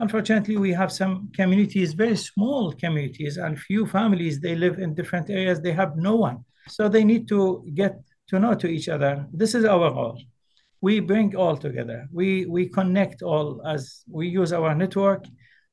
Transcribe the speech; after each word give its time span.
Unfortunately, 0.00 0.56
we 0.56 0.72
have 0.72 0.92
some 0.92 1.28
communities, 1.34 1.92
very 1.92 2.16
small 2.16 2.72
communities, 2.72 3.36
and 3.36 3.58
few 3.58 3.84
families, 3.86 4.40
they 4.40 4.54
live 4.54 4.78
in 4.78 4.94
different 4.94 5.28
areas, 5.28 5.60
they 5.60 5.72
have 5.72 5.96
no 5.96 6.14
one. 6.14 6.44
So 6.68 6.88
they 6.88 7.02
need 7.02 7.26
to 7.28 7.64
get 7.74 7.98
to 8.28 8.38
know 8.38 8.54
to 8.54 8.68
each 8.68 8.88
other. 8.88 9.26
This 9.32 9.54
is 9.56 9.64
our 9.64 9.92
role. 9.92 10.20
We 10.80 11.00
bring 11.00 11.34
all 11.34 11.56
together. 11.56 12.06
We, 12.12 12.46
we 12.46 12.68
connect 12.68 13.22
all 13.22 13.60
as 13.66 14.04
we 14.08 14.28
use 14.28 14.52
our 14.52 14.72
network, 14.74 15.24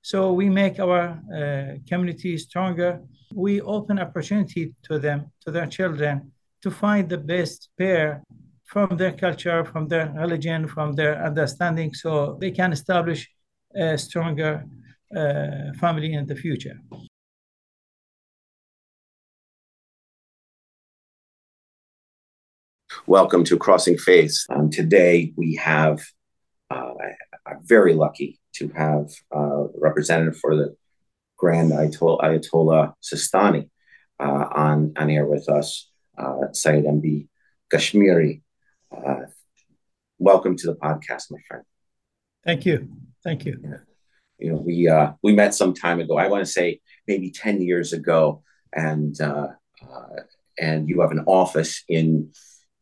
so 0.01 0.33
we 0.33 0.49
make 0.49 0.79
our 0.79 1.19
uh, 1.35 1.78
community 1.87 2.37
stronger. 2.39 3.01
We 3.33 3.62
open 3.62 3.99
opportunity 3.99 4.73
to 4.83 4.97
them, 4.97 5.31
to 5.42 5.51
their 5.51 5.67
children, 5.67 6.31
to 6.63 6.71
find 6.71 7.07
the 7.07 7.19
best 7.19 7.69
pair 7.78 8.23
from 8.65 8.97
their 8.97 9.12
culture, 9.12 9.63
from 9.65 9.87
their 9.87 10.12
religion, 10.17 10.67
from 10.67 10.94
their 10.94 11.23
understanding, 11.23 11.94
so 11.94 12.37
they 12.42 12.49
can 12.49 12.73
establish 12.73 13.29
a 13.76 13.97
stronger 13.97 14.65
uh, 15.15 15.73
family 15.79 16.13
in 16.13 16.26
the 16.26 16.36
future. 16.36 16.80
Welcome 23.05 23.44
to 23.45 23.58
Crossing 23.58 23.98
Faiths. 23.98 24.48
Um, 24.50 24.70
today 24.70 25.34
we 25.36 25.55
have, 25.55 26.03
uh, 26.72 26.94
I'm 27.45 27.59
very 27.64 27.94
lucky 27.94 28.40
to 28.55 28.70
have 28.70 29.12
uh, 29.36 29.66
representative 29.76 30.39
for 30.39 30.55
the 30.55 30.76
Grand 31.38 31.72
Ayatollah, 31.72 32.22
Ayatollah 32.22 32.94
Sistani 33.03 33.70
uh, 34.20 34.45
on, 34.55 34.94
on 34.98 35.09
air 35.09 35.26
with 35.26 35.50
us, 35.50 35.92
uh, 36.17 36.52
Sayyid 36.53 36.86
MB 36.86 37.28
Kashmiri. 37.70 38.42
Uh, 38.95 39.26
welcome 40.17 40.55
to 40.55 40.67
the 40.67 40.76
podcast, 40.76 41.26
my 41.30 41.39
friend. 41.48 41.64
Thank 42.45 42.66
you. 42.66 42.88
Thank 43.26 43.44
you. 43.46 43.60
Yeah. 43.62 43.78
You 44.38 44.52
know, 44.52 44.58
we 44.58 44.88
uh, 44.88 45.14
we 45.24 45.34
met 45.34 45.56
some 45.56 45.74
time 45.74 46.00
ago. 46.00 46.18
I 46.18 46.28
want 46.28 46.46
to 46.46 46.52
say 46.52 46.80
maybe 47.08 47.32
ten 47.32 47.62
years 47.62 47.92
ago, 47.92 48.44
and 48.72 49.20
uh, 49.20 49.48
uh, 49.82 50.22
and 50.59 50.88
you 50.88 51.02
have 51.02 51.12
an 51.12 51.23
office 51.26 51.84
in 51.90 52.32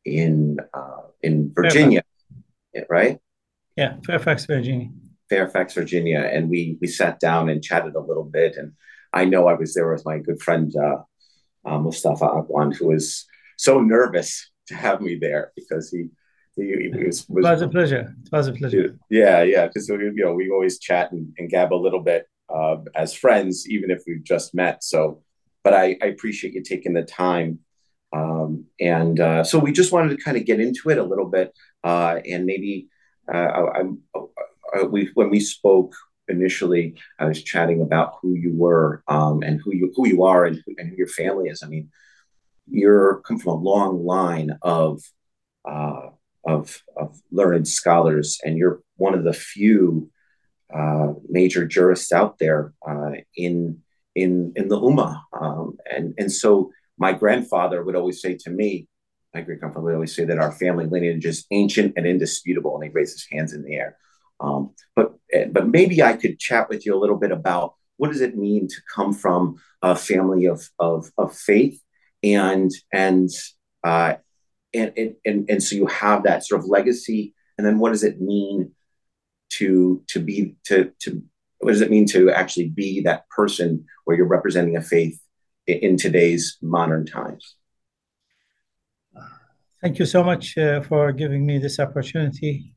in 0.03 0.57
uh, 0.73 1.03
in 1.21 1.51
Virginia, 1.55 2.01
Fairfax. 2.73 2.89
right? 2.89 3.19
Yeah, 3.77 3.95
Fairfax, 4.05 4.45
Virginia. 4.45 4.89
Fairfax, 5.29 5.73
Virginia, 5.73 6.19
and 6.19 6.49
we 6.49 6.77
we 6.81 6.87
sat 6.87 7.19
down 7.19 7.49
and 7.49 7.63
chatted 7.63 7.95
a 7.95 8.01
little 8.01 8.25
bit. 8.25 8.57
And 8.57 8.73
I 9.13 9.25
know 9.25 9.47
I 9.47 9.53
was 9.53 9.73
there 9.73 9.91
with 9.91 10.05
my 10.05 10.17
good 10.17 10.41
friend 10.41 10.73
uh, 10.75 10.97
uh, 11.65 11.79
Mustafa 11.79 12.25
Agwan, 12.25 12.75
who 12.75 12.87
was 12.87 13.25
so 13.57 13.79
nervous 13.79 14.51
to 14.67 14.75
have 14.75 14.99
me 15.01 15.17
there 15.19 15.53
because 15.55 15.89
he. 15.89 16.09
He 16.55 16.91
was, 17.05 17.27
was, 17.27 17.45
it 17.45 17.49
was 17.49 17.61
a 17.61 17.67
pleasure. 17.67 18.15
It 18.25 18.31
was 18.31 18.47
a 18.47 18.53
pleasure. 18.53 18.97
Yeah, 19.09 19.41
yeah. 19.43 19.67
Because 19.67 19.89
you 19.89 20.13
know 20.15 20.33
we 20.33 20.49
always 20.49 20.79
chat 20.79 21.11
and, 21.11 21.33
and 21.37 21.49
gab 21.49 21.73
a 21.73 21.75
little 21.75 22.01
bit 22.01 22.27
uh, 22.53 22.77
as 22.95 23.13
friends, 23.13 23.67
even 23.67 23.89
if 23.89 24.03
we've 24.05 24.23
just 24.23 24.53
met. 24.53 24.83
So, 24.83 25.23
but 25.63 25.73
I, 25.73 25.97
I 26.01 26.07
appreciate 26.07 26.53
you 26.53 26.61
taking 26.61 26.93
the 26.93 27.03
time 27.03 27.59
um, 28.13 28.65
and 28.79 29.19
uh, 29.19 29.43
so 29.43 29.57
we 29.57 29.71
just 29.71 29.91
wanted 29.91 30.15
to 30.15 30.23
kind 30.23 30.37
of 30.37 30.45
get 30.45 30.59
into 30.59 30.89
it 30.89 30.97
a 30.97 31.03
little 31.03 31.25
bit, 31.25 31.51
uh, 31.83 32.19
and 32.29 32.45
maybe 32.45 32.87
uh, 33.33 33.37
I, 33.37 33.81
I, 33.81 33.81
uh, 34.79 34.85
we 34.85 35.09
when 35.15 35.29
we 35.31 35.39
spoke 35.39 35.95
initially, 36.27 36.95
I 37.19 37.25
was 37.25 37.43
chatting 37.43 37.81
about 37.81 38.15
who 38.21 38.35
you 38.35 38.55
were 38.55 39.03
um, 39.07 39.41
and 39.41 39.59
who 39.63 39.73
you 39.73 39.91
who 39.95 40.07
you 40.07 40.23
are 40.23 40.45
and 40.45 40.61
who, 40.63 40.75
and 40.77 40.89
who 40.89 40.95
your 40.95 41.07
family 41.07 41.49
is. 41.49 41.63
I 41.63 41.67
mean, 41.67 41.89
you're 42.67 43.21
come 43.21 43.39
from 43.39 43.53
a 43.53 43.61
long 43.61 44.05
line 44.05 44.57
of 44.61 45.01
uh, 45.67 46.09
of 46.45 46.81
of 46.97 47.19
learned 47.31 47.67
scholars, 47.67 48.39
and 48.43 48.57
you're 48.57 48.81
one 48.97 49.13
of 49.13 49.23
the 49.23 49.33
few 49.33 50.09
uh, 50.73 51.13
major 51.29 51.65
jurists 51.65 52.11
out 52.11 52.39
there 52.39 52.73
in 53.35 53.79
in 54.15 54.53
in 54.55 54.67
the 54.67 54.79
Ummah, 54.79 55.21
um, 55.39 55.77
and 55.91 56.13
and 56.17 56.31
so 56.31 56.71
my 56.97 57.13
grandfather 57.13 57.83
would 57.83 57.95
always 57.95 58.21
say 58.21 58.37
to 58.41 58.49
me, 58.49 58.87
my 59.33 59.41
great 59.41 59.59
grandfather 59.59 59.85
would 59.85 59.95
always 59.95 60.15
say 60.15 60.25
that 60.25 60.39
our 60.39 60.51
family 60.51 60.85
lineage 60.85 61.25
is 61.25 61.45
ancient 61.51 61.93
and 61.97 62.05
indisputable, 62.05 62.75
and 62.75 62.83
he 62.83 62.89
raised 62.89 63.13
his 63.13 63.27
hands 63.31 63.53
in 63.53 63.63
the 63.63 63.75
air. 63.75 63.97
Um, 64.39 64.73
but 64.95 65.13
but 65.51 65.67
maybe 65.67 66.03
I 66.03 66.13
could 66.13 66.39
chat 66.39 66.69
with 66.69 66.85
you 66.85 66.95
a 66.95 66.99
little 66.99 67.17
bit 67.17 67.31
about 67.31 67.73
what 67.97 68.11
does 68.11 68.21
it 68.21 68.37
mean 68.37 68.67
to 68.67 68.75
come 68.93 69.13
from 69.13 69.55
a 69.81 69.95
family 69.95 70.45
of 70.45 70.69
of, 70.79 71.11
of 71.17 71.35
faith, 71.35 71.81
and 72.21 72.71
and, 72.91 73.29
uh, 73.83 74.15
and 74.73 74.91
and 74.97 75.15
and 75.25 75.49
and 75.49 75.63
so 75.63 75.75
you 75.75 75.87
have 75.87 76.23
that 76.23 76.45
sort 76.45 76.61
of 76.61 76.67
legacy, 76.67 77.33
and 77.57 77.65
then 77.65 77.79
what 77.79 77.91
does 77.91 78.03
it 78.03 78.21
mean 78.21 78.71
to 79.51 80.03
to 80.07 80.19
be 80.19 80.55
to 80.65 80.91
to 80.99 81.21
what 81.59 81.71
does 81.71 81.81
it 81.81 81.91
mean 81.91 82.05
to 82.07 82.31
actually 82.31 82.69
be 82.69 83.01
that 83.01 83.27
person 83.29 83.85
where 84.03 84.17
you're 84.17 84.27
representing 84.27 84.75
a 84.75 84.81
faith 84.81 85.19
in 85.67 85.97
today's 85.97 86.57
modern 86.61 87.05
times. 87.05 87.55
Thank 89.81 89.99
you 89.99 90.05
so 90.05 90.23
much 90.23 90.57
uh, 90.57 90.81
for 90.81 91.11
giving 91.11 91.45
me 91.45 91.57
this 91.57 91.79
opportunity. 91.79 92.73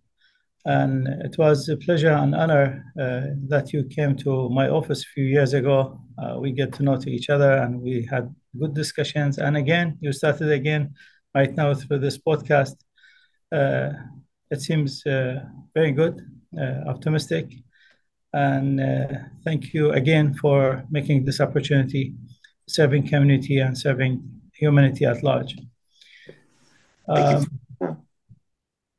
And 0.65 1.07
it 1.25 1.39
was 1.39 1.69
a 1.69 1.77
pleasure 1.77 2.11
and 2.11 2.35
honor 2.35 2.85
uh, 3.01 3.35
that 3.49 3.73
you 3.73 3.85
came 3.85 4.17
to 4.17 4.49
my 4.49 4.69
office 4.69 5.03
a 5.03 5.13
few 5.15 5.25
years 5.25 5.55
ago. 5.55 6.01
Uh, 6.19 6.39
we 6.41 6.51
get 6.51 6.73
to 6.75 6.83
know 6.83 6.97
to 6.97 7.11
each 7.11 7.31
other 7.31 7.53
and 7.53 7.81
we 7.81 8.05
had 8.11 8.35
good 8.59 8.75
discussions. 8.75 9.39
And 9.39 9.57
again, 9.57 9.97
you 10.01 10.13
started 10.13 10.51
again 10.51 10.95
right 11.37 11.55
now 11.55 11.75
through 11.75 12.01
this 12.01 12.19
podcast. 12.19 12.77
Uh, 13.53 13.91
it 14.51 14.61
seems 14.61 15.05
uh, 15.07 15.45
very 15.75 15.93
good, 15.93 16.15
uh, 16.61 16.89
optimistic. 16.93 17.47
And 18.33 18.81
thank 19.45 19.73
you 19.75 19.93
again 19.93 20.35
for 20.35 20.85
making 20.91 21.25
this 21.25 21.41
opportunity 21.41 22.15
serving 22.69 23.09
community 23.09 23.59
and 23.61 23.79
serving 23.79 24.13
humanity 24.53 25.05
at 25.05 25.23
large. 25.23 25.57
Um, 27.09 27.47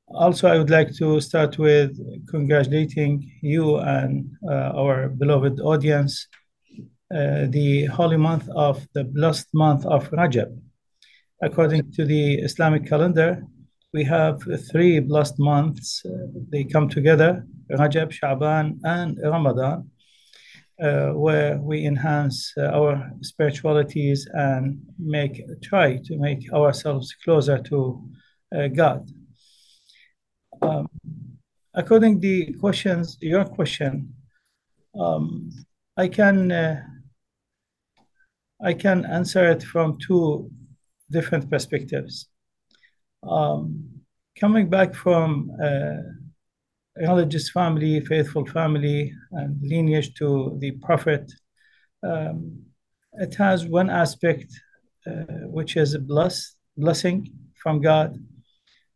also, 0.08 0.48
I 0.48 0.58
would 0.58 0.70
like 0.70 0.92
to 0.96 1.20
start 1.20 1.58
with 1.58 1.92
congratulating 2.28 3.30
you 3.42 3.78
and 3.78 4.32
uh, 4.50 4.72
our 4.82 5.10
beloved 5.10 5.60
audience, 5.60 6.28
uh, 7.14 7.46
the 7.50 7.86
holy 7.98 8.18
month 8.18 8.48
of 8.56 8.88
the 8.94 9.04
blessed 9.04 9.48
month 9.54 9.86
of 9.86 10.10
Rajab. 10.12 10.58
According 11.42 11.92
to 11.94 12.06
the 12.06 12.36
Islamic 12.36 12.88
calendar, 12.88 13.44
we 13.94 14.04
have 14.04 14.42
three 14.72 15.00
blessed 15.00 15.40
months. 15.40 16.04
Uh, 16.06 16.28
they 16.52 16.64
come 16.64 16.90
together, 16.90 17.46
Rajab, 17.72 18.12
Sha'ban, 18.12 18.80
and 18.84 19.20
Ramadan 19.24 19.90
uh, 20.82 21.10
where 21.10 21.58
we 21.58 21.86
enhance 21.86 22.54
uh, 22.58 22.66
our 22.68 23.12
spiritualities 23.22 24.28
and 24.34 24.80
make 25.00 25.42
try 25.64 25.98
to 26.06 26.18
make 26.18 26.52
ourselves 26.54 27.16
closer 27.24 27.58
to 27.58 28.04
uh, 28.56 28.68
God. 28.68 29.10
Um, 30.62 30.88
according 31.74 32.20
the 32.20 32.54
questions, 32.54 33.18
your 33.22 33.46
question, 33.46 34.14
um, 35.00 35.50
I 35.96 36.08
can 36.08 36.52
uh, 36.52 36.84
I 38.64 38.74
can 38.74 39.06
answer 39.06 39.50
it 39.50 39.64
from 39.64 39.98
two 40.00 40.50
different 41.10 41.50
perspectives. 41.50 42.28
Um, 43.24 43.90
coming 44.40 44.70
back 44.70 44.94
from 44.94 45.52
uh, 45.62 45.98
religious 46.98 47.50
family, 47.50 48.00
faithful 48.02 48.46
family, 48.46 49.14
and 49.32 49.60
lineage 49.62 50.14
to 50.16 50.58
the 50.60 50.72
Prophet. 50.72 51.32
Um, 52.04 52.64
it 53.14 53.36
has 53.36 53.66
one 53.66 53.90
aspect 53.90 54.52
uh, 55.06 55.48
which 55.48 55.78
is 55.78 55.94
a 55.94 56.00
bless, 56.00 56.56
blessing 56.76 57.32
from 57.62 57.82
God, 57.82 58.18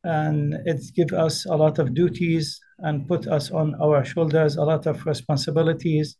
and 0.03 0.55
it 0.65 0.81
gives 0.95 1.13
us 1.13 1.45
a 1.45 1.55
lot 1.55 1.79
of 1.79 1.93
duties 1.93 2.59
and 2.79 3.07
put 3.07 3.27
us 3.27 3.51
on 3.51 3.75
our 3.81 4.03
shoulders 4.03 4.55
a 4.55 4.63
lot 4.63 4.87
of 4.87 5.05
responsibilities, 5.05 6.17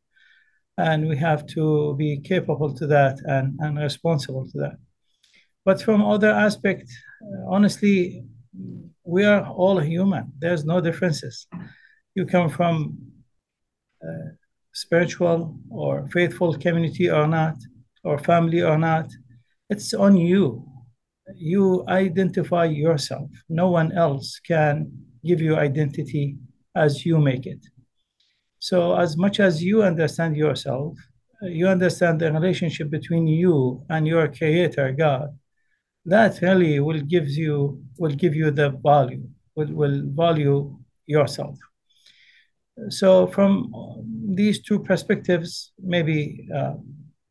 and 0.78 1.08
we 1.08 1.18
have 1.18 1.46
to 1.48 1.96
be 1.98 2.20
capable 2.22 2.74
to 2.76 2.88
that 2.88 3.20
and, 3.26 3.58
and 3.60 3.78
responsible 3.78 4.48
to 4.52 4.58
that. 4.60 4.78
But 5.66 5.82
from 5.82 6.04
other 6.04 6.32
aspect, 6.32 6.90
uh, 7.22 7.50
honestly, 7.50 8.26
we 9.04 9.26
are 9.26 9.46
all 9.46 9.80
human. 9.80 10.32
There's 10.40 10.66
no 10.66 10.82
differences. 10.82 11.48
You 12.16 12.26
come 12.26 12.50
from 12.50 12.98
a 14.02 14.08
spiritual 14.74 15.58
or 15.70 16.08
faithful 16.12 16.58
community 16.58 17.10
or 17.10 17.28
not, 17.28 17.56
or 18.04 18.18
family 18.18 18.62
or 18.62 18.78
not. 18.78 19.10
It's 19.70 19.94
on 19.94 20.18
you. 20.18 20.66
You 21.36 21.86
identify 21.88 22.66
yourself. 22.66 23.30
No 23.48 23.70
one 23.70 23.92
else 23.92 24.40
can 24.46 24.92
give 25.24 25.40
you 25.42 25.56
identity 25.56 26.38
as 26.76 27.06
you 27.06 27.20
make 27.20 27.46
it. 27.46 27.60
So, 28.60 28.96
as 28.96 29.18
much 29.18 29.40
as 29.40 29.64
you 29.64 29.84
understand 29.84 30.36
yourself, 30.36 30.98
you 31.42 31.68
understand 31.68 32.20
the 32.20 32.32
relationship 32.32 32.90
between 32.90 33.28
you 33.28 33.84
and 33.90 34.08
your 34.08 34.28
creator, 34.28 34.92
God, 34.92 35.30
that 36.06 36.42
really 36.42 36.80
will 36.80 37.02
give 37.02 37.30
you 37.30 37.82
will 37.98 38.16
give 38.16 38.36
you 38.36 38.52
the 38.52 38.70
value 38.84 39.24
will, 39.56 39.74
will 39.74 40.02
value 40.06 40.78
yourself 41.06 41.58
So 42.90 43.28
from 43.28 43.72
these 44.36 44.62
two 44.62 44.80
perspectives, 44.80 45.72
maybe 45.80 46.48
uh, 46.54 46.76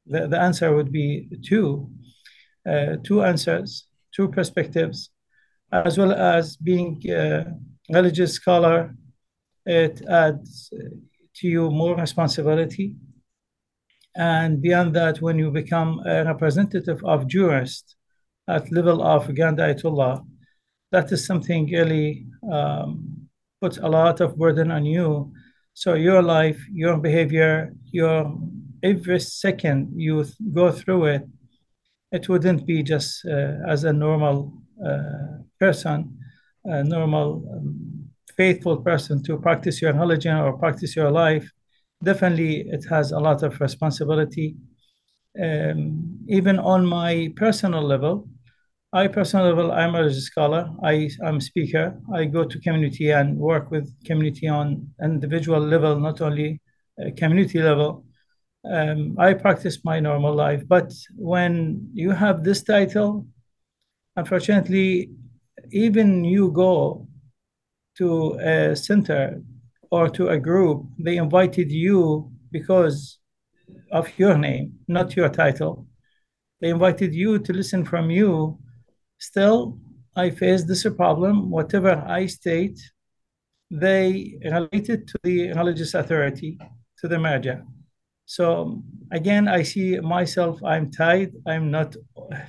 the, 0.06 0.28
the 0.28 0.40
answer 0.40 0.75
would 0.75 0.93
be 0.93 1.28
two, 1.44 1.90
uh, 2.69 2.96
two 3.02 3.22
answers, 3.25 3.87
two 4.14 4.28
perspectives, 4.28 5.11
as 5.73 5.99
well 5.99 6.12
as 6.12 6.56
being 6.56 7.02
a 7.08 7.46
religious 7.93 8.34
scholar, 8.34 8.94
it 9.66 10.02
adds 10.08 10.73
to 11.37 11.49
you 11.49 11.70
more 11.70 11.96
responsibility. 11.96 12.94
And 14.16 14.61
beyond 14.61 14.94
that, 14.96 15.20
when 15.20 15.38
you 15.38 15.50
become 15.50 16.00
a 16.05 16.25
representative 16.25 17.02
of 17.05 17.28
jurists 17.28 17.96
at 18.56 18.73
level 18.73 19.02
of 19.02 19.35
Grand 19.35 19.58
Ayatollah, 19.58 20.25
that 20.93 21.12
is 21.12 21.26
something 21.26 21.70
really 21.70 22.26
um, 22.50 23.29
puts 23.61 23.79
a 23.79 23.88
lot 23.88 24.20
of 24.20 24.37
burden 24.37 24.70
on 24.70 24.85
you. 24.85 25.32
So 25.75 25.94
your 25.94 26.23
life, 26.23 26.61
your 26.73 26.97
behavior, 26.97 27.73
your 27.93 28.37
every 28.82 29.20
second 29.20 29.93
you 29.94 30.25
go 30.52 30.73
through 30.73 31.05
it, 31.06 31.23
it 32.12 32.29
wouldn't 32.29 32.67
be 32.67 32.82
just 32.82 33.25
uh, 33.26 33.56
as 33.69 33.85
a 33.85 33.93
normal 33.93 34.52
uh, 34.85 35.43
person, 35.58 36.19
a 36.64 36.82
normal 36.82 37.44
um, 37.52 38.11
faithful 38.37 38.79
person 38.79 39.23
to 39.23 39.38
practice 39.38 39.81
your 39.81 39.93
religion 39.93 40.37
or 40.37 40.58
practice 40.58 40.97
your 40.97 41.11
life. 41.11 41.49
Definitely, 42.02 42.69
it 42.69 42.85
has 42.88 43.12
a 43.12 43.19
lot 43.19 43.43
of 43.43 43.61
responsibility. 43.61 44.56
Um, 45.41 46.19
even 46.29 46.58
on 46.58 46.85
my 46.85 47.32
personal 47.37 47.82
level, 47.82 48.29
I 48.92 49.06
personal 49.06 49.46
level, 49.46 49.70
I'm 49.70 49.94
a 49.94 50.12
scholar. 50.12 50.69
I, 50.82 51.08
I'm 51.25 51.37
a 51.37 51.40
speaker. 51.40 51.96
I 52.12 52.25
go 52.25 52.42
to 52.42 52.58
community 52.58 53.12
and 53.12 53.37
work 53.38 53.70
with 53.70 53.88
community 54.04 54.48
on 54.48 54.92
individual 55.00 55.60
level, 55.60 56.00
not 56.00 56.20
only 56.20 56.60
uh, 57.00 57.10
community 57.16 57.60
level. 57.60 58.04
Um, 58.69 59.16
I 59.16 59.34
practice 59.34 59.84
my 59.84 60.00
normal 60.00 60.34
life, 60.34 60.66
but 60.66 60.92
when 61.16 61.88
you 61.94 62.10
have 62.10 62.42
this 62.42 62.64
title, 62.64 63.26
unfortunately, 64.16 65.10
even 65.70 66.25
you 66.25 66.50
go 66.50 67.06
to 67.98 68.32
a 68.40 68.75
center 68.75 69.40
or 69.92 70.08
to 70.10 70.31
a 70.31 70.38
group, 70.38 70.84
they 70.98 71.16
invited 71.16 71.70
you 71.70 72.32
because 72.50 73.20
of 73.92 74.08
your 74.19 74.37
name, 74.37 74.81
not 74.88 75.14
your 75.14 75.28
title. 75.28 75.87
They 76.60 76.70
invited 76.70 77.14
you 77.14 77.38
to 77.38 77.52
listen 77.52 77.84
from 77.84 78.10
you 78.10 78.58
Still, 79.20 79.78
I 80.17 80.31
face 80.31 80.64
this 80.64 80.87
problem. 80.96 81.50
Whatever 81.50 82.02
I 82.08 82.25
state, 82.26 82.81
they 83.70 84.38
relate 84.43 84.88
it 84.88 85.06
to 85.08 85.19
the 85.22 85.52
religious 85.52 85.93
authority, 85.94 86.58
to 86.99 87.06
the 87.06 87.17
marja. 87.17 87.62
So 88.25 88.82
again, 89.12 89.46
I 89.46 89.62
see 89.62 90.00
myself, 90.00 90.62
I'm 90.64 90.90
tied, 90.90 91.32
I'm 91.46 91.70
not 91.70 91.96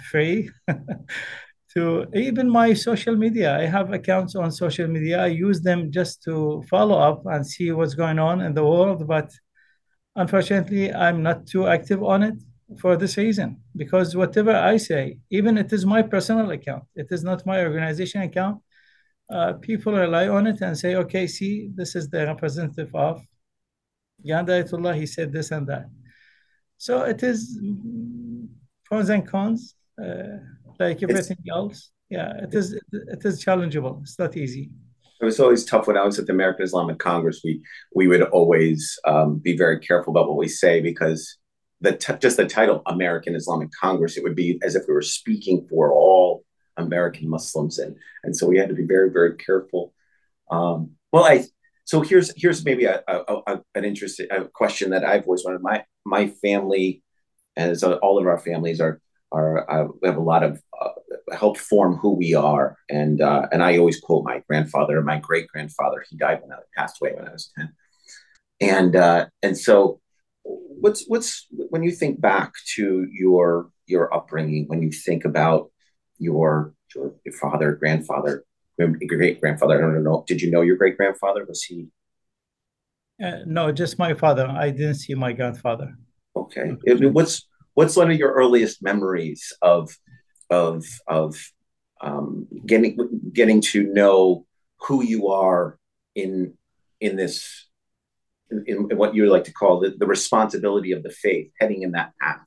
free. 0.09 0.50
to 1.73 2.06
even 2.13 2.50
my 2.50 2.74
social 2.74 3.17
media, 3.17 3.57
I 3.57 3.65
have 3.65 3.91
accounts 3.91 4.35
on 4.35 4.51
social 4.51 4.88
media. 4.88 5.24
I 5.24 5.27
use 5.27 5.62
them 5.62 5.91
just 5.91 6.24
to 6.24 6.63
follow 6.69 6.97
up 6.97 7.25
and 7.25 7.45
see 7.45 7.71
what's 7.71 7.95
going 7.95 8.19
on 8.19 8.39
in 8.39 8.53
the 8.53 8.63
world. 8.63 9.07
But 9.07 9.29
unfortunately, 10.15 10.94
I'm 10.94 11.21
not 11.21 11.47
too 11.47 11.67
active 11.67 12.01
on 12.01 12.24
it 12.24 12.35
for 12.79 12.95
this 12.95 13.18
reason 13.18 13.62
because 13.75 14.15
whatever 14.15 14.56
I 14.56 14.77
say, 14.77 15.18
even 15.29 15.57
it 15.57 15.71
is 15.73 15.85
my 15.85 16.01
personal 16.01 16.50
account, 16.51 16.83
it 16.95 17.07
is 17.12 17.23
not 17.23 17.45
my 17.45 17.62
organization 17.63 18.21
account. 18.21 18.62
Uh, 19.29 19.53
people 19.53 19.94
rely 19.94 20.27
on 20.27 20.47
it 20.47 20.62
and 20.62 20.77
say, 20.77 20.95
okay, 20.95 21.25
see, 21.27 21.69
this 21.73 21.95
is 21.95 22.09
the 22.09 22.25
representative 22.25 22.94
of 22.94 23.21
Grand 24.25 24.47
Ayatollah, 24.47 24.95
he 24.95 25.06
said 25.06 25.31
this 25.31 25.51
and 25.51 25.68
that. 25.68 25.85
So 26.77 27.03
it 27.03 27.23
is 27.23 27.59
pros 28.85 29.09
and 29.09 29.27
cons, 29.27 29.75
uh, 30.01 30.38
like 30.79 31.01
everything 31.03 31.38
it's, 31.39 31.51
else. 31.51 31.91
Yeah, 32.09 32.33
it 32.44 32.53
is 32.53 32.74
it 32.91 33.24
is 33.24 33.44
challengeable. 33.44 34.01
It's 34.01 34.19
not 34.19 34.35
easy. 34.35 34.69
It 35.21 35.25
was 35.25 35.39
always 35.39 35.63
tough 35.63 35.88
when 35.88 35.97
I 35.97 36.03
was 36.03 36.17
at 36.19 36.25
the 36.25 36.33
American 36.33 36.65
Islamic 36.65 37.00
Congress. 37.00 37.41
We 37.44 37.62
we 37.95 38.07
would 38.07 38.24
always 38.24 39.00
um, 39.06 39.38
be 39.38 39.56
very 39.56 39.79
careful 39.79 40.12
about 40.12 40.27
what 40.27 40.38
we 40.38 40.47
say 40.47 40.81
because 40.81 41.38
the 41.81 41.94
t- 41.94 42.13
just 42.19 42.38
the 42.38 42.45
title 42.45 42.81
American 42.86 43.36
Islamic 43.36 43.69
Congress, 43.80 44.18
it 44.18 44.24
would 44.24 44.36
be 44.36 44.60
as 44.63 44.75
if 44.75 44.83
we 44.88 44.94
were 44.94 45.01
speaking 45.01 45.68
for 45.69 45.92
all 45.92 46.44
American 46.78 47.30
Muslims, 47.30 47.80
and 47.80 47.95
and 48.24 48.36
so 48.36 48.48
we 48.48 48.57
had 48.57 48.69
to 48.69 48.75
be 48.75 48.86
very 48.86 49.10
very 49.12 49.36
careful. 49.36 49.94
Um, 50.50 50.92
well, 51.12 51.25
I 51.25 51.45
so 51.86 52.01
here's 52.01 52.31
here's 52.36 52.63
maybe 52.63 52.86
a, 52.86 53.01
a, 53.07 53.36
a 53.48 53.62
an 53.75 53.86
interesting 53.86 54.28
question 54.54 54.92
that 54.92 55.04
I've 55.04 55.25
always 55.25 55.44
wanted. 55.44 55.62
My 55.62 55.83
my 56.06 56.28
family, 56.28 57.04
and 57.56 57.72
as 57.72 57.84
all 57.84 58.19
of 58.19 58.27
our 58.27 58.38
families 58.39 58.80
are 58.80 59.01
are 59.31 59.69
uh, 59.69 59.88
we 60.01 60.07
have 60.07 60.18
a 60.18 60.22
lot 60.22 60.44
of 60.44 60.62
uh, 60.80 61.36
help 61.36 61.57
form 61.57 61.95
who 61.95 62.12
we 62.12 62.34
are, 62.36 62.77
and 62.89 63.22
uh, 63.22 63.48
and 63.51 63.63
I 63.63 63.77
always 63.77 64.00
quote 64.00 64.24
my 64.24 64.44
grandfather, 64.48 65.01
my 65.01 65.19
great 65.19 65.48
grandfather. 65.48 66.04
He 66.10 66.18
died 66.18 66.42
when 66.42 66.51
I 66.51 66.57
passed 66.77 67.01
away 67.01 67.13
when 67.16 67.27
I 67.27 67.31
was 67.31 67.51
ten, 67.57 67.74
and 68.60 68.95
uh, 68.95 69.25
and 69.42 69.57
so 69.57 70.00
what's 70.43 71.05
what's 71.07 71.47
when 71.51 71.83
you 71.83 71.91
think 71.91 72.19
back 72.19 72.53
to 72.75 73.07
your 73.11 73.69
your 73.88 74.13
upbringing, 74.13 74.67
when 74.67 74.81
you 74.81 74.91
think 74.91 75.25
about 75.25 75.71
your 76.17 76.73
your, 76.95 77.15
your 77.25 77.33
father, 77.33 77.73
grandfather, 77.73 78.45
great 79.07 79.39
grandfather. 79.41 79.77
I 79.77 79.81
don't 79.81 80.03
know. 80.03 80.23
Did 80.27 80.41
you 80.41 80.51
know 80.51 80.61
your 80.61 80.77
great 80.77 80.97
grandfather? 80.97 81.45
Was 81.45 81.63
he? 81.63 81.88
Uh, 83.23 83.39
no, 83.45 83.71
just 83.71 83.99
my 83.99 84.13
father. 84.13 84.47
I 84.47 84.71
didn't 84.71 84.95
see 84.95 85.13
my 85.13 85.33
grandfather. 85.33 85.93
Okay. 86.35 86.75
okay. 86.88 87.05
what's 87.05 87.47
what's 87.73 87.95
one 87.95 88.09
of 88.09 88.17
your 88.17 88.31
earliest 88.33 88.81
memories 88.81 89.53
of 89.61 89.95
of 90.49 90.85
of 91.07 91.35
um, 92.01 92.47
getting 92.65 92.97
getting 93.33 93.61
to 93.61 93.83
know 93.83 94.45
who 94.79 95.03
you 95.03 95.29
are 95.29 95.77
in 96.15 96.53
in 96.99 97.15
this 97.15 97.67
in, 98.51 98.88
in 98.92 98.98
what 98.98 99.15
you 99.15 99.25
like 99.27 99.45
to 99.45 99.53
call 99.53 99.80
the, 99.80 99.95
the 99.98 100.06
responsibility 100.06 100.92
of 100.92 101.03
the 101.03 101.09
faith, 101.09 101.51
heading 101.59 101.83
in 101.83 101.92
that 101.92 102.13
path. 102.19 102.45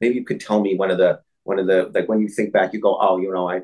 Maybe 0.00 0.16
you 0.16 0.24
could 0.24 0.40
tell 0.40 0.60
me 0.60 0.76
one 0.76 0.90
of 0.90 0.98
the 0.98 1.20
one 1.44 1.58
of 1.58 1.66
the 1.66 1.90
like 1.94 2.08
when 2.08 2.20
you 2.20 2.28
think 2.28 2.52
back, 2.52 2.72
you 2.72 2.80
go, 2.80 2.98
oh, 3.00 3.18
you 3.18 3.32
know, 3.32 3.48
I 3.48 3.62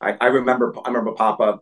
I, 0.00 0.16
I 0.20 0.26
remember 0.26 0.74
I 0.84 0.88
remember 0.88 1.12
Papa 1.12 1.60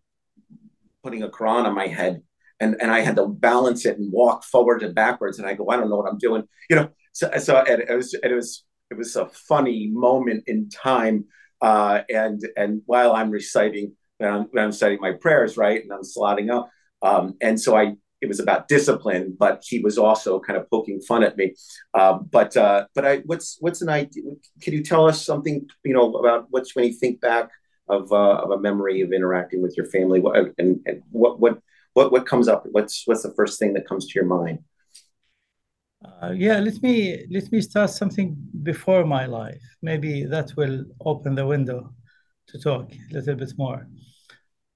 putting 1.02 1.22
a 1.22 1.28
Quran 1.28 1.64
on 1.64 1.74
my 1.74 1.86
head 1.86 2.22
and 2.60 2.76
and 2.80 2.90
I 2.90 3.00
had 3.00 3.16
to 3.16 3.26
balance 3.26 3.84
it 3.84 3.98
and 3.98 4.12
walk 4.12 4.44
forward 4.44 4.82
and 4.82 4.94
backwards, 4.94 5.38
and 5.38 5.46
I 5.46 5.54
go, 5.54 5.68
I 5.68 5.76
don't 5.76 5.90
know 5.90 5.96
what 5.96 6.10
I'm 6.10 6.18
doing, 6.18 6.44
you 6.70 6.76
know. 6.76 6.90
So 7.12 7.30
so 7.38 7.58
it, 7.58 7.88
it 7.88 7.94
was 7.94 8.14
it 8.14 8.32
was 8.32 8.64
it 8.90 8.96
was 8.96 9.16
a 9.16 9.26
funny 9.26 9.90
moment 9.92 10.44
in 10.46 10.68
time, 10.68 11.26
uh, 11.60 12.02
and 12.08 12.40
and 12.56 12.82
while 12.86 13.12
I'm 13.12 13.30
reciting 13.30 13.92
when 14.18 14.32
I'm, 14.32 14.42
when 14.50 14.64
I'm 14.64 14.70
reciting 14.70 15.00
my 15.00 15.12
prayers, 15.12 15.56
right, 15.56 15.82
and 15.82 15.92
I'm 15.92 16.02
slotting 16.02 16.50
up, 16.50 16.70
um, 17.02 17.34
and 17.40 17.60
so 17.60 17.76
I 17.76 17.94
it 18.24 18.28
was 18.28 18.40
about 18.40 18.68
discipline, 18.68 19.36
but 19.38 19.62
he 19.68 19.78
was 19.80 19.98
also 19.98 20.40
kind 20.40 20.58
of 20.58 20.68
poking 20.70 21.00
fun 21.00 21.22
at 21.22 21.36
me. 21.36 21.54
Uh, 21.92 22.14
but 22.36 22.56
uh, 22.56 22.86
but 22.94 23.04
I 23.04 23.18
what's 23.30 23.58
what's 23.60 23.82
an 23.82 23.90
idea? 23.90 24.24
Can 24.62 24.72
you 24.72 24.82
tell 24.82 25.06
us 25.06 25.24
something 25.30 25.68
you 25.84 25.94
know 25.94 26.06
about 26.14 26.46
what's 26.50 26.74
when 26.74 26.86
you 26.86 26.94
think 26.94 27.20
back 27.20 27.50
of 27.88 28.10
uh, 28.12 28.36
of 28.44 28.50
a 28.50 28.58
memory 28.58 29.02
of 29.02 29.12
interacting 29.12 29.60
with 29.62 29.76
your 29.76 29.86
family 29.86 30.22
and, 30.58 30.80
and 30.86 31.02
what 31.10 31.38
what 31.38 31.58
what 31.92 32.10
what 32.12 32.26
comes 32.26 32.48
up? 32.48 32.64
What's 32.76 33.06
what's 33.06 33.22
the 33.22 33.34
first 33.38 33.58
thing 33.58 33.74
that 33.74 33.86
comes 33.86 34.06
to 34.06 34.14
your 34.18 34.28
mind? 34.38 34.58
Uh, 36.22 36.32
yeah, 36.32 36.58
let 36.60 36.82
me 36.82 37.26
let 37.30 37.50
me 37.52 37.60
start 37.60 37.90
something 37.90 38.36
before 38.62 39.04
my 39.04 39.26
life. 39.26 39.64
Maybe 39.82 40.24
that 40.24 40.56
will 40.56 40.84
open 41.04 41.34
the 41.34 41.46
window 41.46 41.94
to 42.48 42.58
talk 42.58 42.90
a 42.92 43.14
little 43.14 43.36
bit 43.36 43.52
more. 43.56 43.86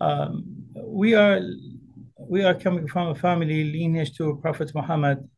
Um, 0.00 0.44
we 0.84 1.14
are 1.14 1.40
we 2.18 2.42
are 2.42 2.54
coming 2.54 2.88
from 2.88 3.08
a 3.08 3.14
family 3.14 3.64
lineage 3.64 4.16
to 4.16 4.36
Prophet 4.42 4.72
Muhammad 4.74 5.28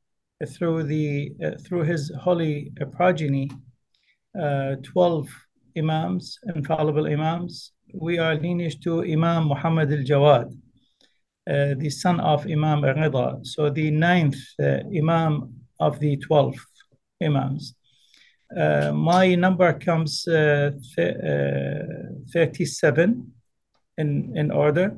through 0.46 0.84
the 0.84 1.32
uh, 1.44 1.50
through 1.64 1.82
his 1.82 2.10
holy 2.18 2.72
progeny, 2.92 3.50
uh, 4.40 4.76
twelve 4.82 5.28
imams, 5.76 6.38
infallible 6.54 7.06
imams. 7.06 7.72
We 7.92 8.18
are 8.18 8.34
lineage 8.34 8.80
to 8.80 9.02
Imam 9.02 9.48
Muhammad 9.48 9.92
al-Jawad, 9.92 10.52
uh, 11.50 11.74
the 11.76 11.90
son 11.90 12.20
of 12.20 12.46
Imam 12.46 12.84
al-Rida. 12.84 13.46
So 13.46 13.68
the 13.68 13.90
ninth 13.90 14.38
uh, 14.58 14.80
imam 14.96 15.52
of 15.78 15.98
the 16.00 16.16
twelve 16.16 16.56
imams. 17.22 17.74
Uh, 18.56 18.90
my 18.92 19.34
number 19.36 19.72
comes 19.74 20.26
uh, 20.26 20.72
th- 20.96 21.16
37 22.32 23.32
in, 23.98 24.36
in 24.36 24.50
order. 24.50 24.96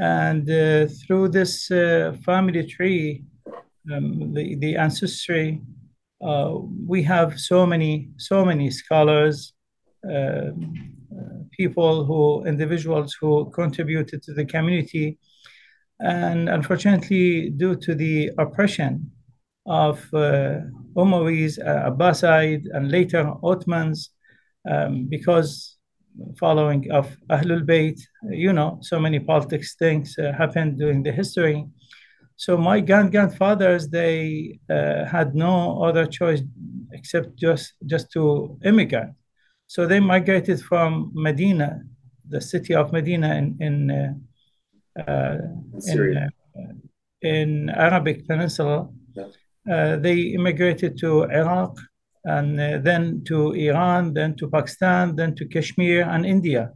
And 0.00 0.50
uh, 0.50 0.86
through 0.86 1.28
this 1.28 1.70
uh, 1.70 2.16
family 2.24 2.66
tree, 2.66 3.24
um, 3.92 4.32
the, 4.32 4.56
the 4.56 4.76
ancestry, 4.76 5.60
uh, 6.24 6.54
we 6.86 7.02
have 7.02 7.38
so 7.38 7.66
many, 7.66 8.10
so 8.16 8.44
many 8.44 8.70
scholars, 8.70 9.52
people 11.52 12.06
who, 12.06 12.46
individuals 12.46 13.14
who 13.20 13.50
contributed 13.50 14.22
to 14.22 14.32
the 14.32 14.46
community. 14.46 15.18
And 15.98 16.48
unfortunately, 16.48 17.50
due 17.50 17.76
to 17.76 17.94
the 17.94 18.30
oppression 18.38 19.10
of 19.66 19.98
uh, 20.14 20.60
Umayyads, 20.96 21.58
uh, 21.58 21.90
Abbasid, 21.90 22.64
and 22.72 22.90
later 22.90 23.34
Ottomans, 23.42 24.10
um, 24.70 25.06
because 25.08 25.76
following 26.38 26.90
of 26.90 27.16
Ahlul 27.30 27.64
Bayt, 27.64 28.00
you 28.28 28.52
know, 28.52 28.78
so 28.82 28.98
many 28.98 29.18
politics 29.18 29.74
things 29.74 30.18
uh, 30.18 30.32
happened 30.32 30.78
during 30.78 31.02
the 31.02 31.12
history. 31.12 31.66
So 32.36 32.56
my 32.56 32.80
grand 32.80 33.12
grandfathers, 33.12 33.88
they 33.88 34.60
uh, 34.70 35.04
had 35.04 35.34
no 35.34 35.82
other 35.82 36.06
choice 36.06 36.40
except 36.92 37.36
just 37.36 37.74
just 37.86 38.10
to 38.12 38.58
immigrate. 38.64 39.12
So 39.66 39.86
they 39.86 40.00
migrated 40.00 40.60
from 40.62 41.12
Medina, 41.14 41.82
the 42.28 42.40
city 42.40 42.74
of 42.74 42.92
Medina 42.92 43.34
in 43.34 43.56
in 43.60 43.74
uh, 43.90 44.12
uh 45.06 45.38
in, 45.86 46.16
uh, 46.16 46.72
in, 47.22 47.70
Arabic 47.70 48.26
Peninsula. 48.26 48.88
Yeah. 49.14 49.28
Uh, 49.70 49.96
they 49.96 50.18
immigrated 50.38 50.98
to 50.98 51.24
Iraq 51.24 51.76
and 52.24 52.58
then 52.58 53.22
to 53.24 53.52
Iran, 53.52 54.14
then 54.14 54.36
to 54.36 54.48
Pakistan, 54.48 55.16
then 55.16 55.34
to 55.36 55.46
Kashmir 55.46 56.02
and 56.02 56.26
India. 56.26 56.72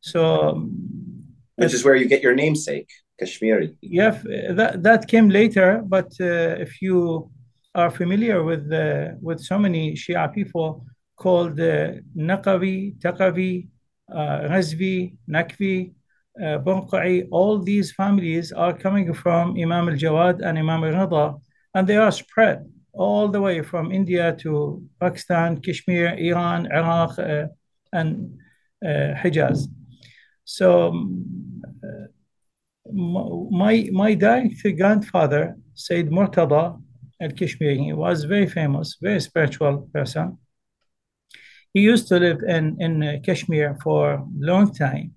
So, 0.00 0.50
um, 0.50 1.24
which 1.56 1.74
is 1.74 1.84
where 1.84 1.96
you 1.96 2.06
get 2.06 2.22
your 2.22 2.34
namesake. 2.34 2.90
Kashmiri. 3.18 3.76
Yeah, 3.80 4.18
that, 4.50 4.82
that 4.82 5.06
came 5.06 5.28
later, 5.28 5.82
but 5.86 6.10
uh, 6.20 6.56
if 6.58 6.82
you 6.82 7.30
are 7.74 7.90
familiar 7.90 8.42
with 8.42 8.72
uh, 8.72 9.12
with 9.20 9.40
so 9.40 9.58
many 9.58 9.94
Shia 9.94 10.32
people 10.32 10.84
called 11.16 11.60
uh, 11.60 11.92
Naqavi, 12.16 12.98
Taqavi, 12.98 13.68
uh, 14.12 14.40
Ghazvi, 14.50 15.16
Nakvi, 15.28 15.92
uh, 16.40 16.58
Bunqai, 16.58 17.28
all 17.30 17.58
these 17.60 17.92
families 17.92 18.52
are 18.52 18.72
coming 18.72 19.14
from 19.14 19.56
Imam 19.56 19.88
al-Jawad 19.88 20.42
and 20.44 20.58
Imam 20.58 20.82
al-Rida, 20.82 21.40
and 21.74 21.86
they 21.86 21.96
are 21.96 22.10
spread 22.10 22.68
all 22.94 23.28
the 23.28 23.40
way 23.40 23.62
from 23.62 23.92
India 23.92 24.36
to 24.40 24.82
Pakistan, 25.00 25.60
Kashmir, 25.60 26.14
Iran, 26.18 26.66
Iraq, 26.72 27.18
uh, 27.18 27.46
and 27.92 28.38
uh, 28.84 29.14
Hijaz. 29.20 29.66
So 30.44 30.88
um, 30.88 31.62
my 33.50 33.88
my 33.92 34.14
direct 34.14 34.62
grandfather, 34.76 35.56
Sayyid 35.74 36.10
Murtada 36.10 36.80
al-Kashmiri, 37.20 37.92
was 37.92 38.24
very 38.24 38.46
famous, 38.46 38.96
very 39.00 39.20
spiritual 39.20 39.88
person. 39.92 40.38
He 41.72 41.80
used 41.80 42.06
to 42.08 42.20
live 42.20 42.40
in, 42.46 42.76
in 42.80 43.02
uh, 43.02 43.16
Kashmir 43.24 43.76
for 43.82 44.12
a 44.12 44.24
long 44.38 44.72
time. 44.72 45.14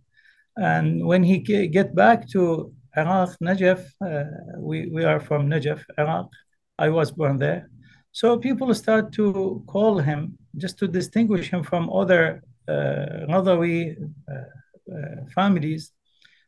And 0.56 1.06
when 1.06 1.24
he 1.24 1.38
get 1.40 1.94
back 1.94 2.28
to 2.30 2.74
Iraq, 2.98 3.38
Najaf, 3.44 3.86
uh, 4.02 4.24
we, 4.58 4.90
we 4.90 5.04
are 5.04 5.20
from 5.20 5.50
Najaf, 5.50 5.84
Iraq. 6.00 6.30
I 6.78 6.90
was 6.90 7.12
born 7.12 7.38
there. 7.38 7.70
So 8.12 8.38
people 8.38 8.74
start 8.74 9.12
to 9.14 9.64
call 9.68 10.00
him 10.00 10.38
just 10.56 10.78
to 10.80 10.88
distinguish 10.88 11.50
him 11.50 11.64
from 11.64 11.90
other 11.92 12.44
uh, 12.68 13.26
Radawi 13.30 13.96
uh, 14.30 14.94
uh, 14.94 15.26
families 15.36 15.92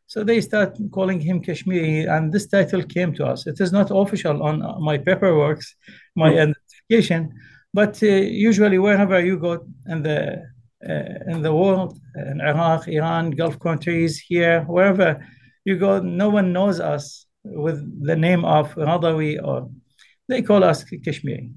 so 0.09 0.24
they 0.24 0.41
start 0.41 0.75
calling 0.91 1.21
him 1.21 1.39
Kashmiri, 1.39 2.07
and 2.07 2.33
this 2.33 2.48
title 2.48 2.81
came 2.81 3.13
to 3.13 3.27
us. 3.27 3.45
It 3.45 3.62
is 3.62 3.71
not 3.71 3.91
official 3.91 4.41
on 4.41 4.83
my 4.83 4.98
paperwork, 4.98 5.62
my 6.15 6.31
mm. 6.31 6.41
identification, 6.41 7.31
but 7.75 8.01
uh, 8.01 8.07
usually 8.07 8.79
wherever 8.79 9.24
you 9.24 9.38
go 9.38 9.67
in 9.86 10.01
the 10.01 10.19
uh, 10.89 11.31
in 11.31 11.43
the 11.43 11.53
world, 11.53 12.00
in 12.15 12.41
Iraq, 12.41 12.88
Iran, 12.88 13.29
Gulf 13.29 13.59
countries, 13.59 14.19
here, 14.19 14.63
wherever 14.63 15.24
you 15.63 15.77
go, 15.77 16.00
no 16.00 16.29
one 16.29 16.53
knows 16.53 16.79
us 16.79 17.27
with 17.43 17.79
the 18.03 18.15
name 18.15 18.43
of 18.45 18.74
Radawi, 18.74 19.38
or 19.43 19.69
they 20.29 20.43
call 20.43 20.63
us 20.63 20.83
Kashmiri. 20.83 21.50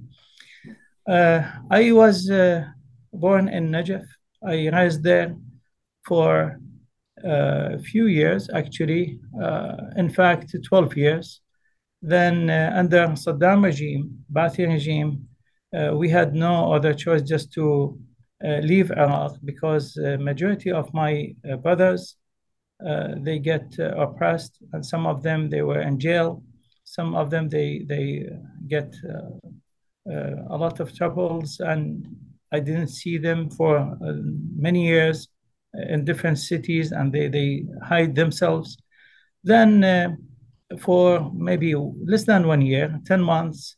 Uh, 1.07 1.43
I 1.71 1.93
was 1.93 2.31
uh, 2.31 2.65
born 3.13 3.49
in 3.49 3.69
Najaf. 3.69 4.07
I 4.43 4.69
raised 4.71 5.03
there 5.03 5.37
for 6.07 6.59
a 7.23 7.79
few 7.79 8.07
years, 8.07 8.51
actually, 8.53 9.21
uh, 9.41 9.77
in 9.97 10.09
fact, 10.11 10.57
12 10.65 10.97
years. 10.97 11.41
Then 12.01 12.51
uh, 12.51 12.73
under 12.75 13.07
Saddam 13.09 13.63
regime, 13.63 14.25
Ba'athi 14.33 14.67
regime, 14.67 15.29
uh, 15.77 15.95
we 15.95 16.09
had 16.09 16.35
no 16.35 16.73
other 16.73 16.95
choice 16.95 17.23
just 17.23 17.53
to 17.53 17.99
leave 18.43 18.91
Iraq 18.91 19.37
because 19.45 19.97
majority 20.19 20.73
of 20.73 20.93
my 20.93 21.33
brothers, 21.63 22.17
they 22.81 23.39
get 23.39 23.67
oppressed 23.79 24.59
and 24.73 24.85
some 24.85 25.07
of 25.07 25.23
them, 25.23 25.49
they 25.49 25.63
were 25.63 25.81
in 25.81 26.01
jail. 26.01 26.43
Some 26.85 27.15
of 27.15 27.31
them, 27.31 27.49
they, 27.49 27.85
they 27.87 28.29
get 28.69 28.95
a 30.07 30.57
lot 30.57 30.81
of 30.81 30.95
troubles 30.95 31.61
and 31.61 32.07
I 32.53 32.61
didn't 32.61 32.89
see 32.89 33.19
them 33.19 33.51
for 33.51 33.97
many 34.57 34.87
years 34.87 35.29
in 35.75 36.05
different 36.05 36.39
cities 36.39 36.93
and 36.93 37.13
they, 37.13 37.29
they 37.29 37.65
hide 37.83 38.15
themselves. 38.15 38.77
Then, 39.45 39.83
uh, 39.83 40.17
for 40.79 41.31
maybe 41.35 41.75
less 41.75 42.25
than 42.25 42.47
one 42.47 42.63
year, 42.63 43.01
10 43.07 43.23
months, 43.23 43.77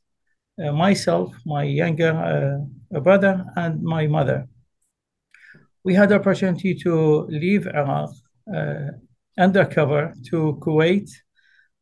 uh, 0.62 0.73
myself, 0.73 1.34
my 1.44 1.64
younger 1.64 2.66
uh, 2.94 3.00
brother, 3.00 3.44
and 3.56 3.82
my 3.82 4.06
mother, 4.06 4.46
we 5.84 5.94
had 5.94 6.12
opportunity 6.12 6.75
to 6.75 7.26
leave 7.28 7.66
Iraq 7.66 8.11
uh, 8.54 8.87
undercover 9.38 10.14
to 10.30 10.58
Kuwait. 10.61 11.11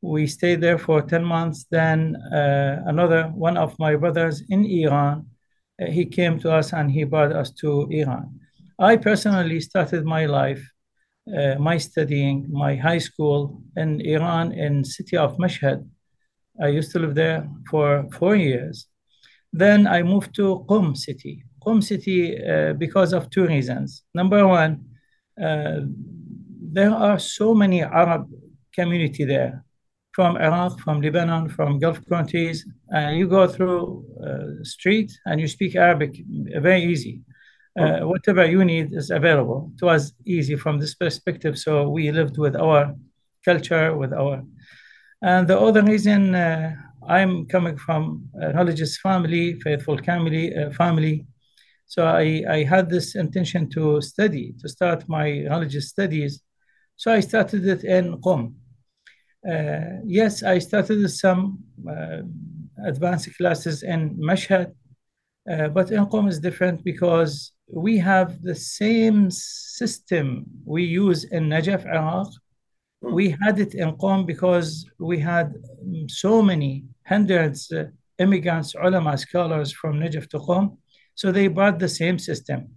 We 0.02 0.26
stayed 0.26 0.60
there 0.60 0.78
for 0.78 1.00
10 1.00 1.24
months. 1.24 1.64
Then, 1.70 2.16
uh, 2.16 2.82
another 2.86 3.28
one 3.28 3.56
of 3.56 3.78
my 3.78 3.94
brothers 3.94 4.42
in 4.48 4.64
Iran, 4.64 5.26
uh, 5.80 5.86
he 5.86 6.06
came 6.06 6.40
to 6.40 6.50
us 6.50 6.72
and 6.72 6.90
he 6.90 7.04
brought 7.04 7.32
us 7.32 7.52
to 7.62 7.86
Iran. 7.88 8.40
I 8.80 8.96
personally 8.96 9.60
started 9.60 10.04
my 10.04 10.26
life, 10.26 10.62
uh, 11.32 11.54
my 11.54 11.78
studying, 11.78 12.48
my 12.50 12.74
high 12.74 12.98
school 12.98 13.62
in 13.76 14.00
Iran 14.00 14.50
in 14.50 14.84
city 14.84 15.16
of 15.16 15.36
Mashhad. 15.36 15.88
I 16.60 16.68
used 16.68 16.90
to 16.92 16.98
live 16.98 17.14
there 17.14 17.48
for 17.70 18.08
four 18.12 18.34
years. 18.34 18.88
Then 19.52 19.86
I 19.86 20.02
moved 20.02 20.34
to 20.34 20.64
Qum 20.68 20.96
city. 20.96 21.44
Qum 21.64 21.80
city 21.80 22.36
uh, 22.44 22.72
because 22.72 23.12
of 23.12 23.30
two 23.30 23.46
reasons. 23.46 24.02
Number 24.14 24.48
one, 24.48 24.84
uh, 25.40 25.82
there 26.72 26.90
are 26.90 27.20
so 27.20 27.54
many 27.54 27.82
Arab 27.82 28.28
community 28.74 29.24
there 29.24 29.64
from 30.12 30.36
Iraq, 30.36 30.78
from 30.80 31.00
Lebanon, 31.00 31.48
from 31.48 31.78
Gulf 31.78 32.00
countries. 32.08 32.66
And 32.90 33.18
you 33.18 33.26
go 33.28 33.46
through 33.46 34.04
uh, 34.26 34.64
street 34.64 35.10
and 35.26 35.40
you 35.40 35.48
speak 35.48 35.74
Arabic 35.76 36.12
very 36.60 36.82
easy 36.84 37.22
uh, 37.78 38.00
whatever 38.00 38.44
you 38.44 38.64
need 38.64 38.92
is 38.92 39.10
available. 39.10 39.72
It 39.76 39.84
was 39.84 40.12
easy 40.26 40.56
from 40.56 40.78
this 40.78 40.94
perspective. 40.94 41.58
So 41.58 41.88
we 41.88 42.10
lived 42.10 42.38
with 42.38 42.56
our 42.56 42.94
culture, 43.44 43.96
with 43.96 44.12
our. 44.12 44.42
And 45.22 45.48
the 45.48 45.58
other 45.58 45.82
reason 45.82 46.34
uh, 46.34 46.74
I'm 47.08 47.46
coming 47.46 47.76
from 47.76 48.28
a 48.40 48.52
religious 48.52 48.98
family, 48.98 49.58
faithful 49.60 49.98
family, 49.98 50.54
uh, 50.54 50.70
family. 50.70 51.26
So 51.86 52.06
I, 52.06 52.42
I 52.48 52.62
had 52.64 52.88
this 52.88 53.14
intention 53.14 53.68
to 53.70 54.00
study, 54.00 54.54
to 54.60 54.68
start 54.68 55.08
my 55.08 55.28
religious 55.50 55.88
studies. 55.88 56.42
So 56.96 57.12
I 57.12 57.20
started 57.20 57.66
it 57.66 57.84
in 57.84 58.20
Qom. 58.20 58.54
Uh, 59.48 59.98
yes, 60.04 60.44
I 60.44 60.58
started 60.60 61.08
some 61.08 61.58
uh, 61.88 62.18
advanced 62.86 63.36
classes 63.36 63.82
in 63.82 64.16
Mashhad, 64.16 64.72
uh, 65.50 65.68
but 65.68 65.90
in 65.90 66.06
Qom 66.06 66.28
is 66.28 66.38
different 66.38 66.84
because 66.84 67.52
we 67.66 67.98
have 67.98 68.40
the 68.42 68.54
same 68.54 69.30
system 69.30 70.44
we 70.64 70.84
use 70.84 71.24
in 71.24 71.48
Najaf, 71.48 71.84
Iraq. 71.86 72.28
Mm. 73.02 73.12
We 73.12 73.36
had 73.42 73.58
it 73.58 73.74
in 73.74 73.96
Qom 73.96 74.26
because 74.26 74.86
we 75.00 75.18
had 75.18 75.54
so 76.08 76.40
many 76.40 76.84
hundreds 77.04 77.72
uh, 77.72 77.86
immigrants, 78.20 78.76
ulama, 78.76 79.18
scholars 79.18 79.72
from 79.72 79.98
Najaf 79.98 80.28
to 80.30 80.38
Qom. 80.38 80.76
So 81.16 81.32
they 81.32 81.48
brought 81.48 81.80
the 81.80 81.88
same 81.88 82.18
system. 82.20 82.68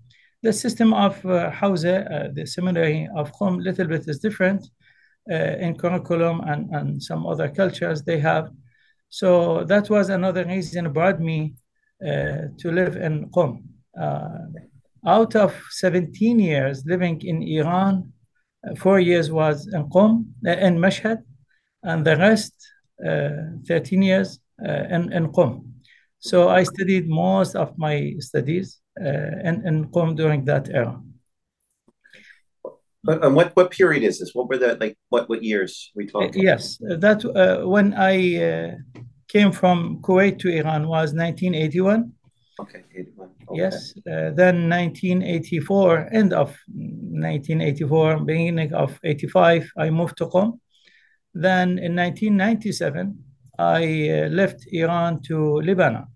The 0.41 0.51
system 0.51 0.95
of 0.95 1.24
uh, 1.25 1.51
uh, 1.62 2.29
the 2.34 2.45
seminary 2.48 3.07
of 3.15 3.31
Qom, 3.34 3.63
little 3.63 3.86
bit 3.86 4.07
is 4.07 4.17
different 4.17 4.67
in 5.27 5.75
curriculum 5.75 6.41
and, 6.41 6.70
and 6.72 7.01
some 7.01 7.25
other 7.25 7.50
cultures 7.50 8.03
they 8.03 8.20
have. 8.20 8.50
So 9.10 9.63
that 9.65 9.89
was 9.89 10.10
another 10.10 10.46
reason 10.46 10.91
brought 10.91 11.20
me 11.20 11.55
uh, 12.05 12.50
to 12.58 12.72
live 12.72 12.98
in 12.98 13.29
Qom. 13.29 13.63
Uh, 14.00 14.48
out 15.08 15.36
of 15.36 15.55
17 15.72 16.39
years 16.39 16.84
living 16.86 17.22
in 17.22 17.41
Iran, 17.41 18.12
uh, 18.67 18.75
four 18.75 19.00
years 19.00 19.32
was 19.32 19.67
in 19.67 19.89
Qom, 19.89 20.25
in 20.46 20.77
Mashhad, 20.77 21.24
and 21.84 22.05
the 22.05 22.17
rest, 22.17 22.53
13 23.00 24.01
years 24.01 24.39
in, 24.60 25.12
in 25.13 25.32
Qom. 25.32 25.63
So 26.20 26.50
I 26.50 26.63
studied 26.63 27.08
most 27.08 27.55
of 27.55 27.77
my 27.77 28.15
studies 28.20 28.79
in, 28.98 29.62
in 29.65 29.89
Qom 29.91 30.15
during 30.15 30.44
that 30.46 30.70
era. 30.70 31.00
And 33.08 33.36
what 33.36 33.56
what 33.56 33.72
period 33.72 34.04
is 34.04 34.20
this? 34.20 34.34
What 34.34 34.50
were 34.50 34.58
the 34.58 34.78
like 34.80 34.98
what 35.10 35.30
what 35.30 35.44
years 35.44 35.92
we 35.96 36.08
talking? 36.08 36.42
Yes, 36.42 36.78
that 36.80 37.24
uh, 37.26 37.68
when 37.68 37.94
I 37.94 38.16
uh, 38.48 38.72
came 39.28 39.52
from 39.52 40.02
Kuwait 40.02 40.40
to 40.40 40.50
Iran 40.50 40.88
was 40.88 41.14
1981. 41.14 42.12
Okay, 42.60 42.84
81. 42.96 43.30
Okay. 43.50 43.62
Yes, 43.62 43.94
uh, 44.08 44.32
then 44.32 44.70
1984, 44.70 46.10
end 46.14 46.34
of 46.34 46.58
1984, 46.68 48.20
beginning 48.24 48.74
of 48.74 48.98
85, 49.04 49.70
I 49.78 49.90
moved 49.90 50.18
to 50.18 50.28
Qom. 50.28 50.60
Then 51.34 51.78
in 51.78 51.96
1997, 51.96 53.18
I 53.60 54.10
uh, 54.10 54.30
left 54.30 54.66
Iran 54.72 55.22
to 55.24 55.62
Lebanon. 55.62 56.08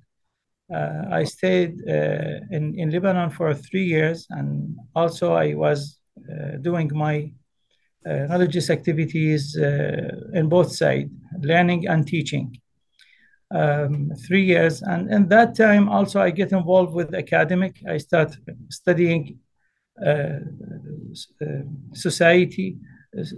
Uh, 0.73 1.03
I 1.11 1.23
stayed 1.25 1.81
uh, 1.87 2.39
in, 2.51 2.73
in 2.77 2.89
Lebanon 2.89 3.31
for 3.31 3.53
three 3.53 3.85
years, 3.85 4.27
and 4.29 4.77
also 4.95 5.33
I 5.33 5.55
was 5.55 5.98
doing 6.61 6.89
my 6.93 7.31
uh, 8.07 8.27
religious 8.29 8.69
activities 8.69 9.57
uh, 9.57 10.09
in 10.33 10.47
both 10.47 10.71
sides, 10.75 11.11
learning 11.41 11.87
and 11.87 12.07
teaching. 12.07 12.55
Um, 13.51 14.11
three 14.27 14.45
years, 14.45 14.83
and 14.83 15.11
in 15.11 15.27
that 15.29 15.55
time 15.55 15.89
also 15.89 16.21
I 16.21 16.29
get 16.29 16.51
involved 16.51 16.93
with 16.93 17.15
academic. 17.15 17.81
I 17.89 17.97
start 17.97 18.37
studying 18.69 19.39
society, 21.93 22.77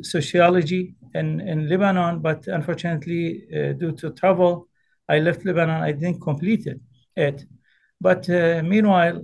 sociology 0.02 0.96
in, 1.16 1.40
in 1.40 1.70
Lebanon, 1.70 2.20
but 2.20 2.46
unfortunately, 2.48 3.48
due 3.80 3.94
to 3.94 4.12
travel, 4.12 4.68
I 5.08 5.20
left 5.20 5.46
Lebanon. 5.46 5.82
I 5.82 5.94
didn't 5.94 6.20
complete 6.20 6.68
it 6.68 6.82
it. 7.16 7.46
But 8.00 8.30
uh, 8.30 8.62
meanwhile, 8.64 9.24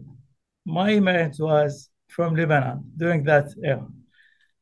my 0.66 1.00
marriage 1.00 1.40
was 1.40 1.90
from 2.08 2.36
Lebanon 2.36 2.84
during 2.98 3.24
that 3.24 3.48
era. 3.64 3.88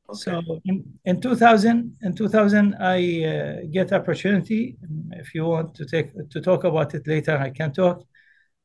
Okay. 0.09 0.17
So 0.17 0.59
in, 0.65 0.83
in 1.05 1.19
2000, 1.19 1.97
in 2.01 2.15
2000, 2.15 2.75
I 2.79 3.23
uh, 3.23 3.55
get 3.71 3.91
opportunity. 3.91 4.77
If 5.11 5.33
you 5.33 5.45
want 5.45 5.73
to 5.75 5.85
take 5.85 6.13
to 6.29 6.41
talk 6.41 6.63
about 6.63 6.93
it 6.93 7.07
later, 7.07 7.37
I 7.37 7.49
can 7.49 7.73
talk. 7.73 8.03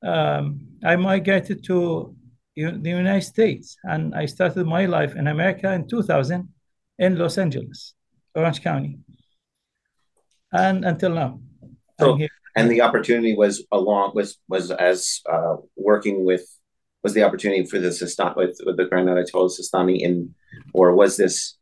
Um, 0.03 0.61
I 0.85 0.97
migrated 0.97 1.65
to 1.65 2.15
the 2.57 2.91
United 2.91 3.23
States, 3.27 3.77
and 3.85 4.15
I 4.15 4.27
started 4.27 4.67
my 4.67 4.85
life 4.87 5.15
in 5.15 5.29
America 5.29 5.73
in 5.73 5.89
2000 5.89 6.49
in 6.99 7.17
Los 7.17 7.39
Angeles, 7.39 7.95
Orange 8.35 8.63
County, 8.63 8.99
and 10.53 10.85
until 10.85 11.15
now. 11.15 11.41
So, 11.99 12.19
and 12.57 12.71
the 12.71 12.83
opportunity 12.83 13.35
was 13.35 13.65
along 13.73 14.13
was 14.15 14.39
was 14.49 14.71
as 14.71 15.21
uh, 15.31 15.57
working 15.77 16.25
with 16.25 16.45
was 17.03 17.15
the 17.15 17.23
opportunity 17.23 17.65
for 17.65 17.79
the 17.79 17.89
Sistani 17.89 18.37
with, 18.37 18.61
with 18.67 18.77
the 18.77 18.85
Grand 18.85 19.09
Ayatollah 19.09 19.51
Sistani 19.51 20.01
in 20.01 20.35
or 20.73 20.95
was 20.95 21.17
this 21.17 21.57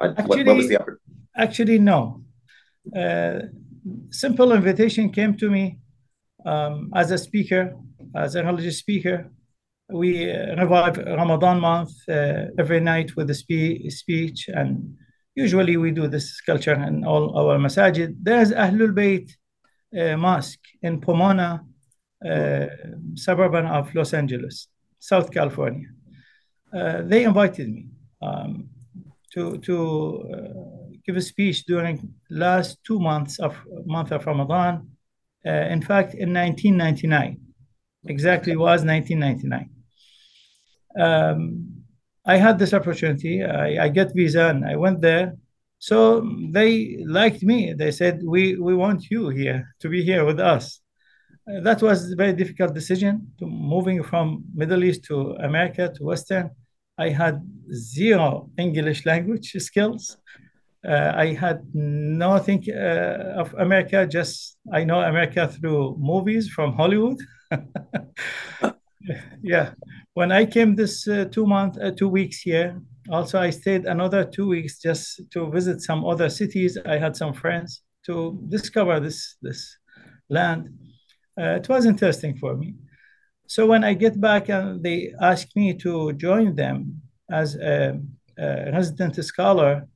uh, 0.00 0.08
actually, 0.16 0.26
what, 0.26 0.46
what, 0.46 0.56
was 0.56 0.68
the 0.68 0.76
opportunity? 0.76 1.02
Actually, 1.36 1.78
no. 1.78 2.24
Uh, 2.96 3.40
simple 4.10 4.52
invitation 4.52 5.10
came 5.10 5.36
to 5.36 5.50
me 5.50 5.78
um, 6.44 6.90
as 6.94 7.10
a 7.10 7.18
speaker, 7.18 7.76
as 8.14 8.34
a 8.34 8.44
religious 8.44 8.78
speaker. 8.78 9.30
We 9.90 10.30
uh, 10.30 10.56
revive 10.56 10.98
Ramadan 10.98 11.60
month 11.60 11.92
uh, 12.08 12.46
every 12.58 12.80
night 12.80 13.16
with 13.16 13.30
a 13.30 13.34
spe- 13.34 13.90
speech, 13.90 14.48
and 14.48 14.96
usually 15.34 15.76
we 15.76 15.90
do 15.90 16.08
this 16.08 16.40
culture 16.40 16.74
in 16.74 17.04
all 17.04 17.36
our 17.38 17.58
masajid. 17.58 18.16
There's 18.20 18.52
Ahlul 18.52 18.92
Bayt 18.92 19.30
uh, 19.98 20.16
mosque 20.16 20.64
in 20.82 21.00
Pomona, 21.00 21.62
uh, 22.24 22.66
suburban 23.14 23.66
of 23.66 23.94
Los 23.94 24.14
Angeles, 24.14 24.68
South 25.10 25.28
California. 25.30 25.88
Uh, 26.72 27.02
they 27.10 27.24
invited 27.24 27.68
me 27.76 27.84
um, 28.26 28.68
to 29.34 29.58
to 29.58 29.76
give 31.04 31.16
a 31.16 31.20
speech 31.32 31.64
during 31.72 31.96
last 32.30 32.78
two 32.86 32.98
months 33.10 33.38
of 33.38 33.52
month 33.96 34.10
of 34.12 34.26
Ramadan. 34.26 34.74
in 35.44 35.82
fact, 35.90 36.10
in 36.14 36.28
1999, 36.32 37.40
exactly 38.14 38.54
was 38.56 38.84
1999. 38.84 39.70
Um, 41.06 41.42
I 42.24 42.36
had 42.36 42.58
this 42.58 42.72
opportunity. 42.72 43.42
I, 43.42 43.84
I 43.84 43.88
get 43.88 44.14
visa 44.14 44.44
and 44.52 44.64
I 44.64 44.76
went 44.76 45.00
there 45.00 45.28
so 45.82 46.24
they 46.52 47.02
liked 47.08 47.42
me. 47.42 47.72
They 47.72 47.90
said, 47.90 48.22
"We 48.22 48.56
we 48.56 48.72
want 48.72 49.10
you 49.10 49.30
here 49.30 49.74
to 49.80 49.88
be 49.88 50.04
here 50.04 50.24
with 50.24 50.38
us." 50.38 50.80
Uh, 51.48 51.60
that 51.60 51.82
was 51.82 52.12
a 52.12 52.16
very 52.16 52.32
difficult 52.32 52.72
decision 52.72 53.32
to 53.38 53.46
moving 53.46 54.02
from 54.02 54.44
Middle 54.54 54.84
East 54.84 55.04
to 55.04 55.32
America 55.42 55.92
to 55.96 56.04
Western. 56.04 56.50
I 56.98 57.08
had 57.08 57.42
zero 57.72 58.50
English 58.58 59.04
language 59.06 59.50
skills. 59.58 60.16
Uh, 60.86 61.12
I 61.14 61.32
had 61.32 61.62
nothing 61.74 62.64
uh, 62.70 63.34
of 63.36 63.54
America. 63.54 64.06
Just 64.06 64.58
I 64.72 64.84
know 64.84 65.00
America 65.00 65.48
through 65.48 65.96
movies 65.98 66.48
from 66.48 66.74
Hollywood. 66.74 67.18
yeah, 69.42 69.74
when 70.14 70.30
I 70.32 70.44
came 70.44 70.76
this 70.76 71.08
uh, 71.08 71.26
two 71.30 71.46
month, 71.46 71.78
uh, 71.78 71.90
two 71.90 72.08
weeks 72.08 72.40
here, 72.40 72.80
also 73.10 73.40
I 73.40 73.50
stayed 73.50 73.84
another 73.86 74.24
two 74.24 74.48
weeks 74.48 74.78
just 74.80 75.22
to 75.32 75.50
visit 75.50 75.82
some 75.82 76.04
other 76.04 76.28
cities. 76.28 76.78
I 76.86 76.98
had 76.98 77.16
some 77.16 77.32
friends 77.32 77.82
to 78.06 78.38
discover 78.48 79.00
this 79.00 79.36
this 79.42 79.76
land. 80.28 80.68
Uh, 81.38 81.56
it 81.60 81.68
was 81.68 81.86
interesting 81.86 82.36
for 82.36 82.56
me. 82.56 82.74
So 83.46 83.66
when 83.66 83.84
I 83.84 83.94
get 83.94 84.20
back 84.20 84.48
and 84.48 84.82
they 84.82 85.12
ask 85.20 85.48
me 85.56 85.74
to 85.78 86.12
join 86.14 86.54
them 86.54 87.02
as 87.30 87.56
a, 87.56 88.00
a 88.38 88.70
resident 88.72 89.22
scholar, 89.24 89.86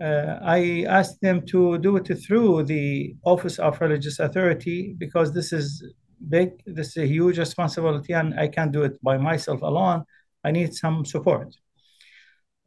uh, 0.00 0.38
I 0.42 0.84
asked 0.88 1.20
them 1.20 1.46
to 1.46 1.78
do 1.78 1.96
it 1.96 2.08
through 2.26 2.64
the 2.64 3.14
Office 3.24 3.58
of 3.58 3.80
Religious 3.80 4.18
Authority 4.18 4.94
because 4.98 5.32
this 5.32 5.52
is 5.52 5.84
big, 6.28 6.50
this 6.66 6.88
is 6.88 6.96
a 6.96 7.06
huge 7.06 7.38
responsibility, 7.38 8.12
and 8.12 8.38
I 8.38 8.48
can't 8.48 8.72
do 8.72 8.82
it 8.82 9.00
by 9.02 9.16
myself 9.16 9.62
alone. 9.62 10.04
I 10.44 10.50
need 10.50 10.74
some 10.74 11.04
support 11.04 11.54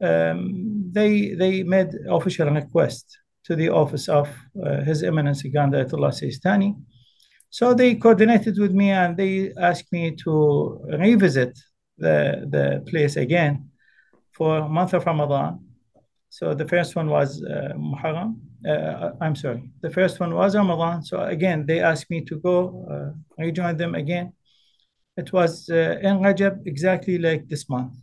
um, 0.02 0.92
they 0.92 1.36
they 1.36 1.64
made 1.64 1.90
official 2.10 2.50
request 2.50 3.18
to 3.46 3.56
the 3.56 3.70
office 3.70 4.10
of 4.10 4.30
uh, 4.64 4.82
His 4.82 5.04
Eminence 5.04 5.44
Grand 5.44 5.74
Ayatollah 5.74 6.12
Sistani. 6.12 6.76
So 7.58 7.74
they 7.74 7.96
coordinated 7.96 8.56
with 8.60 8.74
me 8.82 8.90
and 8.92 9.16
they 9.16 9.54
asked 9.70 9.90
me 9.98 10.04
to 10.24 10.34
revisit 11.04 11.54
the, 11.98 12.18
the 12.56 12.66
place 12.90 13.16
again 13.16 13.54
for 14.38 14.68
month 14.68 14.94
of 14.94 15.06
Ramadan. 15.06 15.52
So 16.30 16.54
the 16.54 16.68
first 16.68 16.96
one 16.96 17.10
was 17.10 17.30
uh, 17.44 17.74
Muharram. 17.78 18.32
Uh, 18.68 19.12
I'm 19.22 19.36
sorry. 19.36 19.64
The 19.82 19.92
first 19.98 20.20
one 20.20 20.34
was 20.34 20.56
Ramadan. 20.56 21.02
So 21.04 21.22
again, 21.22 21.66
they 21.66 21.80
asked 21.80 22.10
me 22.10 22.20
to 22.26 22.36
go 22.48 22.56
uh, 22.94 23.10
rejoin 23.38 23.78
them 23.78 23.96
again. 23.96 24.34
It 25.16 25.32
was 25.32 25.70
uh, 25.70 25.98
in 26.08 26.20
Rajab, 26.26 26.56
exactly 26.66 27.18
like 27.18 27.48
this 27.48 27.70
month. 27.70 27.94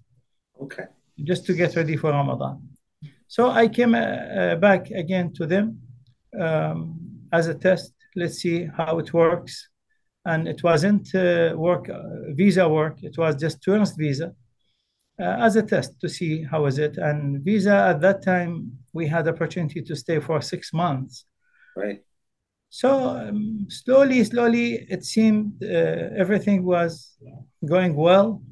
Okay 0.63 0.85
just 1.25 1.47
to 1.47 1.55
get 1.55 1.77
ready 1.77 1.97
for 1.97 2.11
Ramadan. 2.11 2.69
So 3.29 3.51
I 3.51 3.69
came 3.69 3.95
uh, 3.95 3.99
uh, 3.99 4.57
back 4.57 4.91
again 4.91 5.33
to 5.35 5.47
them 5.47 5.81
um, 6.39 6.99
as 7.33 7.49
a 7.49 7.55
test. 7.55 7.93
Let's 8.17 8.39
see 8.39 8.69
how 8.77 8.99
it 8.99 9.13
works. 9.13 9.69
And 10.25 10.47
it 10.47 10.63
wasn't 10.63 11.15
uh, 11.15 11.55
work 11.57 11.89
uh, 11.89 12.03
visa 12.35 12.69
work. 12.69 13.03
It 13.03 13.19
was 13.19 13.37
just 13.37 13.63
tourist 13.63 13.95
visa 13.99 14.33
uh, 15.21 15.37
as 15.41 15.57
a 15.57 15.63
test 15.63 16.01
to 16.01 16.09
see 16.09 16.45
how 16.45 16.67
is 16.67 16.79
it. 16.79 16.97
And 16.97 17.43
visa 17.45 17.75
at 17.75 18.01
that 18.03 18.23
time 18.23 18.73
we 18.93 19.07
had 19.07 19.27
opportunity 19.27 19.83
to 19.83 19.97
stay 19.97 20.21
for 20.21 20.41
six 20.41 20.73
months. 20.73 21.25
Right. 21.77 22.03
So 22.71 22.91
um, 22.91 23.67
slowly, 23.69 24.25
slowly, 24.25 24.87
it 24.89 25.05
seemed 25.05 25.63
uh, 25.63 25.67
everything 26.17 26.65
was 26.65 27.17
going 27.65 27.95
well 27.95 28.43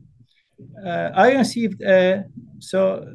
uh, 0.84 1.10
I 1.14 1.32
received 1.32 1.82
a, 1.82 2.24
so 2.58 3.06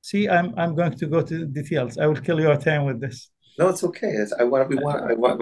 see, 0.00 0.28
I'm, 0.28 0.54
I'm 0.56 0.74
going 0.74 0.92
to 0.92 1.06
go 1.06 1.22
to 1.22 1.46
details. 1.46 1.98
I 1.98 2.06
will 2.06 2.16
kill 2.16 2.40
your 2.40 2.56
time 2.56 2.84
with 2.84 3.00
this. 3.00 3.30
No, 3.58 3.68
it's 3.68 3.84
okay. 3.84 4.08
It's, 4.08 4.32
I 4.32 4.44
want, 4.44 4.68
we 4.68 4.76
want, 4.76 5.10
I 5.10 5.14
want, 5.14 5.40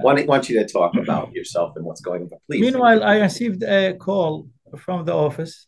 want, 0.00 0.26
want 0.26 0.48
you 0.48 0.58
to 0.58 0.66
talk 0.66 0.94
about 0.96 1.32
yourself 1.32 1.76
and 1.76 1.84
what's 1.84 2.00
going 2.00 2.22
on. 2.22 2.38
Please. 2.46 2.60
Meanwhile, 2.60 3.02
I 3.02 3.18
received 3.18 3.62
a 3.62 3.94
call 3.94 4.48
from 4.78 5.04
the 5.04 5.14
office. 5.14 5.66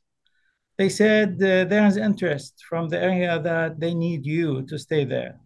They 0.77 0.89
said 0.89 1.35
uh, 1.35 1.65
there 1.65 1.87
is 1.87 1.97
interest 1.97 2.65
from 2.69 2.89
the 2.89 3.01
area 3.01 3.41
that 3.41 3.81
they 3.81 3.95
need 3.95 4.25
you 4.25 4.63
to 4.63 4.79
stay 4.79 5.05
there. 5.05 5.41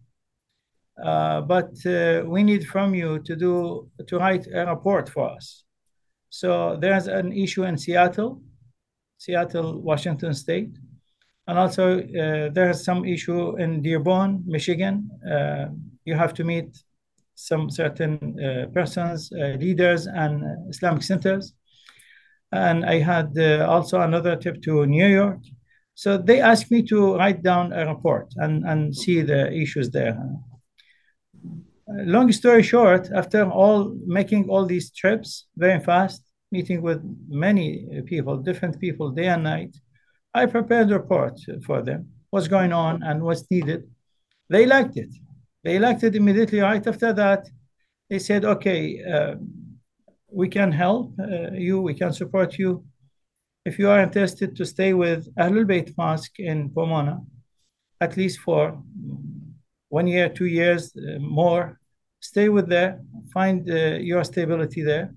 Uh, 1.03 1.41
but 1.41 1.73
uh, 1.87 2.23
we 2.27 2.43
need 2.43 2.67
from 2.67 2.95
you 2.95 3.19
to 3.21 3.35
do 3.35 3.89
to 4.07 4.19
write 4.19 4.47
a 4.53 4.67
report 4.67 5.09
for 5.09 5.31
us. 5.31 5.65
So 6.29 6.77
there's 6.81 7.07
an 7.09 7.33
issue 7.33 7.65
in 7.65 7.77
Seattle 7.79 8.43
Seattle, 9.23 9.81
Washington 9.81 10.35
State. 10.35 10.77
And 11.47 11.57
also, 11.57 12.01
uh, 12.01 12.49
there's 12.53 12.85
some 12.85 13.05
issue 13.05 13.57
in 13.57 13.81
Dearborn, 13.81 14.43
Michigan. 14.45 15.09
You 16.05 16.15
have 16.15 16.35
to 16.35 16.45
meet 16.45 16.77
some 17.35 17.71
certain 17.71 18.39
uh, 18.39 18.67
persons, 18.73 19.33
uh, 19.33 19.57
leaders, 19.59 20.07
and 20.07 20.69
Islamic 20.69 21.03
centers. 21.03 21.55
And 22.53 22.85
I 22.85 22.99
had 22.99 23.37
uh, 23.39 23.67
also 23.69 24.01
another 24.01 24.37
trip 24.37 24.63
to 24.63 24.87
New 24.87 25.07
York. 25.07 25.41
So 25.95 26.19
they 26.19 26.41
asked 26.41 26.71
me 26.71 26.83
to 26.85 27.17
write 27.17 27.43
down 27.43 27.73
a 27.73 27.87
report 27.87 28.33
and, 28.37 28.65
and 28.65 28.95
see 28.95 29.23
the 29.23 29.53
issues 29.53 29.91
there. 29.91 30.19
Long 31.89 32.33
story 32.33 32.63
short, 32.63 33.11
after 33.15 33.45
all 33.45 33.95
making 34.07 34.49
all 34.49 34.65
these 34.65 34.91
trips 34.91 35.47
very 35.57 35.81
fast, 35.81 36.23
meeting 36.51 36.81
with 36.83 37.03
many 37.29 38.03
people, 38.07 38.37
different 38.37 38.79
people 38.79 39.11
day 39.11 39.27
and 39.27 39.43
night, 39.43 39.77
I 40.35 40.47
prepared 40.47 40.91
a 40.91 40.99
report 40.99 41.39
for 41.67 41.83
them, 41.83 42.09
what's 42.31 42.49
going 42.49 42.73
on 42.73 43.03
and 43.03 43.23
what's 43.23 43.51
needed. 43.51 43.91
They 44.49 44.65
liked 44.67 44.97
it. 44.97 45.11
They 45.65 45.77
elected 45.77 46.17
immediately. 46.17 46.61
Right 46.61 46.87
after 46.87 47.13
that, 47.13 47.49
they 48.11 48.19
said, 48.19 48.45
okay, 48.45 49.03
uh, 49.05 49.37
we 50.31 50.49
can 50.49 50.73
help 50.73 51.15
uh, 51.21 51.53
you, 51.53 51.81
we 51.81 51.95
can 51.95 52.13
support 52.13 52.59
you. 52.59 52.85
If 53.65 53.79
you 53.79 53.89
are 53.89 54.03
interested 54.03 54.57
to 54.57 54.65
stay 54.65 54.93
with 54.93 55.33
Ahlul 55.37 55.67
Bayt 55.67 55.97
Mosque 55.97 56.41
in 56.41 56.71
Pomona, 56.71 57.21
at 58.01 58.17
least 58.17 58.41
for 58.41 58.83
one 59.89 60.07
year, 60.07 60.29
two 60.29 60.47
years 60.47 60.93
uh, 60.97 61.19
more, 61.21 61.79
stay 62.21 62.49
with 62.49 62.69
there, 62.69 63.01
find 63.33 63.71
uh, 63.71 63.99
your 64.01 64.25
stability 64.25 64.83
there. 64.83 65.15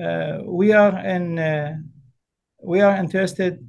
Uh, 0.00 0.38
we 0.44 0.72
are 0.72 0.98
in, 0.98 1.38
uh, 1.38 1.76
we 2.62 2.80
are 2.80 2.96
interested 2.96 3.66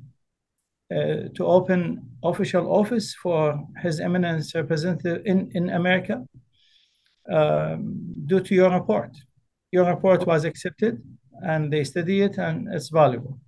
to 0.89 1.45
open 1.45 2.10
official 2.23 2.71
office 2.71 3.13
for 3.15 3.59
His 3.81 3.99
Eminence 3.99 4.53
representative 4.55 5.21
in, 5.25 5.51
in 5.53 5.69
America 5.69 6.23
um, 7.31 8.13
due 8.25 8.41
to 8.41 8.55
your 8.55 8.71
report. 8.71 9.11
Your 9.71 9.85
report 9.85 10.25
was 10.27 10.43
accepted 10.45 11.01
and 11.43 11.71
they 11.71 11.83
study 11.83 12.21
it 12.21 12.37
and 12.37 12.67
it's 12.73 12.89
valuable. 12.89 13.39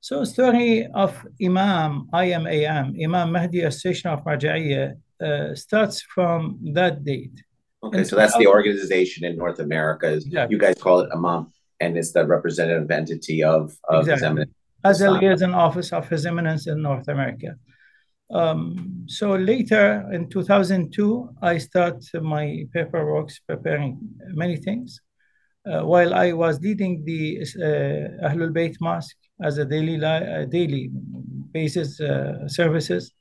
So 0.00 0.24
story 0.24 0.88
of 0.94 1.24
Imam, 1.40 2.08
IMAM, 2.12 3.00
Imam 3.04 3.32
Mahdi 3.32 3.60
Association 3.60 4.10
of 4.10 4.24
Marja'iyya, 4.24 4.96
uh, 5.22 5.54
starts 5.54 6.02
from 6.02 6.58
that 6.72 7.04
date. 7.04 7.40
Okay, 7.84 7.98
and 7.98 8.06
so 8.06 8.16
that's 8.16 8.36
the 8.36 8.48
organization 8.48 9.24
in 9.24 9.36
North 9.36 9.60
America. 9.60 10.08
Is 10.08 10.26
exactly. 10.26 10.54
You 10.54 10.60
guys 10.60 10.74
call 10.80 11.00
it 11.00 11.10
Imam, 11.14 11.52
and 11.78 11.96
it's 11.96 12.12
the 12.12 12.26
representative 12.26 12.90
entity 12.90 13.44
of, 13.44 13.76
of 13.88 14.08
exactly. 14.08 14.46
As 14.84 15.00
a 15.00 15.10
liaison 15.10 15.54
office 15.54 15.92
of 15.92 16.08
His 16.08 16.26
Eminence 16.26 16.66
in 16.66 16.82
North 16.82 17.08
America. 17.08 17.56
Um, 18.32 19.04
so 19.08 19.34
later 19.34 20.08
in 20.12 20.28
2002, 20.28 21.28
I 21.42 21.58
start 21.58 22.02
my 22.20 22.64
paperwork 22.72 23.30
preparing 23.46 23.98
many 24.28 24.56
things. 24.56 25.00
Uh, 25.64 25.82
while 25.82 26.12
I 26.12 26.32
was 26.32 26.60
leading 26.60 27.04
the 27.04 27.38
uh, 27.40 28.28
Ahlul 28.28 28.52
Bayt 28.52 28.76
Mosque 28.80 29.16
as 29.40 29.58
a 29.58 29.64
daily 29.64 29.96
li- 29.96 30.46
daily 30.48 30.90
basis 31.52 32.00
uh, 32.00 32.48
services. 32.48 33.12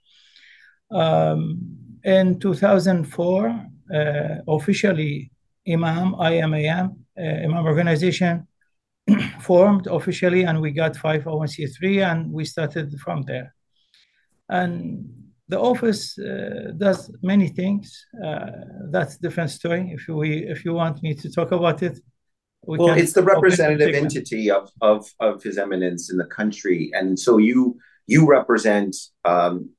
Um, 0.89 1.59
in 2.03 2.39
2004, 2.39 3.65
uh, 3.93 4.35
officially 4.47 5.31
Imam 5.67 6.15
IMAM 6.15 6.95
uh, 7.17 7.21
Imam 7.21 7.65
organization 7.65 8.47
formed 9.41 9.87
officially 9.87 10.43
and 10.43 10.61
we 10.61 10.71
got 10.71 10.93
501c3 10.93 12.11
and 12.11 12.31
we 12.31 12.45
started 12.45 12.93
from 12.99 13.23
there. 13.23 13.53
And 14.49 15.21
the 15.51 15.59
office 15.59 16.17
uh, 16.17 16.71
does 16.77 17.11
many 17.21 17.49
things. 17.49 18.05
Uh, 18.25 18.51
that's 18.89 19.17
different 19.17 19.51
story. 19.51 19.91
If 19.97 20.07
we 20.07 20.29
if 20.53 20.63
you 20.65 20.73
want 20.73 21.03
me 21.03 21.13
to 21.15 21.27
talk 21.37 21.51
about 21.51 21.83
it, 21.83 21.99
we 22.65 22.77
well, 22.77 22.97
it's 22.97 23.13
the 23.13 23.23
representative 23.23 23.93
entity 23.93 24.49
of, 24.49 24.69
of 24.81 24.99
of 25.19 25.43
His 25.43 25.57
Eminence 25.57 26.11
in 26.11 26.17
the 26.17 26.29
country, 26.39 26.91
and 26.93 27.19
so 27.19 27.37
you 27.37 27.77
you 28.07 28.27
represent. 28.27 28.95
Um, 29.25 29.71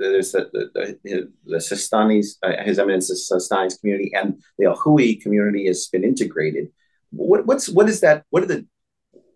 there's 0.00 0.32
the 0.32 0.42
the, 0.52 0.98
the, 1.04 1.32
the 1.52 1.60
Sistanis, 1.70 2.26
uh, 2.42 2.62
His 2.64 2.78
Eminence 2.78 3.10
Sistanis 3.10 3.78
community, 3.80 4.10
and 4.14 4.42
the 4.58 4.66
Alhui 4.66 5.20
community 5.20 5.66
has 5.66 5.88
been 5.88 6.04
integrated. 6.04 6.68
What 7.10 7.46
what's 7.46 7.68
what 7.68 7.88
is 7.88 8.00
that? 8.00 8.24
What 8.30 8.44
are 8.44 8.46
the 8.46 8.66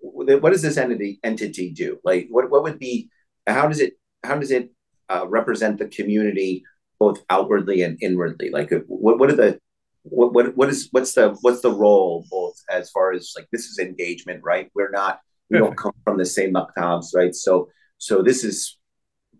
what 0.03 0.51
does 0.51 0.63
this 0.63 0.77
entity 0.77 1.21
entity 1.23 1.71
do? 1.71 1.99
Like, 2.05 2.29
what 2.31 2.51
what 2.51 2.63
would 2.63 2.79
be? 2.79 3.11
How 3.47 3.69
does 3.69 3.81
it 3.81 3.95
how 4.25 4.37
does 4.37 4.51
it 4.51 4.71
uh, 5.09 5.27
represent 5.29 5.79
the 5.79 5.89
community 5.89 6.65
both 6.99 7.23
outwardly 7.31 7.83
and 7.83 7.99
inwardly? 8.01 8.51
Like, 8.51 8.73
what 8.87 9.19
what 9.19 9.31
are 9.31 9.37
the 9.37 9.59
what 10.03 10.33
what 10.33 10.57
what 10.57 10.69
is 10.69 10.89
what's 10.91 11.13
the 11.15 11.37
what's 11.41 11.61
the 11.61 11.73
role 11.73 12.27
both 12.31 12.57
as 12.71 12.91
far 12.91 13.13
as 13.13 13.33
like 13.37 13.47
this 13.53 13.67
is 13.67 13.79
engagement, 13.79 14.43
right? 14.45 14.71
We're 14.75 14.91
not 14.91 15.21
we 15.51 15.59
don't 15.59 15.77
come 15.77 15.93
from 16.05 16.19
the 16.19 16.25
same 16.25 16.55
maktabs, 16.55 17.15
right? 17.15 17.35
So 17.35 17.69
so 17.99 18.23
this 18.23 18.43
is 18.43 18.79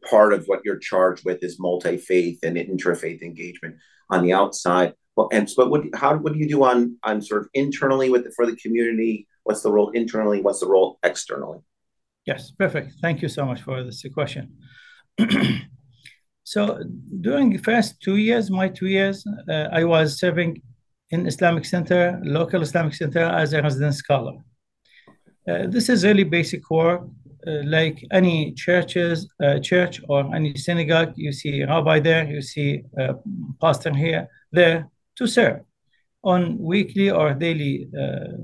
part 0.09 0.33
of 0.33 0.45
what 0.47 0.61
you're 0.65 0.79
charged 0.79 1.25
with 1.25 1.43
is 1.43 1.59
multi 1.59 1.97
faith 1.97 2.41
and 2.43 2.57
interfaith 2.57 3.23
engagement 3.23 3.77
on 4.11 4.23
the 4.23 4.33
outside. 4.33 4.95
Well, 5.17 5.29
and 5.33 5.49
but 5.57 5.71
what 5.71 5.83
how 5.95 6.17
what 6.17 6.33
do 6.33 6.39
you 6.39 6.49
do 6.49 6.65
on 6.65 6.97
on 7.03 7.21
sort 7.21 7.43
of 7.43 7.49
internally 7.55 8.09
with 8.09 8.25
the, 8.25 8.31
for 8.33 8.47
the 8.47 8.57
community? 8.57 9.27
What's 9.45 9.63
the 9.63 9.71
role 9.71 9.91
internally? 9.91 10.41
What's 10.41 10.61
the 10.61 10.69
role 10.69 10.99
externally? 11.03 11.59
Yes, 12.25 12.51
perfect. 12.53 12.95
Thank 13.03 13.21
you 13.21 13.29
so 13.29 13.45
much 13.45 13.63
for 13.63 13.83
this 13.83 14.05
question. 14.15 14.57
so 16.45 16.79
during 17.21 17.51
the 17.51 17.59
first 17.59 18.01
two 18.01 18.17
years, 18.17 18.51
my 18.51 18.69
two 18.69 18.87
years, 18.87 19.25
uh, 19.49 19.69
I 19.73 19.85
was 19.85 20.19
serving 20.19 20.63
in 21.11 21.27
Islamic 21.27 21.67
Center, 21.67 22.21
local 22.23 22.63
Islamic 22.63 22.95
Center 22.95 23.25
as 23.25 23.53
a 23.53 23.61
resident 23.61 23.95
scholar. 23.95 24.35
Uh, 25.49 25.67
this 25.67 25.89
is 25.89 26.05
really 26.05 26.25
basic 26.25 26.71
work. 26.71 27.03
Uh, 27.45 27.65
like 27.65 28.07
any 28.13 28.53
churches, 28.53 29.29
uh, 29.43 29.59
church 29.59 30.01
or 30.09 30.33
any 30.33 30.55
synagogue, 30.55 31.13
you 31.17 31.33
see 31.33 31.65
rabbi 31.65 31.99
there, 31.99 32.25
you 32.25 32.41
see 32.41 32.85
pastor 33.61 33.93
here, 33.93 34.29
there 34.53 34.89
to 35.17 35.27
serve 35.27 35.61
on 36.25 36.59
weekly 36.59 37.11
or 37.11 37.35
daily 37.35 37.89
uh, 37.99 38.37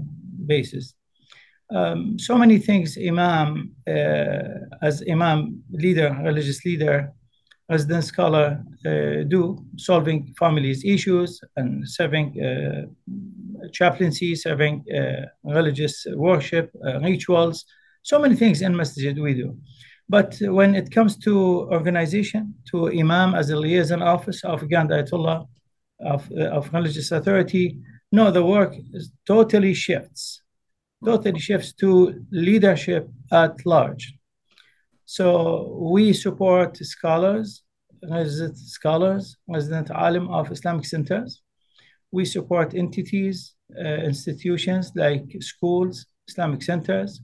basis. 0.47 0.95
Um, 1.71 2.19
so 2.19 2.37
many 2.37 2.59
things 2.59 2.97
Imam, 2.97 3.73
uh, 3.87 4.67
as 4.83 5.03
Imam 5.09 5.63
leader, 5.71 6.17
religious 6.25 6.65
leader, 6.65 7.13
resident 7.69 8.05
scholar 8.05 8.65
uh, 8.87 9.25
do, 9.29 9.59
solving 9.77 10.35
families' 10.39 10.85
issues 10.85 11.41
and 11.57 11.87
serving 11.87 12.43
uh, 12.43 12.87
chaplaincy, 13.73 14.35
serving 14.35 14.85
uh, 14.91 15.27
religious 15.45 16.07
worship, 16.15 16.71
uh, 16.87 17.01
rituals, 17.01 17.67
so 18.03 18.19
many 18.19 18.35
things 18.35 18.63
in 18.63 18.75
masjid 18.75 19.19
we 19.19 19.35
do. 19.35 19.57
But 20.09 20.39
when 20.41 20.75
it 20.75 20.91
comes 20.91 21.19
to 21.19 21.69
organization, 21.71 22.55
to 22.71 22.89
Imam 22.89 23.35
as 23.35 23.51
a 23.51 23.57
liaison 23.57 24.01
office 24.01 24.43
of 24.45 24.67
Grand 24.71 24.89
Ayatollah, 24.89 25.47
of, 26.01 26.31
uh, 26.33 26.45
of 26.45 26.73
religious 26.73 27.13
authority, 27.13 27.79
no, 28.13 28.31
the 28.31 28.45
work 28.45 28.75
totally 29.27 29.75
shifts 29.75 30.43
totally 31.05 31.39
shifts 31.39 31.73
to 31.73 32.25
leadership 32.31 33.09
at 33.33 33.65
large. 33.65 34.15
So 35.05 35.79
we 35.93 36.13
support 36.13 36.77
scholars, 36.79 37.63
resident 38.09 38.59
scholars, 38.59 39.37
resident 39.49 39.91
alim 39.91 40.29
of 40.29 40.51
Islamic 40.53 40.85
centers. 40.85 41.43
We 42.11 42.25
support 42.25 42.75
entities, 42.75 43.55
uh, 43.79 43.89
institutions 44.13 44.93
like 44.95 45.25
schools, 45.41 46.07
Islamic 46.29 46.63
centers, 46.63 47.21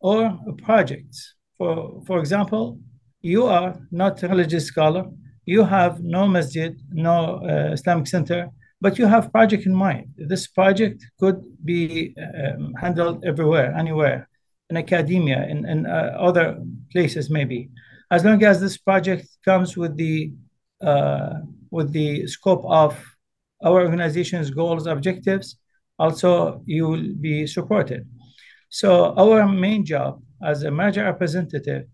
or 0.00 0.38
projects. 0.62 1.34
For, 1.58 2.02
for 2.06 2.18
example, 2.18 2.78
you 3.22 3.44
are 3.46 3.80
not 3.90 4.22
a 4.22 4.28
religious 4.28 4.66
scholar, 4.66 5.06
you 5.46 5.64
have 5.64 6.02
no 6.02 6.26
masjid, 6.26 6.76
no 6.90 7.40
uh, 7.42 7.72
Islamic 7.72 8.06
center, 8.08 8.50
but 8.80 8.98
you 8.98 9.06
have 9.06 9.32
project 9.32 9.64
in 9.64 9.74
mind. 9.74 10.12
This 10.16 10.46
project 10.48 11.04
could 11.18 11.40
be 11.64 12.14
um, 12.18 12.74
handled 12.74 13.24
everywhere, 13.24 13.72
anywhere, 13.74 14.28
in 14.68 14.76
academia, 14.76 15.46
in, 15.48 15.64
in 15.64 15.86
uh, 15.86 16.16
other 16.18 16.58
places 16.92 17.30
maybe, 17.30 17.70
as 18.10 18.24
long 18.24 18.42
as 18.44 18.60
this 18.60 18.76
project 18.76 19.28
comes 19.44 19.76
with 19.76 19.96
the 19.96 20.32
uh, 20.82 21.34
with 21.70 21.92
the 21.92 22.26
scope 22.26 22.64
of 22.66 22.92
our 23.64 23.80
organization's 23.80 24.50
goals, 24.50 24.86
objectives. 24.86 25.56
Also, 25.98 26.62
you 26.66 26.86
will 26.88 27.14
be 27.18 27.46
supported. 27.46 28.06
So 28.68 29.14
our 29.16 29.48
main 29.48 29.86
job 29.86 30.20
as 30.44 30.62
a 30.62 30.70
major 30.70 31.04
representative 31.04 31.84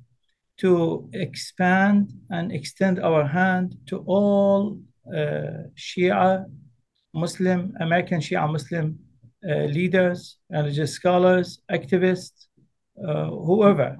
to 0.58 1.08
expand 1.12 2.12
and 2.30 2.52
extend 2.52 3.00
our 3.00 3.26
hand 3.26 3.76
to 3.86 3.98
all 4.06 4.78
uh, 5.08 5.68
Shia 5.76 6.44
Muslim, 7.14 7.74
American 7.80 8.20
Shia 8.20 8.50
Muslim 8.50 8.98
uh, 9.48 9.64
leaders, 9.64 10.38
religious 10.50 10.92
scholars, 10.92 11.60
activists, 11.70 12.46
uh, 13.06 13.26
whoever, 13.26 13.98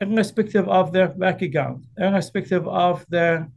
irrespective 0.00 0.68
of 0.68 0.92
their 0.92 1.08
background, 1.08 1.84
irrespective 1.98 2.66
of 2.66 3.06
their 3.08 3.48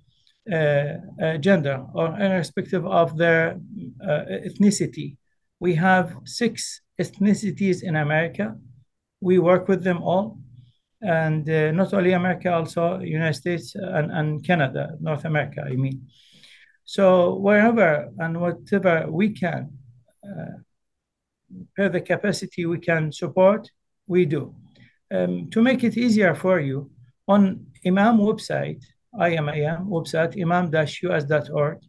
uh, 0.52 0.94
uh 1.22 1.38
gender, 1.38 1.84
or 1.94 2.08
irrespective 2.20 2.86
of 2.86 3.18
their 3.18 3.60
uh, 4.02 4.24
ethnicity. 4.48 5.18
We 5.60 5.74
have 5.76 6.16
six 6.24 6.82
ethnicities 7.02 7.84
in 7.84 7.96
America. 7.96 8.56
We 9.20 9.40
work 9.40 9.68
with 9.68 9.84
them 9.84 10.04
all. 10.04 10.38
And 11.02 11.50
uh, 11.50 11.72
not 11.72 11.94
only 11.94 12.14
America, 12.14 12.54
also 12.54 13.00
United 13.00 13.36
States 13.36 13.76
and, 13.76 14.12
and 14.12 14.44
Canada, 14.44 14.98
North 15.00 15.26
America, 15.26 15.64
I 15.66 15.76
mean. 15.76 16.08
So 16.86 17.36
wherever 17.36 18.10
and 18.18 18.40
whatever 18.40 19.06
we 19.10 19.30
can, 19.32 19.78
uh, 20.24 20.58
per 21.76 21.90
the 21.90 22.02
capacity 22.02 22.66
we 22.66 22.80
can 22.80 23.12
support, 23.12 23.70
we 24.08 24.26
do. 24.26 24.56
Um, 25.12 25.50
to 25.52 25.62
make 25.62 25.84
it 25.84 25.98
easier 25.98 26.34
for 26.36 26.60
you, 26.60 26.92
on 27.28 27.68
Imam 27.86 28.18
website, 28.20 28.84
IMAM 29.14 29.88
website, 29.88 30.40
imam-us.org, 30.42 31.80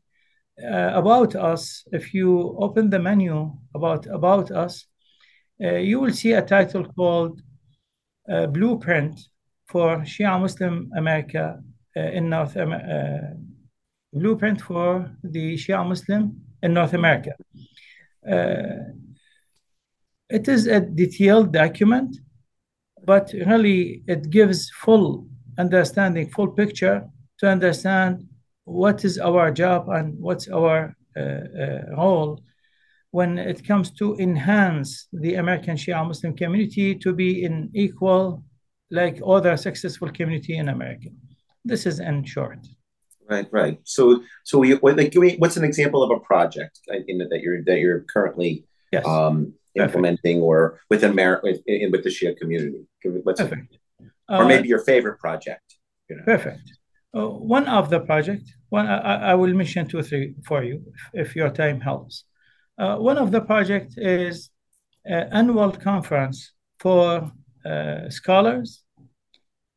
uh, 0.62 0.90
about 0.94 1.36
us, 1.36 1.84
if 1.92 2.12
you 2.12 2.56
open 2.58 2.90
the 2.90 2.98
menu 2.98 3.52
about 3.74 4.06
about 4.06 4.50
us, 4.50 4.86
uh, 5.62 5.76
you 5.76 6.00
will 6.00 6.12
see 6.12 6.32
a 6.32 6.42
title 6.42 6.84
called 6.84 7.40
uh, 8.30 8.46
Blueprint 8.46 9.20
for 9.66 9.98
Shia 9.98 10.40
Muslim 10.40 10.90
America 10.96 11.62
uh, 11.96 12.00
in 12.00 12.28
North 12.28 12.56
America. 12.56 13.34
Uh, 13.34 13.36
blueprint 14.12 14.60
for 14.60 15.10
the 15.22 15.54
Shia 15.54 15.86
Muslim 15.86 16.40
in 16.62 16.74
North 16.74 16.94
America. 16.94 17.32
Uh, 18.30 18.92
it 20.30 20.48
is 20.48 20.66
a 20.66 20.80
detailed 20.80 21.52
document, 21.52 22.16
but 23.04 23.32
really 23.46 24.02
it 24.06 24.30
gives 24.30 24.70
full 24.70 25.26
understanding, 25.58 26.30
full 26.30 26.48
picture 26.48 27.06
to 27.38 27.48
understand 27.48 28.26
what 28.64 29.04
is 29.04 29.18
our 29.18 29.50
job 29.50 29.88
and 29.88 30.18
what's 30.18 30.48
our 30.48 30.94
uh, 31.16 31.40
role 31.96 32.40
when 33.10 33.38
it 33.38 33.66
comes 33.66 33.90
to 33.92 34.16
enhance 34.16 35.08
the 35.12 35.34
American 35.34 35.76
Shia 35.76 36.06
Muslim 36.06 36.36
community 36.36 36.94
to 36.96 37.12
be 37.12 37.44
in 37.44 37.70
equal 37.74 38.44
like 38.90 39.20
other 39.26 39.56
successful 39.56 40.10
community 40.10 40.56
in 40.56 40.68
America. 40.68 41.08
This 41.64 41.86
is 41.86 42.00
in 42.00 42.24
short. 42.24 42.58
Right, 43.28 43.46
right. 43.50 43.78
So, 43.84 44.22
so 44.44 44.58
we, 44.58 44.74
like, 44.74 45.14
what's 45.38 45.56
an 45.56 45.64
example 45.64 46.02
of 46.02 46.10
a 46.10 46.20
project 46.20 46.80
in, 46.88 47.18
that 47.18 47.40
you're 47.42 47.62
that 47.64 47.78
you're 47.78 48.00
currently 48.00 48.64
yes. 48.90 49.06
um, 49.06 49.52
implementing, 49.74 50.40
or 50.40 50.80
within 50.88 51.10
America 51.10 51.42
with, 51.44 51.60
with 51.92 52.04
the 52.04 52.10
Shia 52.10 52.36
community? 52.38 52.86
What's 53.04 53.40
Perfect. 53.40 53.76
or 54.30 54.46
maybe 54.46 54.68
uh, 54.68 54.72
your 54.72 54.78
favorite 54.80 55.18
project? 55.18 55.76
You 56.08 56.16
know? 56.16 56.22
Perfect. 56.24 56.72
Uh, 57.14 57.28
one 57.28 57.66
of 57.66 57.90
the 57.90 58.00
project, 58.00 58.44
one 58.70 58.86
I, 58.86 59.32
I, 59.32 59.34
will 59.34 59.52
mention 59.54 59.86
two 59.88 59.98
or 59.98 60.02
three 60.02 60.34
for 60.46 60.62
you 60.62 60.82
if, 61.12 61.28
if 61.28 61.36
your 61.36 61.50
time 61.50 61.80
helps. 61.80 62.24
Uh, 62.78 62.96
one 62.96 63.18
of 63.18 63.32
the 63.32 63.40
project 63.40 63.94
is 63.96 64.50
annual 65.04 65.72
conference 65.72 66.52
for 66.78 67.32
uh, 67.64 68.08
scholars. 68.08 68.84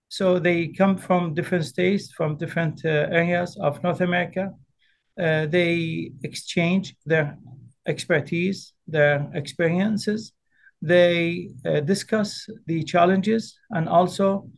So 0.10 0.38
they 0.38 0.68
come 0.68 0.98
from 0.98 1.34
different 1.34 1.66
states, 1.66 2.12
from 2.12 2.38
different 2.38 2.86
uh, 2.86 2.90
areas 2.90 3.58
of 3.60 3.82
North 3.82 4.02
America. 4.02 4.52
Uh, 5.20 5.48
they 5.48 6.12
exchange 6.24 6.96
their 7.06 7.38
expertise, 7.88 8.74
their 8.88 9.28
experiences. 9.34 10.34
They 10.82 11.50
discuss 11.86 12.48
the 12.66 12.84
challenges 12.84 13.58
and 13.70 13.88
also 13.88 14.50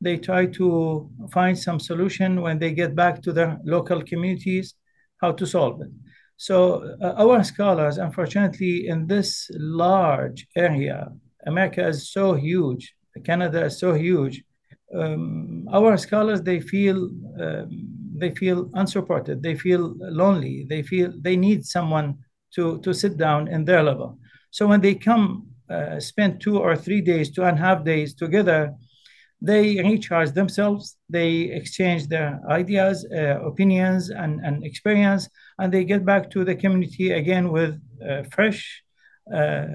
they 0.00 0.16
try 0.16 0.46
to 0.46 1.10
find 1.32 1.58
some 1.58 1.80
solution 1.80 2.40
when 2.40 2.58
they 2.58 2.72
get 2.72 2.94
back 2.94 3.22
to 3.22 3.32
their 3.32 3.58
local 3.64 4.02
communities 4.02 4.74
how 5.20 5.32
to 5.32 5.46
solve 5.46 5.82
it 5.82 5.90
so 6.36 6.96
uh, 7.02 7.14
our 7.18 7.42
scholars 7.44 7.98
unfortunately 7.98 8.88
in 8.88 9.06
this 9.06 9.50
large 9.54 10.46
area 10.56 11.08
america 11.46 11.86
is 11.86 12.10
so 12.10 12.34
huge 12.34 12.94
canada 13.24 13.64
is 13.66 13.78
so 13.78 13.92
huge 13.94 14.42
um, 14.94 15.66
our 15.72 15.96
scholars 15.96 16.42
they 16.42 16.60
feel 16.60 17.10
um, 17.40 17.68
they 18.16 18.30
feel 18.30 18.70
unsupported 18.74 19.42
they 19.42 19.54
feel 19.54 19.94
lonely 19.98 20.66
they 20.68 20.82
feel 20.82 21.12
they 21.20 21.36
need 21.36 21.64
someone 21.64 22.18
to 22.54 22.78
to 22.80 22.92
sit 22.92 23.16
down 23.16 23.48
in 23.48 23.64
their 23.64 23.82
level. 23.82 24.18
So 24.50 24.66
when 24.66 24.80
they 24.80 24.94
come 24.94 25.46
uh, 25.70 25.98
spend 26.00 26.40
two 26.40 26.58
or 26.58 26.76
three 26.76 27.00
days 27.00 27.30
two 27.30 27.44
and 27.44 27.58
a 27.58 27.60
half 27.60 27.84
days 27.84 28.14
together 28.14 28.74
they 29.44 29.82
recharge 29.82 30.30
themselves, 30.30 30.96
they 31.08 31.50
exchange 31.50 32.06
their 32.06 32.40
ideas, 32.48 33.04
uh, 33.12 33.40
opinions, 33.44 34.10
and, 34.10 34.38
and 34.44 34.64
experience, 34.64 35.28
and 35.58 35.72
they 35.72 35.84
get 35.84 36.04
back 36.04 36.30
to 36.30 36.44
the 36.44 36.54
community 36.54 37.12
again 37.12 37.50
with 37.50 37.80
uh, 38.06 38.22
fresh 38.30 38.82
uh, 39.34 39.66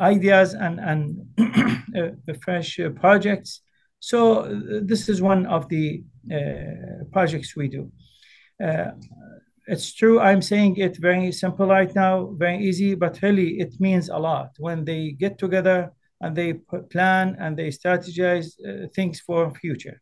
ideas 0.00 0.54
and, 0.54 0.80
and 0.80 1.26
uh, 1.96 2.34
fresh 2.42 2.78
projects. 2.96 3.62
So, 3.98 4.40
uh, 4.40 4.80
this 4.82 5.08
is 5.08 5.20
one 5.20 5.46
of 5.46 5.68
the 5.68 6.02
uh, 6.32 7.04
projects 7.12 7.56
we 7.56 7.68
do. 7.68 7.90
it's 9.66 9.94
true, 9.94 10.18
I'm 10.18 10.42
saying 10.42 10.76
it 10.78 10.96
very 10.96 11.30
simple 11.32 11.66
right 11.66 11.94
now, 11.94 12.34
very 12.36 12.58
easy, 12.58 12.94
but 12.94 13.22
really 13.22 13.60
it 13.60 13.72
means 13.78 14.08
a 14.08 14.18
lot. 14.18 14.50
When 14.58 14.84
they 14.84 15.12
get 15.12 15.38
together, 15.38 15.92
and 16.20 16.36
they 16.36 16.54
plan 16.90 17.36
and 17.40 17.56
they 17.56 17.68
strategize 17.68 18.52
uh, 18.60 18.88
things 18.94 19.20
for 19.20 19.52
future. 19.54 20.00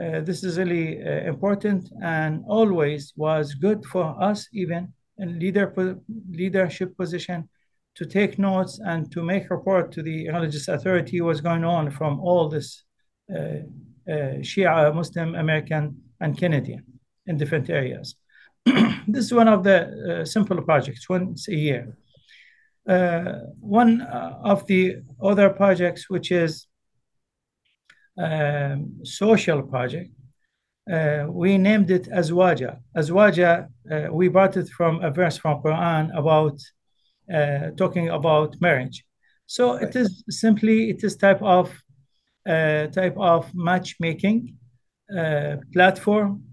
Uh, 0.00 0.20
this 0.20 0.42
is 0.42 0.56
really 0.56 1.02
uh, 1.04 1.28
important 1.28 1.90
and 2.02 2.42
always 2.48 3.12
was 3.16 3.52
good 3.54 3.84
for 3.84 4.16
us, 4.22 4.48
even 4.52 4.92
in 5.18 5.38
leader 5.38 6.00
leadership 6.30 6.96
position, 6.96 7.48
to 7.96 8.06
take 8.06 8.38
notes 8.38 8.80
and 8.82 9.12
to 9.12 9.22
make 9.22 9.50
report 9.50 9.92
to 9.92 10.02
the 10.02 10.28
religious 10.30 10.68
authority 10.68 11.20
what's 11.20 11.42
going 11.42 11.64
on 11.64 11.90
from 11.90 12.18
all 12.20 12.48
this 12.48 12.84
uh, 13.30 13.60
uh, 14.08 14.40
Shia 14.40 14.94
Muslim 14.94 15.34
American 15.34 16.00
and 16.20 16.38
Canadian 16.38 16.84
in 17.26 17.36
different 17.36 17.68
areas. 17.68 18.14
this 19.06 19.26
is 19.26 19.34
one 19.34 19.48
of 19.48 19.64
the 19.64 19.78
uh, 20.20 20.24
simple 20.24 20.62
projects 20.62 21.08
once 21.10 21.48
a 21.48 21.54
year. 21.54 21.96
One 23.60 24.00
of 24.00 24.66
the 24.66 25.02
other 25.22 25.50
projects, 25.50 26.08
which 26.08 26.32
is 26.32 26.66
um, 28.26 29.04
social 29.04 29.62
project, 29.62 30.10
uh, 30.90 31.26
we 31.28 31.58
named 31.58 31.90
it 31.90 32.08
Azwaja. 32.10 32.78
Azwaja, 32.96 33.68
uh, 33.90 34.08
we 34.12 34.28
brought 34.28 34.56
it 34.56 34.68
from 34.68 35.02
a 35.02 35.10
verse 35.10 35.36
from 35.36 35.62
Quran 35.62 36.04
about 36.16 36.58
uh, 37.32 37.70
talking 37.76 38.08
about 38.08 38.56
marriage. 38.60 39.04
So 39.46 39.74
right. 39.74 39.82
it 39.84 39.96
is 39.96 40.24
simply 40.28 40.90
it 40.90 41.02
is 41.04 41.16
type 41.16 41.42
of 41.42 41.66
uh, 42.46 42.86
type 42.88 43.16
of 43.16 43.40
matchmaking 43.54 44.56
platform 45.72 46.50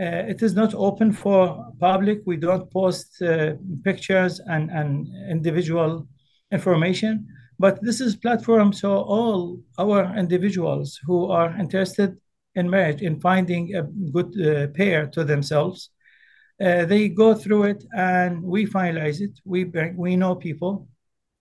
uh, 0.00 0.26
it 0.26 0.42
is 0.42 0.54
not 0.54 0.74
open 0.74 1.12
for 1.12 1.72
public. 1.78 2.22
We 2.26 2.36
don't 2.36 2.68
post 2.72 3.22
uh, 3.22 3.52
pictures 3.84 4.40
and, 4.40 4.68
and 4.70 5.06
individual 5.30 6.08
information, 6.50 7.28
but 7.58 7.82
this 7.82 8.00
is 8.00 8.16
platform 8.16 8.72
so 8.72 8.96
all 8.96 9.60
our 9.78 10.16
individuals 10.16 11.00
who 11.04 11.30
are 11.30 11.56
interested 11.58 12.16
in 12.54 12.70
marriage, 12.70 13.02
in 13.02 13.20
finding 13.20 13.74
a 13.74 13.82
good 13.82 14.32
uh, 14.40 14.68
pair 14.68 15.06
to 15.06 15.24
themselves, 15.24 15.90
uh, 16.60 16.84
they 16.84 17.08
go 17.08 17.34
through 17.34 17.64
it 17.64 17.84
and 17.96 18.42
we 18.42 18.64
finalize 18.64 19.20
it. 19.20 19.32
We 19.44 19.64
bring, 19.64 19.96
we 19.96 20.14
know 20.14 20.36
people, 20.36 20.88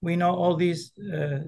we 0.02 0.16
know 0.16 0.36
all 0.36 0.56
these 0.56 0.92
uh, 1.14 1.40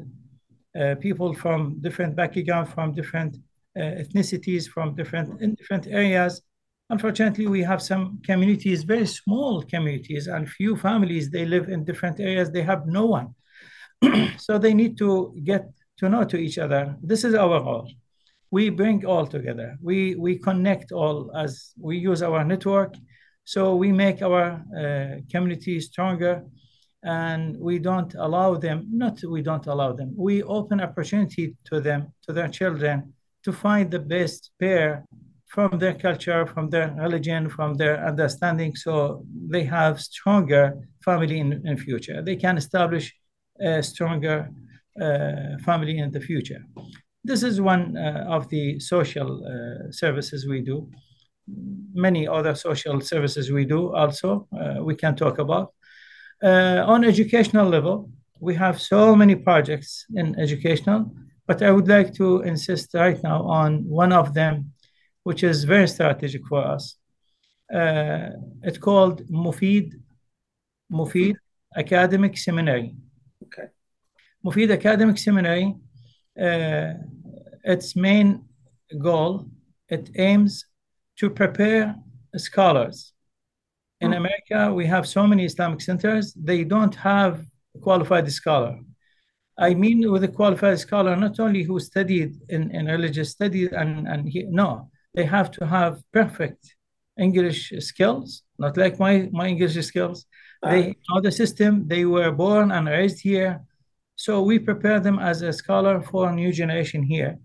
uh, 0.79 0.95
people 0.95 1.33
from 1.33 1.79
different 1.81 2.15
backgrounds, 2.15 2.71
from 2.71 2.93
different 2.93 3.37
ethnicities, 3.77 4.67
from 4.69 4.95
different 4.95 5.41
in 5.41 5.55
different 5.55 5.87
areas 5.87 6.41
Unfortunately, 6.89 7.47
we 7.47 7.63
have 7.63 7.81
some 7.81 8.21
communities, 8.23 8.83
very 8.83 9.07
small 9.07 9.63
communities, 9.63 10.27
and 10.27 10.47
few 10.47 10.75
families. 10.75 11.31
They 11.31 11.45
live 11.45 11.67
in 11.67 11.83
different 11.83 12.19
areas. 12.19 12.51
They 12.51 12.61
have 12.61 12.85
no 12.85 13.07
one. 13.07 13.33
so 14.37 14.57
they 14.57 14.73
need 14.73 14.97
to 14.97 15.33
get 15.43 15.69
to 15.97 16.09
know 16.09 16.23
to 16.25 16.37
each 16.37 16.57
other. 16.57 16.95
This 17.01 17.23
is 17.23 17.33
our 17.35 17.61
role. 17.61 17.89
We 18.51 18.69
bring 18.69 19.05
all 19.05 19.25
together. 19.27 19.77
We 19.81 20.15
we 20.15 20.37
connect 20.37 20.91
all 20.91 21.31
as 21.35 21.73
we 21.79 21.97
use 21.97 22.21
our 22.21 22.43
network. 22.43 22.95
So 23.43 23.75
we 23.75 23.91
make 23.91 24.21
our 24.21 24.63
uh, 24.81 25.21
community 25.31 25.79
stronger, 25.79 26.43
and 27.03 27.57
we 27.59 27.79
don't 27.79 28.13
allow 28.15 28.55
them. 28.55 28.87
Not 28.91 29.21
we 29.23 29.41
don't 29.41 29.67
allow 29.67 29.93
them. 29.93 30.13
We 30.15 30.43
open 30.43 30.81
opportunity 30.81 31.55
to 31.65 31.79
them, 31.79 32.13
to 32.25 32.33
their 32.33 32.47
children, 32.47 33.13
to 33.43 33.51
find 33.53 33.91
the 33.91 33.99
best 33.99 34.51
pair 34.59 35.05
from 35.47 35.77
their 35.79 35.93
culture, 35.93 36.45
from 36.45 36.69
their 36.69 36.91
religion, 36.99 37.49
from 37.49 37.75
their 37.75 38.05
understanding, 38.05 38.75
so 38.75 39.23
they 39.47 39.63
have 39.63 40.01
stronger 40.01 40.73
family 41.03 41.39
in, 41.39 41.65
in 41.65 41.77
future. 41.77 42.21
They 42.21 42.35
can 42.35 42.57
establish 42.57 43.13
a 43.61 43.81
stronger 43.81 44.49
uh, 45.01 45.57
family 45.65 45.97
in 45.97 46.11
the 46.11 46.19
future. 46.19 46.63
This 47.23 47.43
is 47.43 47.59
one 47.59 47.97
uh, 47.97 48.25
of 48.27 48.49
the 48.49 48.79
social 48.79 49.29
uh, 49.45 49.91
services 49.91 50.47
we 50.47 50.61
do. 50.61 50.89
Many 51.93 52.27
other 52.27 52.55
social 52.55 53.01
services 53.01 53.51
we 53.51 53.65
do 53.65 53.93
also, 53.93 54.47
we 54.81 54.95
can 54.95 55.15
talk 55.15 55.37
about. 55.37 55.73
On 56.41 57.03
educational 57.03 57.69
level, 57.69 58.09
we 58.39 58.55
have 58.55 58.81
so 58.81 59.15
many 59.15 59.35
projects 59.35 60.05
in 60.15 60.37
educational 60.39 61.11
But 61.47 61.61
I 61.61 61.71
would 61.71 61.87
like 61.87 62.13
to 62.15 62.41
insist 62.41 62.93
right 62.93 63.21
now 63.21 63.43
on 63.43 63.85
one 63.87 64.11
of 64.11 64.33
them, 64.33 64.71
which 65.23 65.43
is 65.43 65.63
very 65.63 65.87
strategic 65.87 66.45
for 66.47 66.63
us. 66.63 66.95
Uh, 67.73 68.29
it's 68.63 68.77
called 68.77 69.27
Mufid, 69.27 69.93
Mufid 70.91 71.35
Academic 71.75 72.37
Seminary. 72.37 72.95
Mufid 74.45 74.71
Academic 74.71 75.17
Seminary, 75.17 75.75
uh, 76.39 76.93
its 77.63 77.95
main 77.95 78.45
goal, 78.99 79.47
it 79.89 80.11
aims 80.15 80.65
to 81.19 81.29
prepare 81.29 81.95
scholars. 82.37 83.13
In 84.01 84.11
Mm. 84.11 84.17
America, 84.17 84.73
we 84.73 84.85
have 84.85 85.07
so 85.07 85.25
many 85.25 85.45
Islamic 85.45 85.81
centers, 85.81 86.33
they 86.33 86.63
don't 86.63 86.95
have 86.95 87.33
a 87.75 87.79
qualified 87.79 88.31
scholar. 88.31 88.73
I 89.57 89.73
mean 89.73 90.11
with 90.11 90.23
a 90.25 90.33
qualified 90.39 90.79
scholar, 90.79 91.15
not 91.15 91.39
only 91.39 91.63
who 91.63 91.79
studied 91.79 92.31
in, 92.49 92.71
in 92.71 92.85
religious 92.85 93.29
studies 93.31 93.69
and, 93.71 94.07
and 94.07 94.27
he, 94.27 94.43
no, 94.43 94.89
they 95.15 95.25
have 95.25 95.49
to 95.51 95.65
have 95.65 96.03
perfect 96.11 96.75
English 97.17 97.73
skills, 97.79 98.43
not 98.59 98.75
like 98.75 98.99
my, 98.99 99.29
my 99.31 99.47
English 99.47 99.75
skills. 99.85 100.25
They 100.61 100.95
know 101.07 101.21
the 101.21 101.31
system, 101.31 101.87
they 101.87 102.03
were 102.05 102.31
born 102.31 102.71
and 102.71 102.87
raised 102.87 103.21
here. 103.21 103.61
So 104.15 104.41
we 104.41 104.59
prepare 104.59 104.99
them 104.99 105.19
as 105.19 105.41
a 105.41 105.53
scholar 105.53 106.01
for 106.01 106.29
a 106.29 106.35
new 106.35 106.51
generation 106.51 107.03
here. 107.03 107.37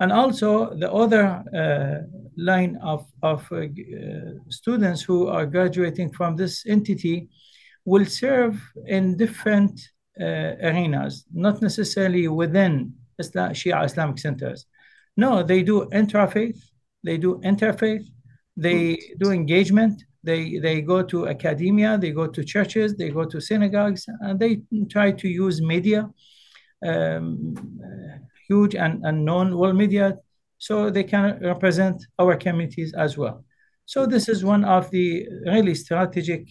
And 0.00 0.12
also 0.12 0.74
the 0.74 0.92
other 0.92 1.42
uh, 1.54 2.06
line 2.36 2.76
of, 2.82 3.06
of 3.22 3.50
uh, 3.52 3.66
students 4.48 5.02
who 5.02 5.28
are 5.28 5.46
graduating 5.46 6.12
from 6.12 6.36
this 6.36 6.64
entity 6.66 7.28
will 7.84 8.04
serve 8.04 8.60
in 8.86 9.16
different 9.16 9.80
uh, 10.20 10.54
arenas, 10.62 11.24
not 11.32 11.62
necessarily 11.62 12.28
within 12.28 12.94
Islam, 13.18 13.52
Shia 13.52 13.84
Islamic 13.84 14.18
centers. 14.18 14.66
No, 15.16 15.42
they 15.42 15.62
do 15.62 15.86
interfaith, 15.92 16.58
they 17.04 17.18
do 17.18 17.40
interfaith, 17.44 18.04
they 18.56 18.98
do 19.18 19.30
engagement, 19.30 20.02
they, 20.24 20.58
they 20.58 20.80
go 20.80 21.02
to 21.02 21.28
academia, 21.28 21.98
they 21.98 22.10
go 22.10 22.26
to 22.26 22.44
churches, 22.44 22.96
they 22.96 23.10
go 23.10 23.24
to 23.24 23.40
synagogues, 23.40 24.06
and 24.20 24.40
they 24.40 24.62
try 24.90 25.12
to 25.12 25.28
use 25.28 25.62
media, 25.62 26.10
um, 26.84 27.54
huge 28.48 28.74
and, 28.74 29.04
and 29.04 29.24
known 29.24 29.56
world 29.56 29.76
media, 29.76 30.16
so 30.58 30.90
they 30.90 31.04
can 31.04 31.38
represent 31.40 32.04
our 32.18 32.36
communities 32.36 32.92
as 32.94 33.16
well. 33.18 33.44
So 33.86 34.06
this 34.06 34.28
is 34.28 34.44
one 34.44 34.64
of 34.64 34.90
the 34.90 35.26
really 35.46 35.74
strategic 35.74 36.48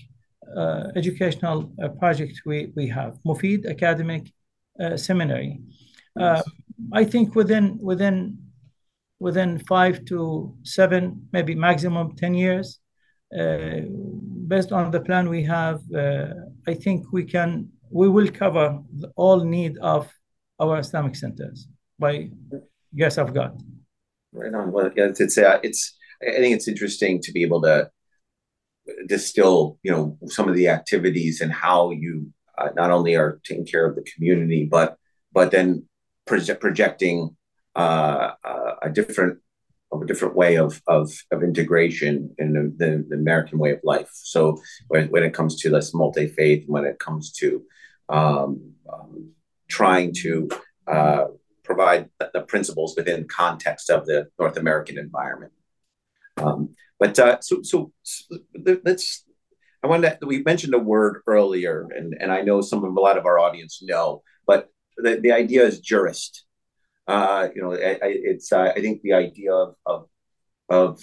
uh, 0.55 0.89
educational 0.95 1.71
uh, 1.81 1.89
projects 1.89 2.41
we, 2.45 2.71
we 2.75 2.87
have, 2.87 3.17
Mufid 3.25 3.69
Academic 3.69 4.31
uh, 4.79 4.97
Seminary. 4.97 5.61
Nice. 6.15 6.43
I 6.91 7.03
think 7.05 7.33
within 7.35 7.79
within 7.81 8.37
within 9.19 9.57
five 9.59 10.03
to 10.05 10.53
seven, 10.63 11.27
maybe 11.31 11.55
maximum 11.55 12.15
10 12.15 12.33
years, 12.33 12.67
uh, 12.67 12.82
based 14.47 14.71
on 14.71 14.91
the 14.91 15.01
plan 15.01 15.29
we 15.29 15.43
have, 15.43 15.81
uh, 15.93 16.27
I 16.67 16.73
think 16.73 17.11
we 17.11 17.23
can 17.23 17.69
we 17.89 18.09
will 18.09 18.29
cover 18.29 18.79
all 19.15 19.43
need 19.43 19.77
of 19.77 20.11
our 20.59 20.79
Islamic 20.79 21.15
centers 21.15 21.67
by 21.99 22.29
grace 22.97 23.17
of 23.17 23.33
God. 23.33 23.61
Right 24.31 24.53
on. 24.53 24.71
Well, 24.71 24.91
yeah, 24.95 25.09
it's, 25.09 25.37
uh, 25.37 25.59
it's 25.61 25.95
I 26.21 26.37
think 26.41 26.55
it's 26.55 26.67
interesting 26.67 27.21
to 27.21 27.31
be 27.31 27.43
able 27.43 27.61
to 27.61 27.91
distill, 29.07 29.77
you 29.83 29.91
know, 29.91 30.17
some 30.27 30.49
of 30.49 30.55
the 30.55 30.67
activities 30.69 31.41
and 31.41 31.51
how 31.51 31.91
you 31.91 32.33
uh, 32.57 32.69
not 32.75 32.91
only 32.91 33.15
are 33.15 33.39
taking 33.43 33.65
care 33.65 33.85
of 33.85 33.95
the 33.95 34.03
community, 34.03 34.65
but 34.65 34.97
but 35.31 35.51
then 35.51 35.87
proje- 36.27 36.59
projecting 36.59 37.35
uh, 37.75 38.31
uh, 38.43 38.75
a 38.81 38.89
different 38.89 39.39
of 39.93 40.01
a 40.01 40.05
different 40.05 40.35
way 40.35 40.57
of 40.57 40.81
of, 40.87 41.11
of 41.31 41.43
integration 41.43 42.33
in 42.37 42.53
the, 42.53 42.73
the, 42.77 43.05
the 43.09 43.15
American 43.15 43.59
way 43.59 43.71
of 43.71 43.79
life. 43.83 44.09
So 44.13 44.61
when, 44.87 45.07
when 45.09 45.23
it 45.23 45.33
comes 45.33 45.55
to 45.61 45.69
this 45.69 45.93
multi 45.93 46.27
faith, 46.27 46.63
when 46.67 46.85
it 46.85 46.99
comes 46.99 47.31
to 47.33 47.63
um, 48.09 48.73
um, 48.91 49.31
trying 49.67 50.13
to 50.23 50.49
uh, 50.87 51.25
provide 51.63 52.09
the 52.33 52.41
principles 52.41 52.95
within 52.97 53.27
context 53.27 53.89
of 53.89 54.05
the 54.05 54.27
North 54.39 54.57
American 54.57 54.97
environment. 54.97 55.53
Um, 56.37 56.75
but 56.99 57.17
uh, 57.19 57.39
so, 57.41 57.61
so, 57.63 57.91
so 58.03 58.37
let's. 58.83 59.25
I 59.83 59.87
wanted 59.87 60.17
to, 60.21 60.25
we 60.25 60.41
mentioned 60.43 60.73
a 60.73 60.79
word 60.79 61.23
earlier, 61.27 61.89
and, 61.93 62.15
and 62.17 62.31
I 62.31 62.41
know 62.41 62.61
some 62.61 62.85
of 62.85 62.95
a 62.95 62.99
lot 63.01 63.17
of 63.17 63.25
our 63.25 63.37
audience 63.37 63.81
know, 63.83 64.23
but 64.47 64.69
the, 64.95 65.17
the 65.17 65.33
idea 65.33 65.65
is 65.65 65.81
jurist. 65.81 66.45
Uh, 67.07 67.49
you 67.53 67.61
know, 67.61 67.73
I, 67.73 67.91
I, 67.91 67.99
it's 68.01 68.51
uh, 68.51 68.71
I 68.75 68.81
think 68.81 69.01
the 69.01 69.13
idea 69.13 69.53
of 69.53 69.75
of, 69.85 70.07
of 70.69 71.01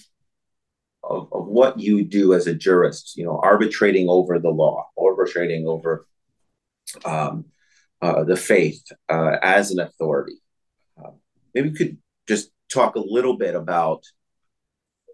of 1.03 1.47
what 1.47 1.79
you 1.79 2.05
do 2.05 2.35
as 2.35 2.47
a 2.47 2.55
jurist, 2.55 3.17
you 3.17 3.25
know, 3.25 3.41
arbitrating 3.43 4.09
over 4.09 4.39
the 4.39 4.51
law, 4.51 4.89
arbitrating 4.99 5.67
over 5.67 6.07
um, 7.05 7.47
uh, 8.01 8.25
the 8.25 8.37
faith 8.37 8.83
uh, 9.09 9.37
as 9.43 9.71
an 9.71 9.81
authority. 9.81 10.41
Uh, 10.99 11.11
maybe 11.55 11.71
we 11.71 11.77
could 11.77 11.99
just 12.27 12.51
talk 12.73 12.97
a 12.97 13.01
little 13.01 13.37
bit 13.37 13.55
about 13.55 14.05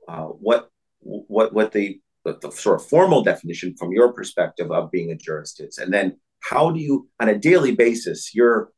uh, 0.08 0.26
what 0.26 0.70
what 1.00 1.52
what 1.52 1.72
the, 1.72 2.00
the, 2.24 2.38
the 2.40 2.50
sort 2.50 2.80
of 2.80 2.86
formal 2.86 3.22
definition 3.22 3.74
from 3.76 3.92
your 3.92 4.12
perspective 4.12 4.70
of 4.70 4.90
being 4.90 5.10
a 5.10 5.16
jurist 5.16 5.60
is, 5.60 5.78
and 5.78 5.92
then 5.92 6.16
how 6.40 6.70
do 6.70 6.78
you, 6.78 7.08
on 7.18 7.28
a 7.28 7.38
daily 7.38 7.74
basis, 7.74 8.34
you're 8.34 8.70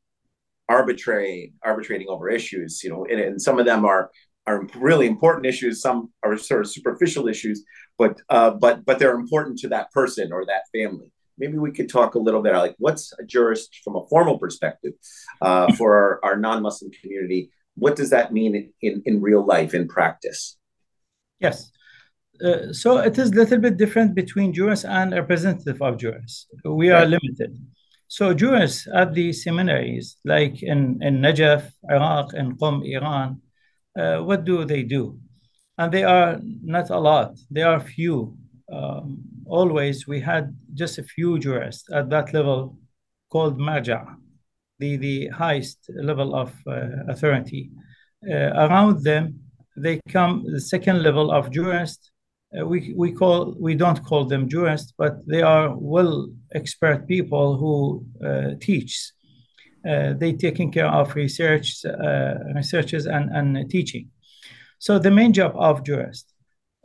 arbitrary 0.69 1.53
arbitrating 1.65 2.09
over 2.09 2.29
issues, 2.29 2.83
you 2.85 2.91
know, 2.91 3.05
and, 3.11 3.21
and 3.21 3.41
some 3.43 3.59
of 3.59 3.67
them 3.67 3.85
are 3.85 4.11
are 4.47 4.67
really 4.77 5.07
important 5.07 5.45
issues. 5.47 5.83
Some 5.83 6.11
are 6.23 6.37
sort 6.39 6.63
of 6.63 6.71
superficial 6.71 7.29
issues, 7.29 7.65
but 7.99 8.21
uh, 8.29 8.51
but 8.53 8.85
but 8.87 8.99
they're 8.99 9.15
important 9.15 9.59
to 9.61 9.69
that 9.69 9.91
person 9.93 10.33
or 10.33 10.45
that 10.47 10.63
family. 10.75 11.13
Maybe 11.39 11.57
we 11.59 11.71
could 11.71 11.89
talk 11.89 12.15
a 12.15 12.19
little 12.19 12.43
bit 12.43 12.53
like 12.55 12.75
what's 12.79 13.13
a 13.21 13.25
jurist 13.25 13.81
from 13.85 13.95
a 13.97 14.07
formal 14.09 14.39
perspective 14.39 14.95
uh, 15.41 15.73
for 15.79 15.95
our, 15.95 16.21
our 16.25 16.37
non-Muslim 16.37 16.91
community. 17.01 17.51
What 17.77 17.95
does 17.95 18.11
that 18.11 18.33
mean 18.33 18.57
in, 18.57 18.73
in, 18.83 19.03
in 19.07 19.23
real 19.23 19.47
life, 19.47 19.73
in 19.73 19.87
practice? 19.87 20.57
Yes. 21.39 21.71
Uh, 22.45 22.73
so 22.73 22.99
it 22.99 23.17
is 23.19 23.31
a 23.31 23.35
little 23.35 23.59
bit 23.59 23.77
different 23.77 24.15
between 24.15 24.53
jurists 24.53 24.85
and 24.85 25.13
representative 25.13 25.81
of 25.83 25.97
jurists. 25.99 26.47
We 26.65 26.91
are 26.91 27.03
Right. 27.03 27.09
limited. 27.09 27.57
So 28.09 28.33
jurists 28.33 28.89
at 28.95 29.13
the 29.13 29.33
seminaries, 29.35 30.17
like 30.25 30.63
in, 30.63 30.99
in 31.03 31.21
Najaf, 31.21 31.71
Iraq, 31.91 32.33
and 32.33 32.59
Qom, 32.59 32.83
Iran, 32.85 33.43
uh, 33.99 34.19
what 34.25 34.45
do 34.45 34.65
they 34.65 34.83
do? 34.83 35.19
And 35.77 35.93
they 35.93 36.05
are 36.05 36.41
not 36.43 36.89
a 36.89 36.99
lot. 36.99 37.37
They 37.51 37.63
are 37.63 37.79
few. 37.79 38.37
Um, 38.73 39.19
always 39.47 40.07
we 40.07 40.21
had 40.21 40.57
just 40.75 40.99
a 40.99 41.03
few 41.03 41.39
jurists 41.39 41.85
at 41.93 42.09
that 42.11 42.33
level 42.33 42.79
called 43.31 43.59
marja, 43.59 44.17
the, 44.79 44.97
the 44.97 45.29
highest 45.29 45.91
level 45.95 46.35
of 46.35 46.53
uh, 46.67 47.05
authority. 47.09 47.71
Uh, 48.27 48.53
around 48.65 49.05
them, 49.05 49.39
they 49.77 50.01
come 50.09 50.45
the 50.51 50.61
second 50.61 51.03
level 51.03 51.31
of 51.31 51.51
jurists. 51.51 52.11
Uh, 52.57 52.65
we, 52.67 52.95
we 52.97 53.13
call 53.13 53.55
we 53.61 53.75
don't 53.75 54.03
call 54.05 54.25
them 54.25 54.49
jurists, 54.49 54.95
but 54.97 55.27
they 55.27 55.43
are 55.43 55.77
well 55.77 56.31
expert 56.55 57.07
people 57.07 57.57
who 57.57 58.07
uh, 58.27 58.55
teach. 58.61 59.13
Uh, 59.87 60.13
they 60.15 60.33
taking 60.33 60.73
care 60.73 60.89
of 60.89 61.15
research, 61.15 61.85
uh, 61.85 62.35
researches 62.55 63.07
and, 63.07 63.31
and 63.31 63.71
teaching. 63.71 64.11
So 64.79 64.99
the 64.99 65.11
main 65.11 65.33
job 65.33 65.53
of 65.57 65.85
jurists, 65.85 66.33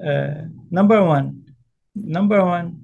uh, 0.06 0.46
number 0.70 1.04
one, 1.04 1.46
number 1.96 2.44
one, 2.44 2.82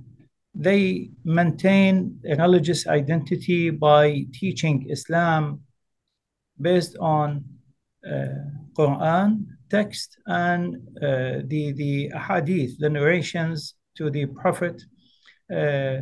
they 0.55 1.11
maintain 1.23 2.19
a 2.27 2.35
religious 2.35 2.87
identity 2.87 3.69
by 3.69 4.25
teaching 4.33 4.89
Islam 4.89 5.61
based 6.59 6.97
on 6.99 7.45
uh, 8.05 8.49
Quran 8.73 9.45
text 9.69 10.17
and 10.25 10.75
uh, 11.01 11.41
the 11.45 11.73
the 11.73 12.11
hadith, 12.27 12.77
the 12.79 12.89
narrations 12.89 13.75
to 13.97 14.09
the 14.09 14.25
Prophet. 14.27 14.81
Uh, 15.51 15.97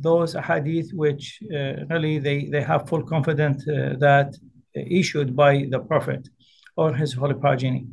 those 0.00 0.34
hadith 0.34 0.90
which 0.92 1.38
uh, 1.54 1.86
really 1.88 2.18
they, 2.18 2.46
they 2.46 2.60
have 2.60 2.88
full 2.88 3.04
confidence 3.04 3.66
uh, 3.68 3.94
that 4.00 4.34
issued 4.74 5.36
by 5.36 5.64
the 5.70 5.78
Prophet 5.78 6.28
or 6.76 6.92
his 6.92 7.12
holy 7.12 7.34
progeny. 7.34 7.86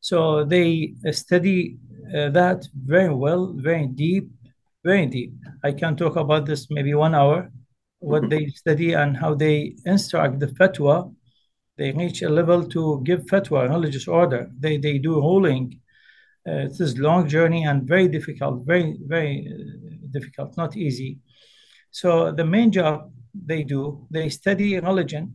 So 0.00 0.44
they 0.44 0.94
study 1.12 1.78
uh, 2.14 2.30
that 2.30 2.66
very 2.74 3.14
well, 3.14 3.54
very 3.56 3.86
deep, 3.86 4.28
very 4.84 5.06
deep. 5.06 5.32
I 5.62 5.72
can 5.72 5.96
talk 5.96 6.16
about 6.16 6.46
this 6.46 6.66
maybe 6.70 6.92
one 6.94 7.14
hour, 7.14 7.50
what 8.00 8.28
they 8.30 8.46
study 8.48 8.92
and 8.92 9.16
how 9.16 9.34
they 9.34 9.76
instruct 9.86 10.40
the 10.40 10.48
fatwa. 10.48 11.14
They 11.76 11.92
reach 11.92 12.22
a 12.22 12.28
level 12.28 12.66
to 12.68 13.02
give 13.04 13.26
fatwa, 13.26 13.68
religious 13.68 14.06
order. 14.06 14.50
They, 14.58 14.76
they 14.76 14.98
do 14.98 15.14
ruling. 15.20 15.80
Uh, 16.46 16.66
it 16.68 16.80
is 16.80 16.98
long 16.98 17.28
journey 17.28 17.64
and 17.64 17.82
very 17.88 18.08
difficult, 18.08 18.64
very, 18.66 18.98
very 19.06 19.48
uh, 19.48 20.08
difficult, 20.10 20.56
not 20.56 20.76
easy. 20.76 21.18
So 21.90 22.32
the 22.32 22.44
main 22.44 22.70
job 22.70 23.10
they 23.34 23.64
do, 23.64 24.06
they 24.10 24.28
study 24.28 24.78
religion 24.78 25.34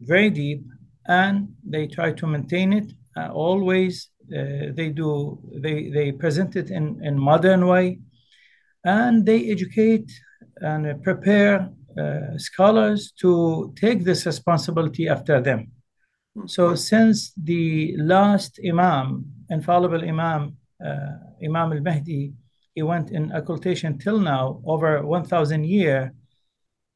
very 0.00 0.30
deep, 0.30 0.64
and 1.06 1.54
they 1.64 1.86
try 1.86 2.12
to 2.12 2.26
maintain 2.26 2.72
it. 2.72 2.92
Uh, 3.16 3.28
always, 3.32 4.08
uh, 4.32 4.72
they 4.74 4.90
do. 4.90 5.38
They 5.54 5.90
they 5.90 6.12
present 6.12 6.56
it 6.56 6.70
in 6.70 7.02
in 7.04 7.18
modern 7.18 7.66
way, 7.66 8.00
and 8.84 9.26
they 9.26 9.50
educate 9.50 10.10
and 10.60 11.02
prepare 11.02 11.70
scholars 12.36 13.12
to 13.20 13.72
take 13.76 14.04
this 14.04 14.26
responsibility 14.26 15.08
after 15.08 15.40
them. 15.40 15.72
So 16.46 16.74
since 16.74 17.32
the 17.36 17.96
last 17.98 18.60
Imam, 18.66 19.24
infallible 19.50 20.02
Imam, 20.02 20.56
uh, 20.84 21.12
Imam 21.44 21.72
al-Mahdi, 21.72 22.32
he 22.74 22.82
went 22.82 23.10
in 23.10 23.32
occultation 23.32 23.98
till 23.98 24.18
now, 24.18 24.62
over 24.64 25.04
1,000 25.04 25.64
years, 25.64 26.10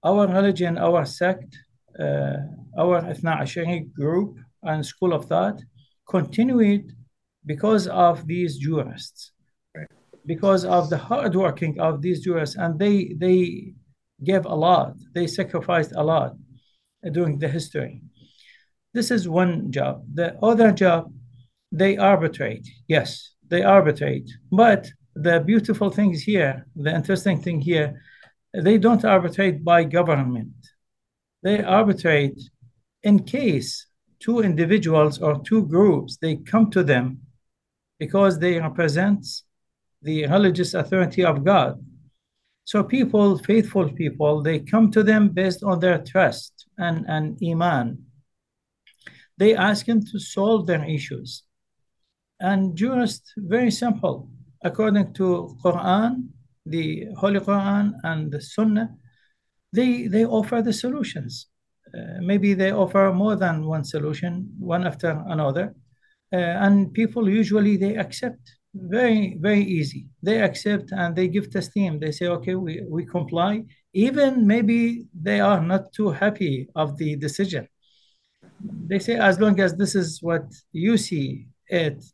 our 0.05 0.26
religion, 0.28 0.78
our 0.78 1.05
sect, 1.05 1.57
uh, 1.98 2.36
our 2.78 3.02
Ithna 3.02 3.40
Ashari 3.42 3.92
group 3.92 4.36
and 4.62 4.84
school 4.84 5.12
of 5.12 5.26
thought 5.26 5.61
continued 6.09 6.92
because 7.46 7.86
of 7.88 8.26
these 8.26 8.59
jurists, 8.59 9.32
because 10.26 10.64
of 10.64 10.90
the 10.90 10.96
hard 10.96 11.34
working 11.34 11.78
of 11.80 12.02
these 12.02 12.20
jurists, 12.20 12.57
and 12.57 12.78
they 12.78 13.14
they 13.18 13.74
gave 14.23 14.45
a 14.47 14.55
lot, 14.55 14.95
they 15.15 15.27
sacrificed 15.27 15.93
a 15.97 16.05
lot 16.05 16.37
during 17.12 17.39
the 17.39 17.49
history. 17.49 18.03
This 18.93 19.11
is 19.11 19.29
one 19.29 19.73
job. 19.73 20.05
The 20.15 20.37
other 20.43 20.71
job, 20.73 21.12
they 21.73 21.97
arbitrate. 21.97 22.69
Yes, 22.87 23.33
they 23.49 23.62
arbitrate. 23.62 24.31
But 24.53 24.91
the 25.15 25.41
beautiful 25.41 25.91
things 25.91 26.23
here, 26.23 26.67
the 26.77 26.95
interesting 26.95 27.41
thing 27.43 27.61
here, 27.61 28.01
they 28.53 28.79
don't 28.79 29.05
arbitrate 29.05 29.65
by 29.65 29.85
government. 29.85 30.53
They 31.43 31.62
arbitrate 31.62 32.41
in 33.03 33.25
case 33.25 33.87
two 34.21 34.41
individuals 34.41 35.19
or 35.21 35.43
two 35.43 35.67
groups 35.67 36.17
they 36.17 36.37
come 36.37 36.71
to 36.71 36.83
them 36.83 37.21
because 37.99 38.39
they 38.39 38.59
represent 38.61 39.27
the 40.03 40.27
religious 40.27 40.75
authority 40.75 41.25
of 41.25 41.45
God. 41.45 41.85
So 42.65 42.83
people, 42.83 43.39
faithful 43.39 43.91
people, 43.93 44.43
they 44.43 44.59
come 44.61 44.91
to 44.93 45.03
them 45.03 45.29
based 45.29 45.62
on 45.62 45.81
their 45.81 45.99
trust 45.99 46.67
and, 46.79 47.05
and 47.09 47.39
iman. 47.45 47.99
They 49.37 49.55
ask 49.55 49.87
him 49.87 50.05
to 50.07 50.19
solve 50.19 50.67
their 50.67 50.85
issues. 50.85 51.43
And 52.41 52.77
just 52.77 53.33
very 53.37 53.71
simple, 53.71 54.31
according 54.62 55.12
to 55.15 55.57
Quran, 55.62 56.29
the 56.67 57.09
Holy 57.17 57.41
Quran 57.41 57.95
and 58.03 58.33
the 58.33 58.41
Sunnah, 58.41 58.95
they, 59.73 60.07
they 60.07 60.25
offer 60.25 60.62
the 60.62 60.73
solutions. 60.73 61.49
Uh, 61.95 62.21
maybe 62.21 62.55
they 62.55 62.73
offer 62.73 63.12
more 63.12 63.37
than 63.37 63.67
one 63.67 63.85
solution, 63.85 64.53
one 64.59 64.87
after 64.87 65.23
another. 65.27 65.75
Uh, 66.33 66.37
and 66.37 66.93
people 66.93 67.29
usually 67.29 67.77
they 67.77 67.97
accept 67.97 68.41
very, 68.75 69.37
very 69.41 69.62
easy. 69.62 70.07
They 70.22 70.43
accept 70.43 70.93
and 70.93 71.14
they 71.14 71.29
give 71.29 71.51
taslim. 71.51 72.01
They 72.01 72.11
say, 72.11 72.27
okay, 72.27 72.55
we, 72.55 72.83
we 72.89 73.07
comply. 73.07 73.64
Even 73.93 74.47
maybe 74.47 75.07
they 75.14 75.41
are 75.41 75.61
not 75.61 75.93
too 75.93 76.11
happy 76.11 76.68
of 76.75 76.99
the 76.99 77.16
decision. 77.16 77.68
They 78.87 78.99
say, 78.99 79.14
as 79.16 79.41
long 79.41 79.61
as 79.61 79.77
this 79.77 79.95
is 79.95 80.22
what 80.22 80.45
you 80.72 80.97
see 80.97 81.47
it 81.68 82.05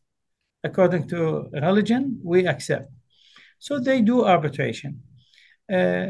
according 0.62 1.08
to 1.08 1.48
religion, 1.52 2.20
we 2.22 2.46
accept. 2.46 2.90
So 3.58 3.78
they 3.78 4.02
do 4.02 4.24
arbitration. 4.24 5.02
Uh, 5.72 6.08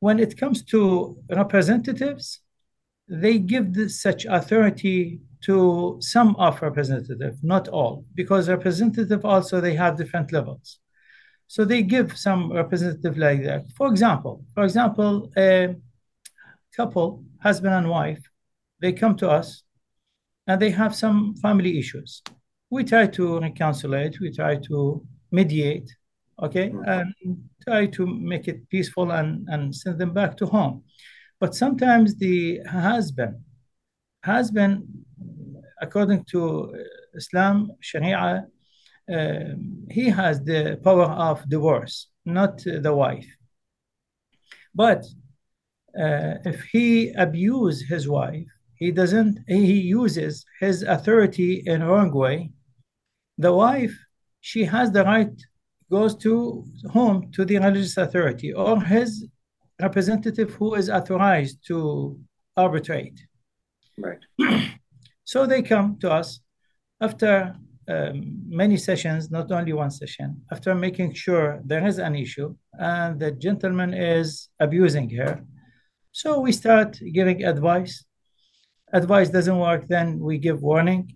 when 0.00 0.18
it 0.18 0.36
comes 0.38 0.62
to 0.64 1.16
representatives, 1.30 2.40
they 3.08 3.38
give 3.38 3.74
this, 3.74 4.00
such 4.00 4.24
authority 4.24 5.20
to 5.42 5.98
some 6.00 6.34
of 6.36 6.62
representative, 6.62 7.36
not 7.42 7.68
all, 7.68 8.04
because 8.14 8.48
representative 8.48 9.24
also 9.24 9.60
they 9.60 9.74
have 9.74 9.98
different 9.98 10.32
levels. 10.32 10.78
So 11.46 11.64
they 11.64 11.82
give 11.82 12.16
some 12.16 12.50
representative 12.50 13.18
like 13.18 13.44
that. 13.44 13.70
For 13.76 13.88
example, 13.88 14.44
for 14.54 14.64
example, 14.64 15.30
a 15.36 15.74
couple, 16.74 17.24
husband 17.42 17.74
and 17.74 17.88
wife, 17.88 18.22
they 18.80 18.92
come 18.92 19.16
to 19.16 19.28
us 19.30 19.62
and 20.46 20.60
they 20.60 20.70
have 20.70 20.94
some 20.94 21.34
family 21.36 21.78
issues. 21.78 22.22
We 22.70 22.84
try 22.84 23.06
to 23.08 23.40
reconcile 23.40 23.94
it, 23.94 24.18
we 24.20 24.32
try 24.32 24.56
to 24.56 25.06
mediate, 25.30 25.94
okay, 26.42 26.70
mm-hmm. 26.70 26.88
and 26.88 27.38
try 27.62 27.86
to 27.86 28.06
make 28.06 28.48
it 28.48 28.68
peaceful 28.70 29.12
and, 29.12 29.46
and 29.48 29.74
send 29.74 29.98
them 29.98 30.14
back 30.14 30.36
to 30.38 30.46
home. 30.46 30.84
But 31.40 31.54
sometimes 31.54 32.16
the 32.16 32.60
husband, 32.68 33.36
husband, 34.24 34.86
according 35.80 36.24
to 36.32 36.72
Islam, 37.14 37.72
Sharia, 37.80 38.46
uh, 39.12 39.38
he 39.90 40.08
has 40.08 40.42
the 40.42 40.80
power 40.82 41.04
of 41.04 41.48
divorce, 41.48 42.08
not 42.24 42.58
the 42.58 42.94
wife. 42.94 43.26
But 44.74 45.04
uh, 45.98 46.34
if 46.44 46.64
he 46.72 47.10
abuse 47.12 47.82
his 47.82 48.08
wife, 48.08 48.46
he 48.76 48.90
doesn't. 48.90 49.38
He 49.46 49.80
uses 49.80 50.44
his 50.60 50.82
authority 50.82 51.62
in 51.66 51.82
wrong 51.82 52.12
way. 52.12 52.52
The 53.38 53.52
wife, 53.52 53.96
she 54.40 54.64
has 54.64 54.90
the 54.90 55.04
right 55.04 55.34
goes 55.90 56.16
to 56.16 56.64
home 56.90 57.30
to 57.32 57.44
the 57.44 57.58
religious 57.58 57.96
authority 57.96 58.52
or 58.52 58.80
his 58.82 59.26
representative 59.80 60.54
who 60.54 60.74
is 60.74 60.88
authorized 60.90 61.66
to 61.66 62.18
arbitrate. 62.56 63.20
Right. 63.98 64.18
so 65.24 65.46
they 65.46 65.62
come 65.62 65.98
to 66.00 66.10
us 66.10 66.40
after 67.00 67.56
um, 67.88 68.42
many 68.48 68.76
sessions, 68.76 69.30
not 69.30 69.50
only 69.52 69.72
one 69.72 69.90
session, 69.90 70.42
after 70.50 70.74
making 70.74 71.12
sure 71.14 71.60
there 71.64 71.86
is 71.86 71.98
an 71.98 72.14
issue 72.14 72.54
and 72.78 73.20
the 73.20 73.32
gentleman 73.32 73.92
is 73.92 74.48
abusing 74.58 75.10
her. 75.10 75.42
So 76.12 76.40
we 76.40 76.52
start 76.52 76.98
giving 77.12 77.44
advice. 77.44 78.04
Advice 78.92 79.28
doesn't 79.28 79.58
work, 79.58 79.86
then 79.88 80.18
we 80.18 80.38
give 80.38 80.62
warning. 80.62 81.12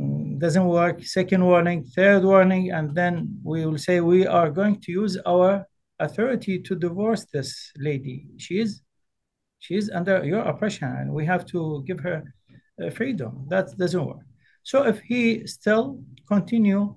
Mm, 0.00 0.38
doesn't 0.38 0.64
work, 0.64 1.04
second 1.04 1.44
warning, 1.44 1.84
third 1.84 2.24
warning, 2.24 2.72
and 2.72 2.94
then 2.94 3.38
we 3.42 3.64
will 3.66 3.78
say 3.78 4.00
we 4.00 4.26
are 4.26 4.50
going 4.50 4.80
to 4.80 4.92
use 4.92 5.16
our 5.26 5.66
authority 6.00 6.58
to 6.58 6.74
divorce 6.74 7.26
this 7.32 7.72
lady. 7.76 8.26
She 8.38 8.60
is 8.60 8.82
she 9.58 9.76
is 9.76 9.90
under 9.90 10.24
your 10.24 10.40
oppression, 10.40 10.88
and 10.88 11.12
we 11.12 11.26
have 11.26 11.44
to 11.46 11.84
give 11.86 12.00
her 12.00 12.22
uh, 12.82 12.90
freedom. 12.90 13.46
That 13.48 13.76
doesn't 13.76 14.06
work. 14.06 14.24
So 14.62 14.84
if 14.86 15.00
he 15.00 15.46
still 15.46 16.02
continue 16.26 16.94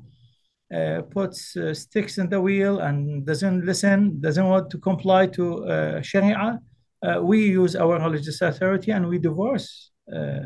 uh, 0.74 1.02
puts 1.12 1.56
uh, 1.56 1.74
sticks 1.74 2.18
in 2.18 2.30
the 2.30 2.42
wheel 2.42 2.80
and 2.80 3.26
doesn't 3.26 3.66
listen, 3.66 4.20
doesn't 4.22 4.48
want 4.48 4.70
to 4.72 4.78
comply 4.80 5.28
to 5.28 5.66
uh, 5.66 6.02
Sharia, 6.02 6.60
uh, 7.04 7.22
we 7.22 7.46
use 7.46 7.76
our 7.76 8.00
religious 8.00 8.42
authority 8.42 8.92
and 8.92 9.08
we 9.08 9.20
divorce 9.20 9.92
uh, 10.12 10.40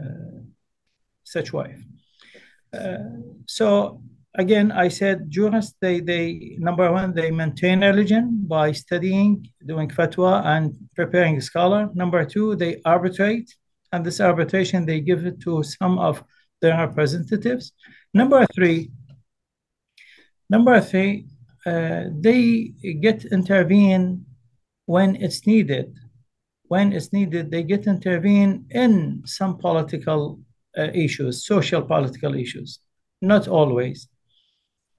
such 1.24 1.54
wife. 1.54 1.80
so 3.46 4.02
again, 4.38 4.72
I 4.72 4.88
said 4.88 5.30
jurists, 5.30 5.76
they, 5.82 6.00
they 6.00 6.56
number 6.60 6.92
one, 6.92 7.14
they 7.14 7.32
maintain 7.32 7.82
religion 7.82 8.46
by 8.48 8.72
studying, 8.72 9.48
doing 9.66 9.90
fatwa, 9.90 10.46
and 10.46 10.76
preparing 10.96 11.38
a 11.38 11.42
scholar. 11.42 11.90
Number 11.94 12.24
two, 12.24 12.56
they 12.56 12.82
arbitrate, 12.86 13.54
and 13.92 14.06
this 14.06 14.22
arbitration 14.22 14.86
they 14.86 15.02
give 15.02 15.26
it 15.26 15.42
to 15.42 15.64
some 15.64 15.98
of 16.00 16.24
their 16.62 16.78
representatives. 16.78 17.74
Number 18.14 18.46
three, 18.54 18.92
number 20.50 20.80
three, 20.82 21.28
uh, 21.66 22.06
they 22.12 22.74
get 23.02 23.26
intervene 23.26 24.26
when 24.86 25.16
it's 25.18 25.46
needed. 25.46 25.94
When 26.64 26.94
it's 26.94 27.12
needed, 27.12 27.50
they 27.50 27.64
get 27.64 27.88
intervene 27.88 28.66
in 28.70 29.24
some 29.26 29.58
political 29.58 30.40
uh, 30.78 30.90
issues, 30.94 31.46
social 31.46 31.82
political 31.82 32.36
issues. 32.36 32.80
Not 33.22 33.48
always 33.48 34.08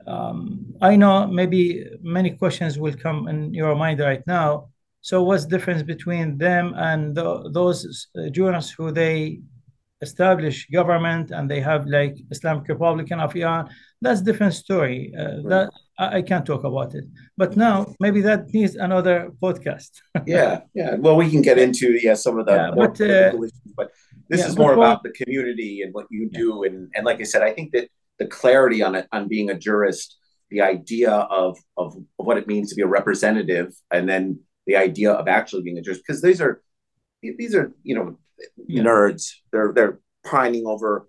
um, 0.09 0.75
I 0.81 0.97
know 0.97 1.27
maybe 1.27 1.85
many 2.01 2.31
questions 2.31 2.79
will 2.79 2.95
come 2.95 3.29
in 3.29 3.53
your 3.53 3.75
mind 3.75 4.01
right 4.01 4.27
now. 4.27 4.69
So, 5.01 5.23
what's 5.23 5.45
the 5.45 5.51
difference 5.51 5.83
between 5.83 6.39
them 6.39 6.75
and 6.77 7.15
the, 7.15 7.51
those 7.53 8.09
uh, 8.17 8.31
jurists 8.31 8.73
who 8.73 8.91
they 8.91 9.41
establish 10.01 10.67
government 10.71 11.31
and 11.31 11.51
they 11.51 11.61
have 11.61 11.87
like 11.87 12.17
Islamic 12.31 12.69
Republic 12.69 13.11
of 13.13 13.37
Iran? 13.37 13.69
That's 14.01 14.23
different 14.23 14.55
story. 14.55 15.13
Uh, 15.19 15.23
right. 15.23 15.49
That 15.49 15.71
I, 15.99 16.17
I, 16.19 16.23
can't 16.23 16.47
talk 16.47 16.65
about 16.65 16.95
it. 16.95 17.05
But 17.37 17.57
now 17.57 17.95
maybe 18.01 18.21
that 18.23 18.53
needs 18.55 18.77
another 18.77 19.31
podcast. 19.43 19.91
yeah, 20.27 20.61
yeah. 20.75 20.95
Well, 20.95 21.17
we 21.17 21.31
can 21.31 21.43
get 21.43 21.59
into 21.59 21.99
yeah 22.03 22.15
some 22.15 22.39
of 22.39 22.47
the 22.47 22.55
yeah, 22.55 22.71
but, 22.75 23.01
uh, 23.01 23.37
issues, 23.37 23.53
but 23.77 23.93
this 24.29 24.41
yeah, 24.41 24.47
is 24.49 24.57
more 24.57 24.73
about 24.73 25.03
the 25.03 25.11
community 25.11 25.83
and 25.83 25.93
what 25.93 26.07
you 26.11 26.31
do. 26.31 26.65
And 26.65 26.91
and 26.95 27.05
like 27.05 27.21
I 27.21 27.25
said, 27.25 27.43
I 27.43 27.53
think 27.53 27.73
that 27.73 27.89
the 28.19 28.27
clarity 28.27 28.83
on 28.83 28.95
it 28.95 29.07
on 29.13 29.29
being 29.29 29.51
a 29.51 29.59
jurist, 29.59 30.17
the 30.51 30.61
idea 30.61 31.11
of, 31.11 31.59
of 31.77 31.95
of 32.19 32.27
what 32.27 32.39
it 32.39 32.47
means 32.47 32.71
to 32.71 32.77
be 32.77 32.83
a 32.83 32.87
representative, 32.87 33.75
and 33.91 34.09
then 34.09 34.41
the 34.67 34.77
idea 34.77 35.13
of 35.13 35.29
actually 35.29 35.63
being 35.63 35.79
a 35.79 35.83
jurist, 35.83 36.03
because 36.07 36.23
these 36.23 36.41
are 36.41 36.63
these 37.23 37.55
are 37.55 37.73
you 37.83 37.95
know 37.95 38.19
yeah. 38.67 38.83
nerds. 38.83 39.33
They're 39.53 39.73
they're 39.73 40.01
pining 40.25 40.67
over, 40.67 41.09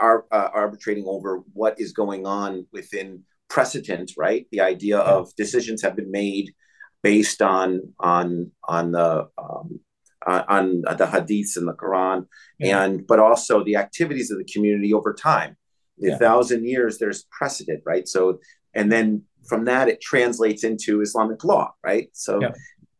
are 0.00 0.24
uh, 0.30 0.48
arbitrating 0.52 1.04
over 1.06 1.42
what 1.52 1.80
is 1.80 1.92
going 1.92 2.26
on 2.26 2.66
within 2.72 3.24
precedent, 3.48 4.12
right? 4.16 4.46
The 4.50 4.60
idea 4.60 4.98
yeah. 4.98 5.04
of 5.04 5.34
decisions 5.36 5.82
have 5.82 5.96
been 5.96 6.10
made 6.10 6.54
based 7.02 7.42
on 7.42 7.92
on 7.98 8.50
on 8.64 8.92
the 8.92 9.28
um, 9.38 9.80
on 10.26 10.82
the 10.82 11.06
hadiths 11.06 11.56
and 11.56 11.68
the 11.68 11.74
Quran, 11.74 12.26
yeah. 12.58 12.82
and 12.82 13.06
but 13.06 13.20
also 13.20 13.62
the 13.62 13.76
activities 13.76 14.30
of 14.30 14.38
the 14.38 14.44
community 14.52 14.92
over 14.92 15.14
time. 15.14 15.56
A 16.02 16.08
yeah. 16.08 16.18
thousand 16.18 16.66
years, 16.66 16.98
there's 16.98 17.24
precedent, 17.30 17.82
right? 17.86 18.06
So, 18.06 18.38
and 18.74 18.92
then 18.92 19.22
from 19.48 19.64
that, 19.64 19.88
it 19.88 20.00
translates 20.00 20.62
into 20.64 21.00
Islamic 21.00 21.42
law, 21.44 21.72
right? 21.82 22.08
So, 22.12 22.40
yeah. 22.40 22.52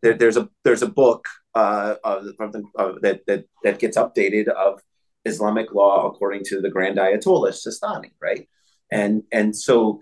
there, 0.02 0.14
there's 0.14 0.36
a 0.36 0.48
there's 0.64 0.82
a 0.82 0.88
book 0.88 1.26
uh, 1.54 1.96
of, 2.04 2.24
the, 2.24 2.62
of, 2.76 3.02
that 3.02 3.20
that 3.26 3.44
that 3.64 3.78
gets 3.78 3.96
updated 3.96 4.48
of 4.48 4.80
Islamic 5.24 5.72
law 5.72 6.06
according 6.06 6.44
to 6.44 6.60
the 6.60 6.70
Grand 6.70 6.98
Ayatollah 6.98 7.52
Sistani, 7.52 8.12
right? 8.20 8.48
And 8.90 9.24
and 9.32 9.54
so 9.54 10.00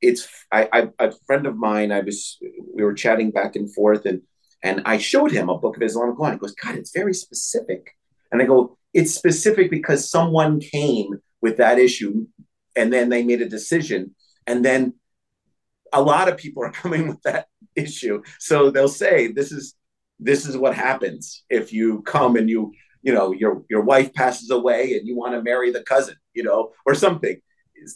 it's 0.00 0.26
I, 0.50 0.68
I 0.72 0.88
a 0.98 1.12
friend 1.26 1.46
of 1.46 1.56
mine. 1.56 1.92
I 1.92 2.00
was 2.00 2.38
we 2.74 2.82
were 2.82 2.94
chatting 2.94 3.30
back 3.30 3.56
and 3.56 3.72
forth, 3.72 4.04
and 4.06 4.22
and 4.62 4.82
I 4.84 4.98
showed 4.98 5.32
him 5.32 5.48
a 5.48 5.58
book 5.58 5.76
of 5.76 5.82
Islamic 5.82 6.18
law. 6.18 6.26
And 6.26 6.34
he 6.34 6.38
goes, 6.38 6.54
God, 6.54 6.76
it's 6.76 6.92
very 6.92 7.14
specific. 7.14 7.96
And 8.30 8.40
I 8.40 8.46
go, 8.46 8.78
it's 8.94 9.14
specific 9.14 9.70
because 9.70 10.08
someone 10.08 10.60
came 10.60 11.20
with 11.42 11.58
that 11.58 11.78
issue, 11.78 12.26
and 12.76 12.92
then 12.92 13.08
they 13.08 13.22
made 13.22 13.42
a 13.42 13.48
decision, 13.48 14.14
and 14.46 14.64
then 14.64 14.94
a 15.92 16.00
lot 16.00 16.28
of 16.28 16.38
people 16.38 16.64
are 16.64 16.72
coming 16.82 17.08
with 17.08 17.20
that 17.22 17.48
issue. 17.76 18.22
So 18.38 18.70
they'll 18.70 18.88
say, 18.88 19.32
this 19.32 19.52
is 19.52 19.74
this 20.18 20.46
is 20.46 20.56
what 20.56 20.74
happens 20.74 21.42
if 21.50 21.72
you 21.72 22.00
come 22.02 22.36
and 22.36 22.48
you 22.48 22.72
you 23.02 23.12
know 23.12 23.32
your 23.32 23.64
your 23.68 23.82
wife 23.82 24.14
passes 24.14 24.50
away 24.50 24.96
and 24.96 25.06
you 25.06 25.16
want 25.16 25.34
to 25.34 25.42
marry 25.42 25.72
the 25.72 25.82
cousin 25.82 26.14
you 26.32 26.44
know 26.44 26.70
or 26.86 26.94
something 26.94 27.40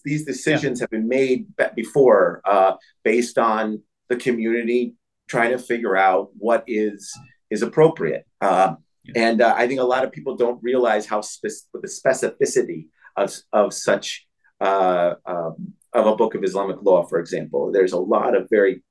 these 0.05 0.24
decisions 0.24 0.78
yeah. 0.78 0.84
have 0.84 0.90
been 0.90 1.09
made 1.09 1.47
before 1.74 2.40
uh, 2.44 2.72
based 3.05 3.38
on 3.38 3.82
the 4.09 4.16
community 4.16 4.94
trying 5.28 5.51
to 5.51 5.59
figure 5.59 5.97
out 5.97 6.30
what 6.36 6.64
is 6.66 7.12
is 7.51 7.62
appropriate. 7.62 8.26
Uh. 8.40 8.76
And 9.14 9.40
uh, 9.40 9.55
I 9.57 9.68
think 9.68 9.78
a 9.78 9.84
lot 9.84 10.05
of 10.05 10.11
people 10.11 10.36
don't 10.36 10.61
realize 10.64 11.07
how 11.07 11.20
spe- 11.20 11.68
the 11.72 11.86
specificity 11.86 12.88
of 13.16 13.34
of 13.52 13.72
such 13.72 14.26
uh, 14.60 15.14
um, 15.26 15.74
of 15.92 16.06
a 16.06 16.16
book 16.16 16.34
of 16.34 16.44
Islamic 16.44 16.82
law, 16.82 17.04
for 17.04 17.18
example. 17.18 17.72
There's 17.72 17.92
a 17.92 17.98
lot 17.98 18.36
of 18.36 18.48
very 18.50 18.82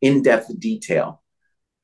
in 0.00 0.22
depth 0.22 0.58
detail. 0.58 1.22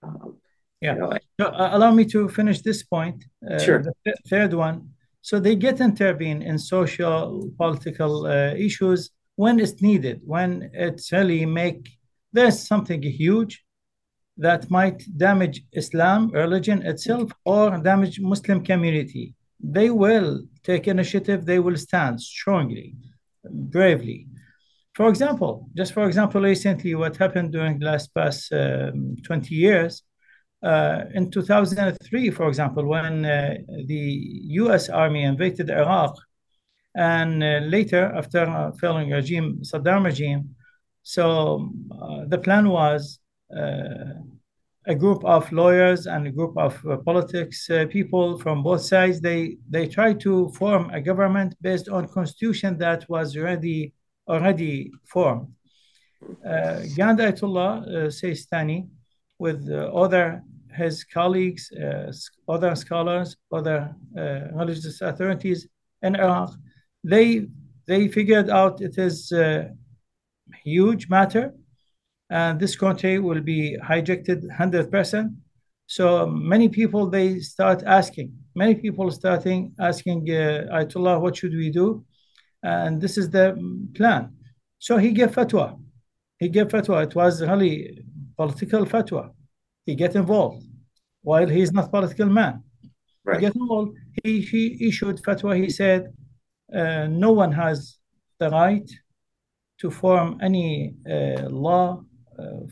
Um, 0.03 0.37
yeah. 0.81 0.95
You 0.95 1.01
know, 1.01 1.19
so, 1.41 1.47
uh, 1.47 1.71
allow 1.73 1.93
me 1.93 2.05
to 2.07 2.29
finish 2.29 2.61
this 2.61 2.83
point. 2.83 3.25
Uh, 3.49 3.59
sure. 3.59 3.83
The 3.83 3.95
th- 4.05 4.17
third 4.29 4.53
one 4.53 4.95
so 5.25 5.41
they 5.41 5.57
get 5.57 5.81
intervene 5.81 6.43
in 6.43 6.59
social, 6.59 7.51
political 7.57 8.27
uh, 8.27 8.53
issues 8.67 9.09
when 9.37 9.59
it's 9.59 9.81
needed, 9.81 10.21
when 10.23 10.71
it's 10.75 11.11
really 11.13 11.47
make 11.47 11.89
there's 12.35 12.61
something 12.69 13.03
huge 13.03 13.65
that 14.37 14.71
might 14.71 15.03
damage 15.17 15.63
Islam, 15.73 16.29
religion 16.29 16.83
itself, 16.83 17.33
or 17.47 17.79
damage 17.79 18.21
Muslim 18.21 18.63
community. 18.63 19.33
They 19.71 19.91
will 19.91 20.43
take 20.63 20.89
initiative. 20.89 21.45
They 21.45 21.59
will 21.59 21.77
stand 21.77 22.21
strongly, 22.21 22.95
bravely. 23.45 24.27
For 24.95 25.09
example, 25.09 25.69
just 25.77 25.93
for 25.93 26.07
example, 26.07 26.41
recently 26.41 26.95
what 26.95 27.17
happened 27.17 27.53
during 27.53 27.79
the 27.79 27.87
last 27.87 28.15
past 28.15 28.53
um, 28.53 29.17
20 29.25 29.55
years, 29.55 30.03
uh, 30.63 31.05
in 31.15 31.31
2003, 31.31 32.31
for 32.31 32.49
example, 32.49 32.87
when 32.87 33.25
uh, 33.25 33.55
the 33.87 34.21
US 34.63 34.89
Army 34.89 35.25
invaded 35.25 35.69
Iraq, 35.71 36.17
and 36.95 37.43
uh, 37.43 37.59
later, 37.67 38.13
after 38.17 38.73
falling 38.81 39.11
regime, 39.11 39.61
Saddam 39.63 40.05
regime, 40.05 40.55
so 41.03 41.71
the 42.29 42.39
plan 42.39 42.69
was 42.69 43.19
a 44.87 44.95
group 44.95 45.25
of 45.25 45.51
lawyers 45.51 46.07
and 46.07 46.27
a 46.27 46.31
group 46.31 46.57
of 46.59 46.85
uh, 46.87 46.97
politics 46.99 47.71
uh, 47.71 47.87
people 47.89 48.39
from 48.39 48.63
both 48.63 48.83
sides 48.83 49.21
they 49.21 49.57
they 49.71 49.87
tried 49.87 50.21
to 50.21 50.51
form 50.51 50.91
a 50.91 51.01
government 51.01 51.55
based 51.63 51.89
on 51.89 52.07
constitution 52.09 52.77
that 52.79 53.09
was 53.09 53.37
already 53.37 53.95
already 54.29 54.91
formed. 55.05 55.49
Uh, 56.47 56.81
Grand 56.95 57.19
Ayatollah 57.19 57.83
uh, 57.83 57.91
Sistani 58.09 58.89
with 59.39 59.69
other 59.71 60.43
his 60.75 61.05
colleagues, 61.05 61.71
uh, 61.73 62.13
other 62.49 62.75
scholars, 62.75 63.37
other 63.53 63.95
uh, 64.19 64.41
religious 64.53 65.01
authorities 65.01 65.69
in 66.03 66.17
Iraq, 66.17 66.51
they 67.03 67.47
they 67.87 68.09
figured 68.09 68.51
out 68.51 68.81
it 68.81 68.99
is 68.99 69.31
a 69.33 69.71
huge 70.65 71.09
matter, 71.09 71.55
and 72.35 72.59
this 72.59 72.75
country 72.85 73.15
will 73.27 73.41
be 73.41 73.61
hijacked 73.89 74.29
100%. 74.29 75.35
So 75.87 76.27
many 76.27 76.69
people 76.69 77.03
they 77.09 77.39
start 77.39 77.83
asking, 77.87 78.29
many 78.55 78.75
people 78.75 79.11
starting 79.11 79.61
asking 79.79 80.21
uh, 80.31 80.67
Ayatollah, 80.77 81.21
what 81.21 81.37
should 81.37 81.55
we 81.55 81.71
do? 81.71 82.05
And 82.63 83.01
this 83.01 83.17
is 83.17 83.31
the 83.31 83.47
plan. 83.95 84.23
So 84.79 84.97
he 84.97 85.11
gave 85.13 85.31
fatwa. 85.31 85.79
He 86.41 86.49
gave 86.49 86.69
fatwa. 86.69 87.05
It 87.05 87.15
was 87.15 87.43
really 87.43 88.05
political 88.37 88.85
fatwa 88.85 89.31
he 89.87 89.95
get 89.95 90.15
involved 90.15 90.65
while 91.23 91.47
he 91.47 91.61
is 91.61 91.73
not 91.73 91.91
political 91.91 92.27
man. 92.27 92.63
Right. 93.25 93.37
He 93.37 93.41
get 93.47 93.57
involved. 93.57 93.97
He, 94.23 94.41
he 94.41 94.89
issued 94.89 95.23
fatwa. 95.23 95.57
He 95.57 95.71
said 95.71 96.13
uh, 96.75 97.07
no 97.07 97.33
one 97.33 97.53
has 97.53 97.99
the 98.39 98.51
right 98.51 98.89
to 99.81 99.91
form 99.91 100.39
any 100.43 100.95
uh, 101.09 101.49
law 101.49 102.03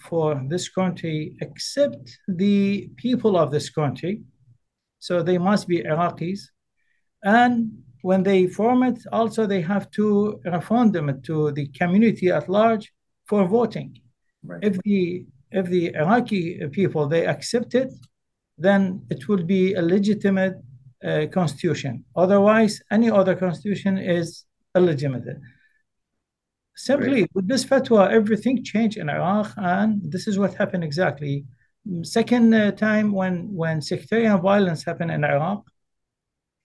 for 0.09 0.43
this 0.49 0.69
country 0.69 1.37
except 1.41 2.19
the 2.29 2.89
people 2.97 3.37
of 3.37 3.51
this 3.51 3.71
country. 3.71 4.23
So 4.99 5.23
they 5.23 5.39
must 5.39 5.67
be 5.69 5.83
Iraqis. 5.83 6.41
And 7.25 7.83
when 8.03 8.23
they 8.23 8.47
form 8.47 8.83
it, 8.83 8.99
also 9.13 9.47
they 9.47 9.61
have 9.61 9.91
to 9.93 10.41
referendum 10.45 11.09
it 11.09 11.23
to 11.25 11.53
the 11.53 11.67
community 11.69 12.31
at 12.31 12.49
large 12.49 12.93
for 13.27 13.47
voting. 13.47 13.99
Right. 14.45 14.63
If 14.63 14.79
the 14.83 15.27
if 15.51 15.67
the 15.67 15.95
Iraqi 15.95 16.61
people 16.73 17.07
they 17.07 17.27
accept 17.27 17.75
it, 17.75 17.93
then 18.59 19.05
it 19.11 19.29
will 19.29 19.45
be 19.45 19.75
a 19.75 19.83
legitimate 19.83 20.57
uh, 21.05 21.27
constitution. 21.33 22.05
Otherwise, 22.17 22.81
any 22.91 23.11
other 23.11 23.35
constitution 23.35 23.99
is 23.99 24.45
illegitimate. 24.77 25.25
Simply 26.75 27.27
with 27.35 27.47
this 27.47 27.65
fatwa, 27.65 28.11
everything 28.11 28.65
changed 28.65 28.97
in 28.97 29.09
Iraq, 29.11 29.53
and 29.57 30.01
this 30.11 30.27
is 30.27 30.39
what 30.39 30.55
happened 30.55 30.85
exactly. 30.85 31.45
Second 32.03 32.55
uh, 32.55 32.71
time 32.73 33.13
when 33.13 33.53
when 33.55 33.83
sectarian 33.83 34.41
violence 34.41 34.85
happened 34.85 35.11
in 35.11 35.25
Iraq, 35.25 35.65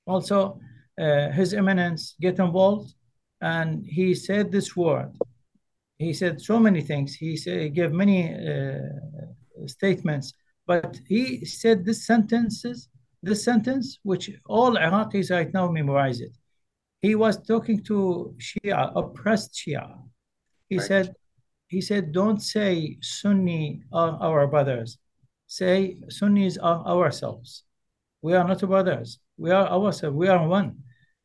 also 0.06 0.60
uh, 1.00 1.30
His 1.32 1.54
Eminence 1.54 2.16
get 2.22 2.40
involved, 2.40 2.94
and 3.42 3.86
he 3.86 4.14
said 4.14 4.52
this 4.52 4.76
word 4.76 5.12
he 5.98 6.14
said 6.14 6.42
so 6.42 6.60
many 6.60 6.82
things. 6.82 7.16
He, 7.16 7.38
said, 7.38 7.62
he 7.62 7.70
gave 7.70 7.92
many 7.92 8.34
uh, 8.34 8.80
statements, 9.66 10.34
but 10.66 11.00
he 11.08 11.44
said 11.46 11.86
this 11.86 12.06
sentences, 12.06 12.90
this 13.24 13.44
sentence, 13.44 14.00
which 14.04 14.30
all 14.46 14.76
Iraqis 14.76 15.32
right 15.32 15.52
now 15.54 15.70
memorize 15.70 16.22
it. 16.22 16.37
He 17.02 17.16
was 17.16 17.38
talking 17.46 17.84
to 17.84 18.36
Shia, 18.38 18.92
oppressed 18.96 19.54
Shia. 19.54 19.98
He 20.70 20.78
right. 20.78 20.88
said, 20.88 21.14
he 21.68 21.82
said, 21.82 22.12
don't 22.12 22.42
say 22.42 22.98
Sunni 23.02 23.84
are 23.92 24.18
our 24.22 24.48
brothers. 24.48 24.98
Say 25.48 25.98
Sunnis 26.10 26.58
are 26.58 26.86
ourselves. 26.86 27.64
We 28.22 28.34
are 28.34 28.48
not 28.48 28.60
brothers. 28.62 29.20
We 29.38 29.52
are 29.52 29.68
ourselves. 29.68 30.16
We 30.16 30.28
are 30.28 30.46
one. 30.48 30.78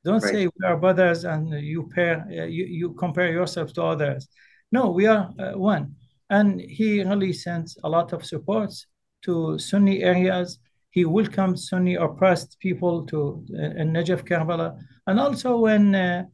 Don't 0.04 0.22
right. 0.22 0.32
say 0.32 0.46
we 0.46 0.66
are 0.66 0.76
brothers 0.76 1.24
and 1.24 1.48
you 1.60 1.88
pair 1.94 2.26
uh, 2.28 2.44
you, 2.44 2.64
you 2.64 2.92
compare 2.94 3.32
yourself 3.32 3.72
to 3.74 3.82
others. 3.82 4.28
No, 4.70 4.90
we 4.90 5.06
are 5.06 5.30
uh, 5.38 5.58
one. 5.58 5.94
And 6.30 6.60
he 6.60 7.02
really 7.02 7.32
sends 7.32 7.76
a 7.84 7.88
lot 7.88 8.12
of 8.12 8.24
supports 8.24 8.86
to 9.22 9.58
Sunni 9.58 10.02
areas. 10.02 10.58
He 10.92 11.04
welcomes 11.04 11.68
Sunni 11.68 11.94
oppressed 11.94 12.58
people 12.60 13.04
to 13.06 13.44
uh, 13.54 13.82
Najaf, 13.82 14.22
Karbala. 14.28 14.78
And 15.06 15.18
also 15.18 15.56
when 15.56 15.94
uh, 15.94 16.24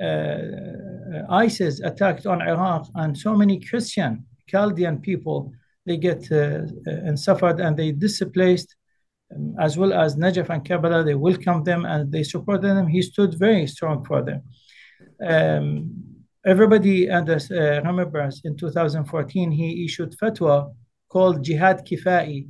uh, 0.00 1.22
ISIS 1.30 1.80
attacked 1.80 2.26
on 2.26 2.42
Iraq 2.42 2.88
and 2.96 3.16
so 3.16 3.34
many 3.34 3.60
Christian 3.60 4.26
Chaldean 4.48 5.00
people, 5.00 5.52
they 5.86 5.96
get 5.96 6.30
uh, 6.32 6.36
uh, 6.36 7.06
and 7.06 7.18
suffered 7.18 7.60
and 7.60 7.76
they 7.76 7.92
displaced 7.92 8.74
um, 9.34 9.54
as 9.60 9.76
well 9.78 9.92
as 9.92 10.16
Najaf 10.16 10.50
and 10.50 10.64
Karbala, 10.64 11.04
they 11.04 11.14
welcomed 11.14 11.64
them 11.64 11.84
and 11.84 12.10
they 12.10 12.24
supported 12.24 12.68
them. 12.76 12.88
He 12.88 13.02
stood 13.02 13.38
very 13.38 13.66
strong 13.66 14.04
for 14.04 14.22
them. 14.22 14.42
Um, 15.24 15.92
everybody 16.44 17.08
uh, 17.08 17.22
remembers 17.84 18.40
in 18.44 18.56
2014 18.56 19.52
he 19.52 19.84
issued 19.84 20.16
fatwa 20.18 20.72
called 21.08 21.44
jihad 21.44 21.86
kifai. 21.86 22.48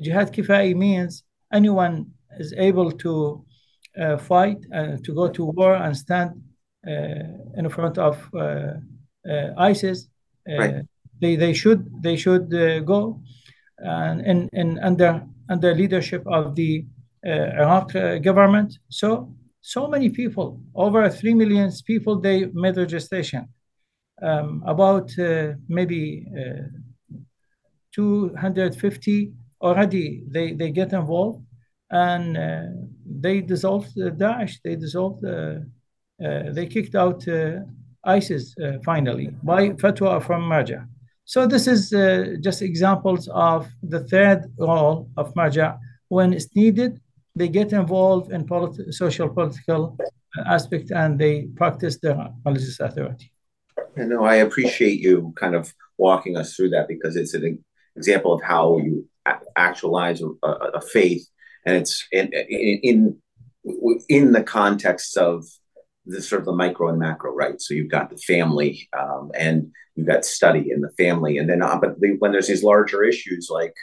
Jihad 0.00 0.32
kifai 0.32 0.74
means 0.74 1.22
anyone 1.52 2.06
is 2.38 2.52
able 2.56 2.92
to 2.92 3.44
uh, 3.98 4.18
fight 4.18 4.58
and 4.70 5.02
to 5.04 5.14
go 5.14 5.28
to 5.28 5.44
war 5.46 5.74
and 5.74 5.96
stand 5.96 6.42
uh, 6.86 7.24
in 7.56 7.68
front 7.68 7.98
of 7.98 8.16
uh, 8.34 8.74
ISIS, 9.58 10.08
Right. 10.48 10.84
they 11.20 11.34
they 11.34 11.52
should 11.52 11.90
they 12.02 12.14
should 12.14 12.48
go 12.86 13.20
and 13.78 14.20
in, 14.20 14.48
in 14.52 14.78
under 14.78 15.26
under 15.50 15.74
leadership 15.74 16.22
of 16.26 16.54
the 16.54 16.86
Iraq 17.24 17.92
government. 18.22 18.78
So 18.88 19.34
so 19.60 19.88
many 19.88 20.10
people, 20.10 20.60
over 20.76 21.10
three 21.10 21.34
million 21.34 21.72
people, 21.84 22.20
they 22.20 22.46
made 22.54 22.76
registration. 22.76 23.48
Um, 24.22 24.62
about 24.66 25.10
uh, 25.18 25.54
maybe 25.68 26.24
uh, 26.32 26.68
250 27.92 29.32
already 29.60 30.22
they, 30.28 30.52
they 30.52 30.70
get 30.70 30.92
involved 30.92 31.42
and 31.90 32.36
uh, 32.36 32.62
they 33.04 33.40
dissolved 33.40 33.96
Daesh. 33.96 34.56
They 34.64 34.76
dissolved, 34.76 35.24
uh, 35.24 35.60
uh, 36.24 36.52
they 36.52 36.66
kicked 36.66 36.94
out 36.94 37.26
uh, 37.28 37.60
ISIS 38.04 38.54
finally 38.84 39.28
by 39.42 39.70
fatwa 39.70 40.22
from 40.22 40.42
Marja. 40.42 40.86
So 41.24 41.46
this 41.46 41.66
is 41.66 41.90
just 42.40 42.62
examples 42.62 43.28
of 43.28 43.68
the 43.82 44.00
third 44.04 44.44
role 44.58 45.10
of 45.16 45.34
Marja. 45.34 45.78
When 46.08 46.32
it's 46.32 46.54
needed, 46.54 47.00
they 47.34 47.48
get 47.48 47.72
involved 47.72 48.30
in 48.30 48.46
polit- 48.46 48.94
social 48.94 49.28
political 49.28 49.98
aspect 50.46 50.92
and 50.92 51.18
they 51.18 51.48
practice 51.56 51.98
their 51.98 52.28
religious 52.44 52.78
authority. 52.78 53.32
I 53.98 54.02
know 54.02 54.24
I 54.24 54.36
appreciate 54.36 55.00
you 55.00 55.32
kind 55.36 55.54
of 55.54 55.74
walking 55.98 56.36
us 56.36 56.54
through 56.54 56.70
that 56.70 56.86
because 56.86 57.16
it's 57.16 57.34
an 57.34 57.64
example 57.96 58.32
of 58.32 58.42
how 58.42 58.78
you 58.78 59.08
actualize 59.56 60.22
a, 60.22 60.48
a 60.48 60.80
faith, 60.80 61.26
and 61.64 61.76
it's 61.76 62.06
in, 62.12 62.32
in 62.32 63.18
in 64.08 64.32
the 64.32 64.42
context 64.42 65.16
of 65.16 65.44
the 66.04 66.22
sort 66.22 66.40
of 66.40 66.46
the 66.46 66.52
micro 66.52 66.88
and 66.88 66.98
macro, 66.98 67.34
right? 67.34 67.60
So 67.60 67.74
you've 67.74 67.90
got 67.90 68.10
the 68.10 68.16
family, 68.18 68.88
um, 68.96 69.32
and 69.34 69.72
you've 69.94 70.06
got 70.06 70.24
study 70.24 70.70
in 70.70 70.80
the 70.80 70.92
family, 70.96 71.38
and 71.38 71.48
then 71.48 71.62
uh, 71.62 71.78
but 71.78 72.00
the, 72.00 72.16
when 72.18 72.32
there's 72.32 72.48
these 72.48 72.62
larger 72.62 73.02
issues 73.02 73.48
like 73.50 73.74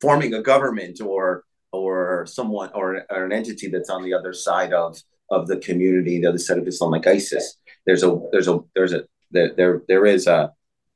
forming 0.00 0.34
a 0.34 0.42
government 0.42 1.00
or 1.00 1.44
or 1.72 2.24
someone 2.26 2.70
or, 2.74 3.04
or 3.10 3.24
an 3.24 3.32
entity 3.32 3.68
that's 3.68 3.90
on 3.90 4.02
the 4.02 4.14
other 4.14 4.32
side 4.32 4.72
of 4.72 4.98
of 5.30 5.46
the 5.46 5.58
community, 5.58 6.20
the 6.20 6.28
other 6.28 6.38
side 6.38 6.58
of 6.58 6.66
Islam, 6.66 6.92
like 6.92 7.06
ISIS, 7.06 7.56
there's 7.84 8.02
a 8.02 8.18
there's 8.32 8.48
a 8.48 8.60
there's 8.74 8.92
a 8.92 9.04
there 9.30 9.54
there, 9.54 9.82
there 9.88 10.06
is 10.06 10.26
a, 10.26 10.52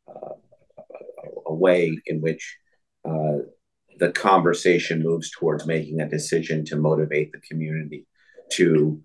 a, 0.08 0.12
a 1.46 1.54
way 1.54 1.98
in 2.06 2.20
which 2.20 2.56
uh, 3.04 3.38
the 4.02 4.10
conversation 4.10 5.00
moves 5.00 5.30
towards 5.30 5.64
making 5.64 6.00
a 6.00 6.08
decision 6.08 6.64
to 6.64 6.74
motivate 6.74 7.30
the 7.30 7.38
community 7.38 8.04
to 8.50 9.00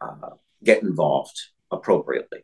uh, 0.00 0.30
get 0.64 0.82
involved 0.82 1.38
appropriately. 1.70 2.38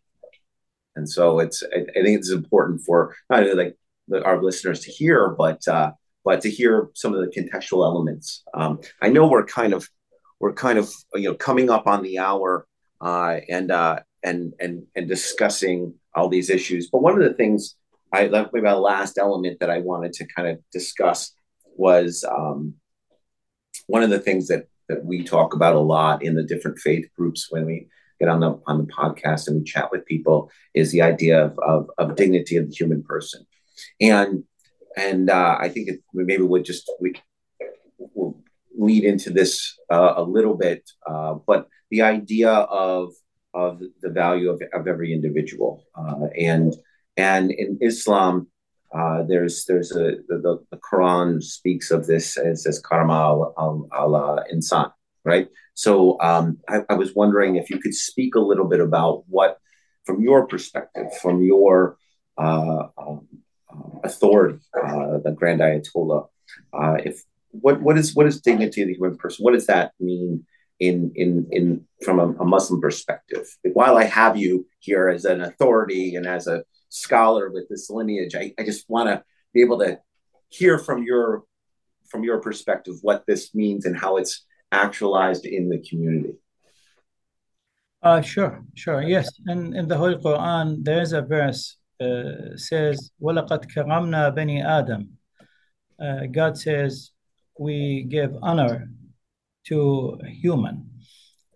And 0.95 1.09
so 1.09 1.39
it's 1.39 1.63
I, 1.63 1.79
I, 1.99 2.03
think 2.03 2.19
it's 2.19 2.31
important 2.31 2.83
for 2.83 3.17
not 3.31 3.45
only 3.45 3.55
like 3.55 3.79
the, 4.09 4.23
our 4.25 4.43
listeners 4.43 4.81
to 4.81 4.91
hear, 4.91 5.31
but 5.31 5.67
uh, 5.67 5.93
but 6.23 6.43
to 6.43 6.51
hear 6.51 6.91
some 6.93 7.15
of 7.15 7.21
the 7.23 7.33
contextual 7.35 7.83
elements. 7.87 8.43
Um, 8.53 8.81
I 9.01 9.09
know 9.09 9.27
we're 9.27 9.47
kind 9.47 9.73
of 9.73 9.89
we're 10.39 10.53
kind 10.53 10.79
of 10.79 10.93
you 11.15 11.31
know 11.31 11.35
coming 11.35 11.71
up 11.71 11.87
on 11.87 12.03
the 12.03 12.19
hour 12.19 12.67
uh, 13.01 13.41
and 13.49 13.71
uh, 13.71 14.01
and 14.23 14.53
and 14.61 14.83
and 14.95 15.09
discussing 15.09 15.95
all 16.15 16.29
these 16.29 16.51
issues. 16.51 16.91
But 16.93 17.01
one 17.01 17.15
of 17.15 17.27
the 17.27 17.35
things 17.35 17.75
I 18.13 18.27
left 18.27 18.53
maybe 18.53 18.69
the 18.69 18.77
last 18.77 19.17
element 19.17 19.61
that 19.61 19.71
I 19.71 19.79
wanted 19.79 20.13
to 20.15 20.27
kind 20.27 20.49
of 20.49 20.59
discuss 20.71 21.33
was 21.79 22.25
um, 22.25 22.75
one 23.87 24.03
of 24.03 24.11
the 24.11 24.19
things 24.19 24.49
that 24.49 24.69
that 24.89 25.05
we 25.05 25.25
talk 25.25 25.55
about 25.55 25.75
a 25.75 25.81
lot 25.81 26.23
in 26.23 26.35
the 26.35 26.45
different 26.45 26.79
faith 26.79 27.09
groups 27.17 27.49
when 27.51 27.67
we 27.67 27.89
get 28.21 28.29
on 28.29 28.41
the 28.41 28.61
on 28.67 28.79
the 28.79 28.93
podcast 28.93 29.49
and 29.49 29.59
we 29.59 29.65
chat 29.65 29.91
with 29.91 30.07
people 30.07 30.51
is 30.75 30.93
the 30.93 31.03
idea 31.03 31.45
of 31.45 31.59
of, 31.59 31.91
of 31.99 32.17
dignity 32.17 32.57
of 32.57 32.69
the 32.69 32.75
human 32.75 33.03
person, 33.03 33.47
and 34.01 34.45
and 34.97 35.31
uh, 35.31 35.57
I 35.61 35.69
think 35.69 35.89
it, 35.89 36.01
maybe 36.15 36.43
we'll 36.43 36.63
just 36.63 36.91
we 37.01 37.15
will 37.99 38.43
lead 38.79 39.05
into 39.05 39.31
this 39.31 39.79
uh, 39.91 40.15
a 40.17 40.23
little 40.23 40.55
bit, 40.55 40.89
uh, 41.07 41.35
but 41.47 41.69
the 41.91 42.03
idea 42.03 42.51
of 42.51 43.13
of 43.55 43.81
the 44.03 44.11
value 44.11 44.51
of, 44.51 44.63
of 44.75 44.87
every 44.87 45.13
individual 45.13 45.85
uh, 45.99 46.27
and 46.39 46.75
and 47.17 47.51
in 47.51 47.79
Islam 47.81 48.49
uh, 48.97 49.23
there's 49.25 49.65
there's 49.67 49.93
a 49.93 50.17
the, 50.29 50.65
the, 50.71 50.77
Quran 50.79 51.43
speaks 51.43 51.91
of 51.91 52.07
this 52.07 52.37
as 52.37 52.63
says 52.63 52.79
karma 52.79 53.13
al, 53.13 53.89
al, 53.93 54.45
insan 54.53 54.91
right? 55.25 55.49
So 55.75 56.19
um, 56.21 56.59
I, 56.69 56.83
I, 56.89 56.95
was 56.95 57.15
wondering 57.15 57.57
if 57.57 57.69
you 57.69 57.79
could 57.79 57.95
speak 57.95 58.37
a 58.37 58.41
little 58.41 58.65
bit 58.65 58.81
about 58.81 59.25
what 59.27 59.59
from 60.05 60.23
your 60.23 60.47
perspective 60.47 61.09
from 61.21 61.43
your 61.43 61.99
uh, 62.39 62.85
um, 62.97 63.27
authority 64.05 64.61
uh, 64.75 65.19
the 65.25 65.33
Grand 65.37 65.61
Ayatollah 65.61 66.29
uh, 66.73 66.97
if 67.05 67.23
what 67.51 67.81
what 67.83 67.99
is 67.99 68.15
what 68.15 68.27
is 68.27 68.41
dignity 68.41 68.83
of 68.83 68.89
the 68.89 68.95
human 68.95 69.17
person? 69.17 69.45
What 69.45 69.53
does 69.53 69.67
that 69.67 69.93
mean 70.01 70.47
in 70.81 71.13
in 71.15 71.49
in 71.51 71.85
from 72.05 72.19
a, 72.19 72.29
a 72.43 72.45
Muslim 72.45 72.81
perspective? 72.81 73.47
While 73.73 73.97
I 73.97 74.05
have 74.05 74.37
you 74.37 74.67
here 74.79 75.09
as 75.09 75.25
an 75.25 75.41
authority 75.41 76.15
and 76.15 76.27
as 76.27 76.47
a 76.47 76.65
scholar 76.96 77.50
with 77.50 77.68
this 77.70 77.90
lineage. 77.90 78.36
I, 78.36 78.54
I 78.60 78.64
just 78.64 78.90
want 78.90 79.10
to 79.10 79.24
be 79.54 79.62
able 79.62 79.80
to 79.80 80.00
hear 80.50 80.78
from 80.78 81.04
your 81.04 81.44
from 82.10 82.24
your 82.24 82.42
perspective 82.42 82.96
what 83.02 83.24
this 83.26 83.56
means 83.56 83.86
and 83.86 83.96
how 83.98 84.18
it's 84.18 84.46
actualized 84.72 85.46
in 85.46 85.70
the 85.70 85.80
community. 85.80 86.34
Uh, 88.04 88.20
sure, 88.20 88.64
sure. 88.74 89.02
Yes, 89.02 89.30
in, 89.48 89.76
in 89.76 89.88
the 89.88 89.96
Holy 89.96 90.16
Quran, 90.16 90.84
there 90.84 91.02
is 91.02 91.14
a 91.14 91.22
verse 91.22 91.78
uh, 92.02 92.58
says, 92.58 93.12
وَلَقَدْ 93.22 93.72
كَرَمْنَا 93.74 94.36
بَنِي 94.36 94.66
Adam. 94.66 95.18
Uh, 96.02 96.26
God 96.26 96.58
says, 96.58 97.12
we 97.60 98.04
give 98.10 98.36
honor 98.42 98.90
to 99.68 100.18
human, 100.26 100.90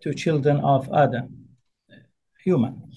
to 0.02 0.14
children 0.14 0.60
of 0.60 0.88
Adam, 0.94 1.48
human. 2.44 2.90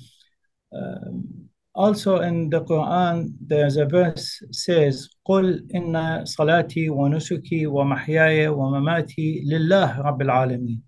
Um, 0.71 1.32
also 1.73 2.19
in 2.21 2.49
the 2.49 2.61
Quran, 2.61 3.33
there's 3.39 3.77
a 3.77 3.85
verse 3.85 4.41
says, 4.51 5.09
قل 5.27 5.67
إن 5.75 6.25
صلاتي 6.25 6.89
ونسكي 6.89 7.67
ومحياي 7.67 8.47
ومماتي 8.47 9.43
لله 9.45 10.01
رب 10.01 10.21
العالمين. 10.21 10.81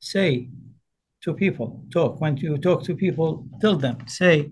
Say 0.00 0.50
to 1.22 1.34
people, 1.34 1.84
talk. 1.90 2.20
When 2.20 2.36
you 2.36 2.58
talk 2.58 2.82
to 2.84 2.94
people, 2.94 3.46
tell 3.60 3.76
them, 3.76 3.98
say, 4.06 4.50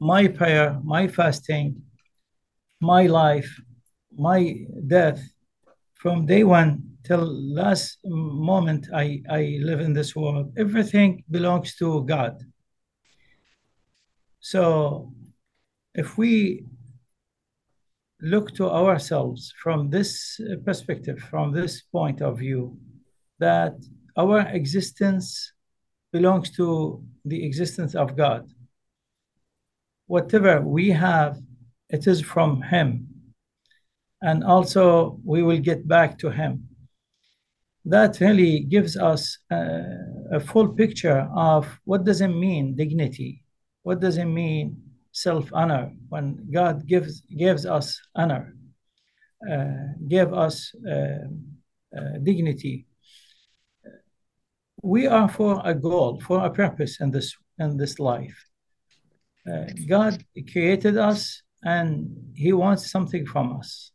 my 0.00 0.26
prayer, 0.26 0.80
my 0.82 1.06
fasting, 1.06 1.82
my 2.80 3.06
life, 3.06 3.50
my 4.16 4.66
death, 4.86 5.20
from 5.94 6.26
day 6.26 6.42
one 6.42 6.82
till 7.04 7.24
last 7.54 7.98
moment 8.04 8.88
I, 8.92 9.22
I 9.30 9.58
live 9.60 9.80
in 9.80 9.92
this 9.92 10.16
world, 10.16 10.52
everything 10.56 11.22
belongs 11.30 11.76
to 11.76 12.04
God. 12.04 12.42
So 14.49 15.11
if 15.93 16.17
we 16.17 16.63
look 18.21 18.55
to 18.55 18.69
ourselves 18.69 19.53
from 19.61 19.89
this 19.89 20.39
perspective, 20.63 21.19
from 21.19 21.51
this 21.51 21.81
point 21.81 22.21
of 22.21 22.39
view, 22.39 22.77
that 23.39 23.75
our 24.15 24.47
existence 24.47 25.51
belongs 26.13 26.49
to 26.51 27.03
the 27.25 27.43
existence 27.45 27.93
of 27.93 28.15
God. 28.15 28.47
Whatever 30.05 30.61
we 30.61 30.91
have, 30.91 31.37
it 31.89 32.07
is 32.07 32.21
from 32.21 32.61
Him. 32.61 33.09
And 34.21 34.45
also, 34.45 35.19
we 35.25 35.43
will 35.43 35.59
get 35.59 35.85
back 35.85 36.17
to 36.19 36.29
Him. 36.29 36.69
That 37.83 38.21
really 38.21 38.61
gives 38.61 38.95
us 38.95 39.39
a, 39.51 39.83
a 40.31 40.39
full 40.39 40.69
picture 40.69 41.27
of 41.35 41.67
what 41.83 42.05
does 42.05 42.21
it 42.21 42.29
mean 42.29 42.77
dignity 42.77 43.43
what 43.87 44.01
does 44.01 44.17
it 44.17 44.25
mean 44.25 44.75
self 45.13 45.45
honor 45.53 45.93
when 46.09 46.25
God 46.51 46.85
gives 46.85 47.21
gives 47.21 47.65
us 47.65 47.85
honor, 48.15 48.53
uh, 49.49 49.95
give 50.09 50.33
us 50.33 50.75
uh, 50.85 51.23
uh, 51.97 52.13
dignity? 52.21 52.85
We 54.83 55.07
are 55.07 55.29
for 55.29 55.61
a 55.63 55.73
goal, 55.73 56.19
for 56.19 56.45
a 56.45 56.49
purpose 56.49 56.99
in 56.99 57.11
this 57.11 57.29
in 57.59 57.77
this 57.77 57.97
life. 57.97 58.37
Uh, 59.49 59.67
God 59.87 60.21
created 60.51 60.97
us, 60.97 61.41
and 61.63 61.89
He 62.35 62.51
wants 62.51 62.91
something 62.91 63.25
from 63.25 63.55
us. 63.59 63.93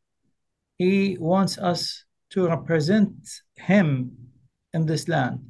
He 0.78 1.18
wants 1.20 1.58
us 1.58 2.06
to 2.30 2.48
represent 2.48 3.12
Him 3.56 4.16
in 4.72 4.86
this 4.86 5.06
land. 5.06 5.40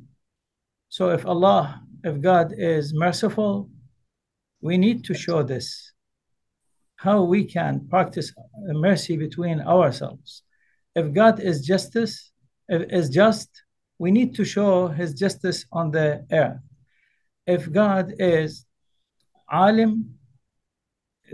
So 0.88 1.10
if 1.10 1.24
Allah, 1.24 1.80
if 2.02 2.20
God 2.20 2.52
is 2.58 2.92
merciful, 2.92 3.70
we 4.62 4.78
need 4.78 5.04
to 5.04 5.14
show 5.14 5.42
this 5.42 5.92
how 6.96 7.22
we 7.22 7.44
can 7.44 7.86
practice 7.90 8.32
mercy 8.58 9.16
between 9.16 9.60
ourselves. 9.60 10.42
If 10.94 11.12
God 11.12 11.40
is 11.40 11.66
justice, 11.66 12.30
is 12.68 13.08
just, 13.08 13.50
we 13.98 14.12
need 14.12 14.34
to 14.36 14.44
show 14.44 14.86
His 14.86 15.12
justice 15.14 15.66
on 15.72 15.90
the 15.90 16.24
earth. 16.30 16.60
If 17.46 17.72
God 17.72 18.14
is 18.20 18.64
alim, 19.50 20.14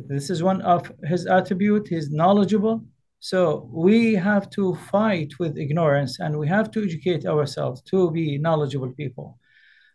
this 0.08 0.30
is 0.30 0.42
one 0.42 0.62
of 0.62 0.90
His 1.04 1.26
attribute, 1.26 1.88
He's 1.88 2.10
knowledgeable. 2.10 2.82
So 3.20 3.68
we 3.70 4.14
have 4.14 4.48
to 4.50 4.74
fight 4.90 5.38
with 5.38 5.58
ignorance 5.58 6.18
and 6.20 6.38
we 6.38 6.48
have 6.48 6.70
to 6.70 6.82
educate 6.82 7.26
ourselves 7.26 7.82
to 7.90 8.10
be 8.10 8.38
knowledgeable 8.38 8.92
people. 8.92 9.38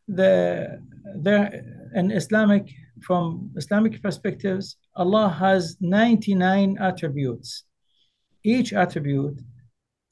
The, 0.07 0.81
there 1.15 1.63
in 1.95 2.11
Islamic, 2.11 2.69
from 3.02 3.50
Islamic 3.56 4.02
perspectives, 4.02 4.76
Allah 4.96 5.28
has 5.28 5.76
99 5.80 6.76
attributes. 6.80 7.64
Each 8.44 8.72
attribute 8.72 9.40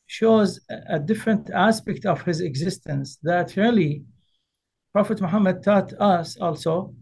shows 0.06 0.60
a 0.88 0.98
different 0.98 1.50
aspect 1.50 2.06
of 2.06 2.22
his 2.22 2.40
existence 2.40 3.18
that 3.22 3.56
really 3.56 4.04
Prophet 4.92 5.20
Muhammad 5.20 5.62
taught 5.62 5.92
us 5.94 6.36
also, 6.38 6.94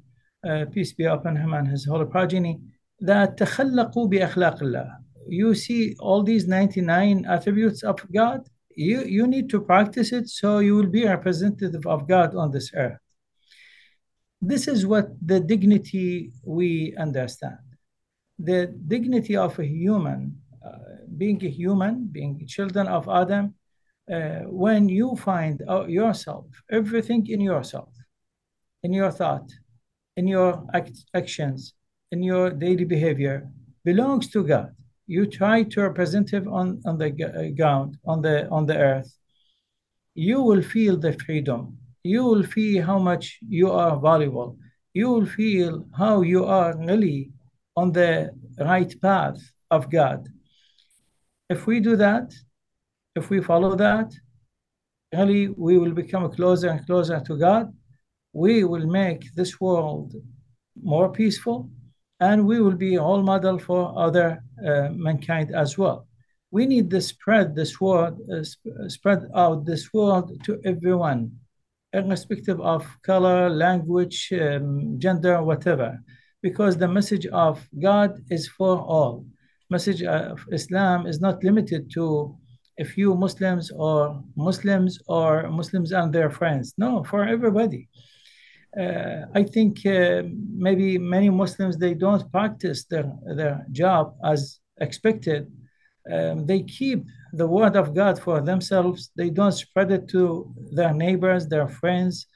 uh, 0.49 0.65
peace 0.73 0.93
be 0.93 1.05
upon 1.05 1.37
him 1.37 1.55
and 1.55 1.69
his 1.69 1.85
holy 1.85 2.07
progeny, 2.07 2.61
that 3.01 3.37
تخلقوا 3.37 4.09
بأخلاق 4.09 4.63
الله 4.63 5.05
you 5.27 5.55
see 5.55 5.95
all 6.01 6.23
these 6.23 6.47
99 6.47 7.25
attributes 7.27 7.83
of 7.83 8.01
God, 8.13 8.49
you, 8.77 9.05
you 9.05 9.27
need 9.27 9.49
to 9.51 9.61
practice 9.61 10.13
it 10.13 10.29
so 10.29 10.59
you 10.59 10.75
will 10.77 10.89
be 10.89 11.05
a 11.05 11.11
representative 11.11 11.87
of 11.87 12.09
God 12.09 12.35
on 12.35 12.51
this 12.51 12.73
earth. 12.75 12.99
This 14.42 14.68
is 14.68 14.86
what 14.86 15.10
the 15.26 15.40
dignity 15.40 16.32
we 16.44 16.96
understand. 16.98 17.58
The 18.38 18.68
dignity 18.88 19.36
of 19.36 19.60
a 19.60 19.66
human, 19.66 20.40
uh, 20.66 21.04
being 21.18 21.44
a 21.44 21.50
human, 21.50 22.08
being 22.08 22.46
children 22.48 22.88
of 22.88 23.10
Adam, 23.10 23.56
uh, 24.12 24.42
when 24.48 24.90
you 24.90 25.16
find 25.16 25.62
yourself, 25.88 26.46
everything 26.72 27.28
in 27.28 27.42
yourself, 27.42 27.90
in 28.84 28.94
your 28.94 29.12
thought, 29.12 29.50
in 30.16 30.26
your 30.28 30.66
act- 30.74 31.06
actions, 31.14 31.74
in 32.12 32.24
your 32.24 32.50
daily 32.50 32.86
behavior 32.86 33.48
belongs 33.84 34.30
to 34.30 34.44
God 34.44 34.74
you 35.10 35.26
try 35.26 35.64
to 35.64 35.82
represent 35.82 36.32
him 36.32 36.48
on, 36.54 36.80
on 36.86 37.00
the 37.00 37.10
uh, 37.10 37.50
ground, 37.58 37.98
on 38.06 38.22
the 38.22 38.48
on 38.50 38.68
the 38.68 38.78
earth, 38.78 39.12
you 40.14 40.40
will 40.44 40.62
feel 40.62 40.96
the 40.98 41.14
freedom. 41.26 41.79
You 42.04 42.24
will 42.26 42.44
feel 42.44 42.86
how 42.86 43.00
much 43.00 43.40
you 43.48 43.72
are 43.72 44.00
valuable. 44.00 44.58
You 44.94 45.10
will 45.10 45.26
feel 45.26 45.86
how 45.98 46.22
you 46.22 46.46
are 46.46 46.78
really 46.78 47.32
on 47.76 47.92
the 47.92 48.32
right 48.60 48.94
path 49.02 49.40
of 49.72 49.90
God. 49.92 50.28
If 51.50 51.68
we 51.68 51.80
do 51.80 51.96
that, 51.96 52.34
if 53.16 53.30
we 53.30 53.42
follow 53.42 53.76
that, 53.76 54.14
really 55.14 55.48
we 55.50 55.78
will 55.78 55.94
become 55.94 56.32
closer 56.32 56.70
and 56.70 56.86
closer 56.86 57.20
to 57.20 57.38
God. 57.38 57.74
We 58.34 58.64
will 58.64 58.88
make 58.88 59.34
this 59.36 59.60
world 59.60 60.14
more 60.82 61.12
peaceful 61.12 61.70
and 62.20 62.46
we 62.46 62.60
will 62.62 62.76
be 62.76 62.96
a 62.96 63.02
role 63.02 63.24
model 63.24 63.58
for 63.58 63.98
other 63.98 64.44
uh, 64.66 64.90
mankind 64.92 65.56
as 65.56 65.78
well. 65.78 66.08
We 66.52 66.66
need 66.66 66.90
to 66.92 67.02
spread 67.02 67.56
this 67.56 67.80
word, 67.80 68.18
uh, 68.32 68.44
sp- 68.44 68.88
spread 68.88 69.22
out 69.36 69.66
this 69.66 69.94
word 69.94 70.26
to 70.46 70.60
everyone, 70.66 71.39
irrespective 71.94 72.60
of 72.62 72.86
color, 73.04 73.50
language, 73.50 74.32
um, 74.34 75.00
gender, 75.00 75.42
whatever, 75.44 76.00
because 76.42 76.78
the 76.78 76.88
message 76.88 77.26
of 77.28 77.68
God 77.80 78.20
is 78.30 78.48
for 78.48 78.78
all. 78.78 79.26
Message 79.70 80.04
of 80.04 80.46
Islam 80.52 81.06
is 81.06 81.20
not 81.20 81.44
limited 81.44 81.92
to 81.94 82.36
a 82.80 82.86
few 82.86 83.14
Muslims 83.16 83.72
or 83.72 84.24
Muslims 84.36 85.00
or 85.08 85.50
Muslims 85.50 85.92
and 85.92 86.14
their 86.14 86.30
friends. 86.30 86.74
No, 86.78 87.04
for 87.04 87.26
everybody 87.26 87.90
uh, 88.78 89.26
I 89.34 89.44
think 89.44 89.86
uh, 89.86 90.24
maybe 90.54 90.98
many 90.98 91.30
Muslims 91.30 91.78
they 91.78 91.94
don't 91.94 92.32
practice 92.32 92.86
their 92.86 93.12
their 93.36 93.66
job 93.72 94.16
as 94.24 94.60
expected. 94.80 95.52
Um, 96.12 96.46
they 96.46 96.64
keep 96.64 97.04
the 97.34 97.48
word 97.48 97.76
of 97.76 97.94
God 97.94 98.20
for 98.20 98.42
themselves. 98.42 99.12
They 99.16 99.30
don't 99.30 99.52
spread 99.52 99.92
it 99.92 100.08
to 100.10 100.54
their 100.72 100.94
neighbors, 100.94 101.48
their 101.48 101.68
friends. 101.68 102.28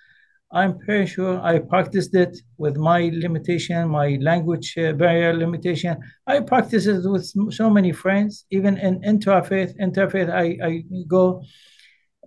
I'm 0.52 0.78
pretty 0.80 1.08
sure 1.08 1.42
I 1.42 1.60
practiced 1.60 2.14
it 2.14 2.38
with 2.58 2.78
my 2.78 3.10
limitation, 3.14 3.90
my 3.90 4.18
language 4.22 4.78
uh, 4.78 4.94
barrier 4.94 5.34
limitation. 5.34 5.98
I 6.28 6.42
practice 6.42 6.86
it 6.86 7.02
with 7.10 7.26
so 7.54 7.70
many 7.70 7.92
friends, 7.92 8.46
even 8.52 8.78
in 8.78 9.02
interfaith. 9.02 9.76
Interfaith, 9.80 10.30
I, 10.32 10.58
I 10.64 10.84
go. 11.08 11.44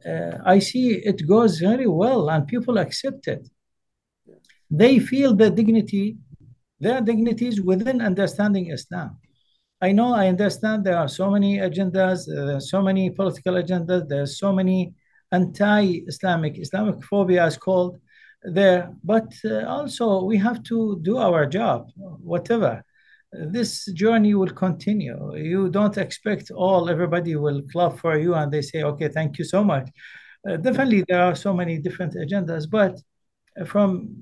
Uh, 0.05 0.39
I 0.45 0.59
see 0.59 0.95
it 0.95 1.27
goes 1.27 1.59
very 1.59 1.87
well, 1.87 2.29
and 2.31 2.47
people 2.47 2.79
accept 2.79 3.29
it 3.29 3.49
they 4.71 4.99
feel 4.99 5.35
the 5.35 5.51
dignity, 5.51 6.17
their 6.81 7.01
dignities 7.01 7.61
within 7.61 8.01
understanding 8.01 8.71
Islam. 8.71 9.19
I 9.83 9.93
know, 9.93 10.15
I 10.15 10.29
understand 10.29 10.85
there 10.85 10.97
are 10.97 11.09
so 11.09 11.31
many 11.31 11.59
agendas, 11.59 12.29
uh, 12.29 12.59
so 12.61 12.81
many 12.81 13.11
political 13.11 13.55
agendas, 13.55 14.09
there's 14.09 14.39
so 14.39 14.51
many 14.53 14.95
anti-Islamic, 15.33 16.59
Islamic 16.59 17.05
phobia 17.05 17.47
is 17.47 17.59
called 17.59 17.99
there, 18.43 18.91
but 19.05 19.35
uh, 19.45 19.65
also 19.67 20.23
we 20.23 20.39
have 20.39 20.63
to 20.65 20.99
do 21.03 21.19
our 21.19 21.45
job, 21.45 21.91
whatever. 21.97 22.83
This 23.33 23.85
journey 23.93 24.35
will 24.35 24.53
continue. 24.53 25.37
You 25.37 25.69
don't 25.69 25.99
expect 25.99 26.51
all, 26.51 26.89
everybody 26.89 27.37
will 27.37 27.61
clap 27.71 27.99
for 27.99 28.17
you 28.17 28.35
and 28.35 28.51
they 28.51 28.63
say, 28.63 28.83
okay, 28.83 29.09
thank 29.09 29.37
you 29.37 29.45
so 29.45 29.63
much. 29.63 29.91
Uh, 30.49 30.57
definitely, 30.57 31.05
there 31.07 31.23
are 31.23 31.35
so 31.35 31.53
many 31.53 31.77
different 31.77 32.15
agendas, 32.15 32.71
but 32.71 32.99
from 33.67 34.17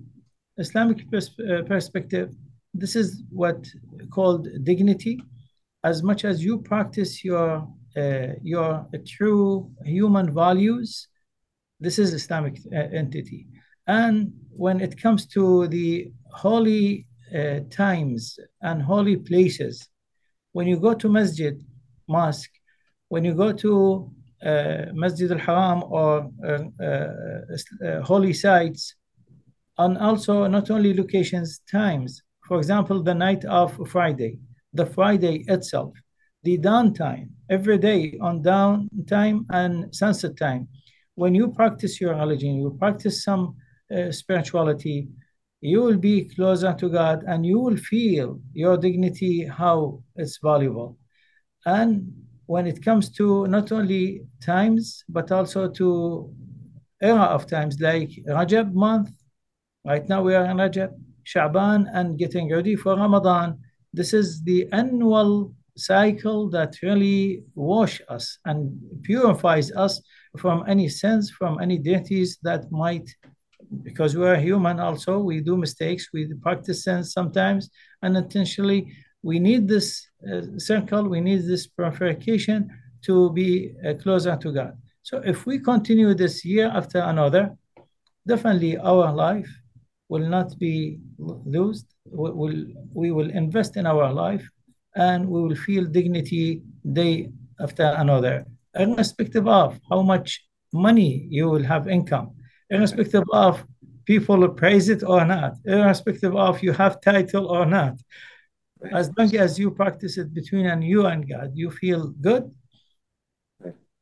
Islamic 0.58 1.04
uh, 1.12 1.62
perspective, 1.62 2.34
this 2.72 2.96
is 2.96 3.22
what 3.30 3.68
called 4.10 4.48
dignity. 4.64 5.22
As 5.84 6.02
much 6.02 6.24
as 6.24 6.42
you 6.42 6.58
practice 6.58 7.22
your 7.22 7.68
uh, 7.96 8.32
your 8.42 8.88
true 9.06 9.70
human 9.84 10.34
values, 10.34 11.08
this 11.78 11.98
is 11.98 12.12
Islamic 12.14 12.58
uh, 12.72 12.76
entity. 13.02 13.46
And 13.86 14.32
when 14.50 14.80
it 14.80 15.00
comes 15.00 15.26
to 15.36 15.68
the 15.68 16.10
holy 16.32 17.06
uh, 17.38 17.60
times 17.70 18.38
and 18.62 18.82
holy 18.82 19.16
places, 19.16 19.88
when 20.52 20.66
you 20.66 20.78
go 20.78 20.94
to 20.94 21.08
masjid, 21.08 21.54
mosque, 22.08 22.50
when 23.08 23.24
you 23.24 23.34
go 23.34 23.52
to 23.52 24.10
uh, 24.44 24.86
Masjid 24.92 25.30
al-Haram 25.32 25.84
or 25.84 26.30
uh, 26.82 28.00
holy 28.02 28.32
sites, 28.32 28.94
and 29.78 29.98
also 29.98 30.46
not 30.46 30.70
only 30.70 30.94
locations, 30.94 31.60
times. 31.70 32.22
For 32.48 32.58
example, 32.58 33.02
the 33.02 33.14
night 33.14 33.44
of 33.44 33.88
Friday, 33.88 34.38
the 34.74 34.86
Friday 34.86 35.44
itself, 35.48 35.94
the 36.42 36.58
downtime, 36.58 37.30
every 37.48 37.78
day 37.78 38.18
on 38.20 38.42
downtime 38.42 39.46
and 39.50 39.94
sunset 39.94 40.36
time. 40.36 40.68
When 41.14 41.34
you 41.34 41.52
practice 41.52 42.00
your 42.00 42.14
religion, 42.14 42.56
you 42.56 42.76
practice 42.78 43.24
some 43.24 43.56
uh, 43.94 44.10
spirituality, 44.12 45.08
you 45.60 45.80
will 45.80 45.96
be 45.96 46.24
closer 46.24 46.74
to 46.74 46.88
God 46.88 47.24
and 47.26 47.46
you 47.46 47.58
will 47.58 47.76
feel 47.76 48.40
your 48.52 48.76
dignity, 48.76 49.46
how 49.46 50.02
it's 50.16 50.38
valuable. 50.42 50.98
And 51.64 52.12
when 52.46 52.66
it 52.66 52.84
comes 52.84 53.10
to 53.12 53.46
not 53.46 53.72
only 53.72 54.26
times, 54.42 55.04
but 55.08 55.32
also 55.32 55.70
to 55.70 56.34
era 57.00 57.22
of 57.22 57.46
times 57.46 57.80
like 57.80 58.10
Rajab 58.28 58.74
month, 58.74 59.10
Right 59.86 60.08
now 60.08 60.22
we 60.22 60.34
are 60.34 60.46
in 60.46 60.56
Rajab, 60.56 60.94
Sha'ban, 61.26 61.90
and 61.92 62.18
getting 62.18 62.50
ready 62.50 62.74
for 62.74 62.96
Ramadan. 62.96 63.58
This 63.94 64.12
is 64.12 64.42
the 64.42 64.68
annual 64.72 65.54
cycle 65.76 66.50
that 66.50 66.74
really 66.82 67.44
wash 67.54 68.00
us 68.08 68.38
and 68.44 68.76
purifies 69.02 69.70
us 69.72 70.02
from 70.36 70.64
any 70.68 70.88
sins, 70.88 71.30
from 71.30 71.60
any 71.60 71.78
deities 71.78 72.38
that 72.42 72.70
might, 72.72 73.08
because 73.82 74.16
we 74.16 74.26
are 74.26 74.36
human 74.36 74.80
also, 74.80 75.18
we 75.18 75.40
do 75.40 75.56
mistakes, 75.56 76.08
we 76.12 76.32
practice 76.42 76.82
sins 76.82 77.12
sometimes 77.12 77.70
unintentionally. 78.02 78.92
We 79.22 79.38
need 79.38 79.68
this 79.68 80.06
uh, 80.28 80.58
circle, 80.58 81.08
we 81.08 81.20
need 81.20 81.46
this 81.46 81.68
purification 81.68 82.68
to 83.02 83.30
be 83.32 83.74
uh, 83.86 83.94
closer 83.94 84.36
to 84.36 84.52
God. 84.52 84.72
So 85.02 85.22
if 85.24 85.46
we 85.46 85.60
continue 85.60 86.14
this 86.14 86.44
year 86.44 86.68
after 86.68 86.98
another, 86.98 87.56
definitely 88.26 88.76
our 88.76 89.12
life 89.12 89.48
will 90.08 90.26
not 90.28 90.58
be 90.58 90.98
lost. 91.18 91.86
We 92.04 92.30
will, 92.30 92.64
we 92.92 93.10
will 93.10 93.30
invest 93.30 93.76
in 93.76 93.86
our 93.86 94.12
life 94.12 94.46
and 94.94 95.28
we 95.28 95.40
will 95.42 95.56
feel 95.56 95.84
dignity 95.84 96.62
day 96.92 97.30
after 97.60 97.94
another, 97.96 98.44
irrespective 98.78 99.48
of 99.48 99.80
how 99.90 100.02
much 100.02 100.44
money 100.72 101.26
you 101.30 101.48
will 101.48 101.62
have 101.62 101.88
income, 101.88 102.34
irrespective 102.70 103.24
of 103.32 103.64
people 104.04 104.48
praise 104.48 104.88
it 104.88 105.02
or 105.02 105.24
not, 105.24 105.54
irrespective 105.64 106.36
of 106.36 106.62
you 106.62 106.72
have 106.72 107.00
title 107.00 107.46
or 107.46 107.64
not. 107.64 107.94
As 108.92 109.10
long 109.16 109.34
as 109.36 109.58
you 109.58 109.70
practice 109.70 110.18
it 110.18 110.34
between 110.34 110.66
and 110.66 110.84
you 110.84 111.06
and 111.06 111.28
God, 111.28 111.52
you 111.54 111.70
feel 111.70 112.08
good, 112.20 112.52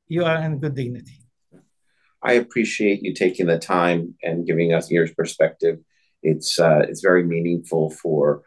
you 0.09 0.25
are 0.25 0.43
in 0.43 0.59
good 0.59 0.75
dignity. 0.75 1.19
I 2.23 2.35
appreciate 2.35 3.03
you 3.03 3.15
taking 3.15 3.47
the 3.47 3.59
time 3.59 4.15
and 4.23 4.47
giving 4.47 4.73
us 4.73 4.91
your 4.91 5.09
perspective. 5.09 5.79
It's 6.23 6.59
uh, 6.59 6.81
it's 6.89 7.01
very 7.01 7.25
meaningful 7.25 7.91
for 7.91 8.43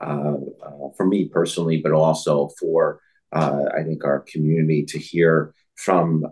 uh, 0.00 0.36
uh, 0.62 0.88
for 0.96 1.06
me 1.06 1.28
personally, 1.28 1.78
but 1.82 1.92
also 1.92 2.50
for, 2.58 3.00
I 3.32 3.82
think, 3.84 4.04
our 4.04 4.20
community 4.20 4.84
to 4.86 4.98
hear 4.98 5.54
from 5.76 6.26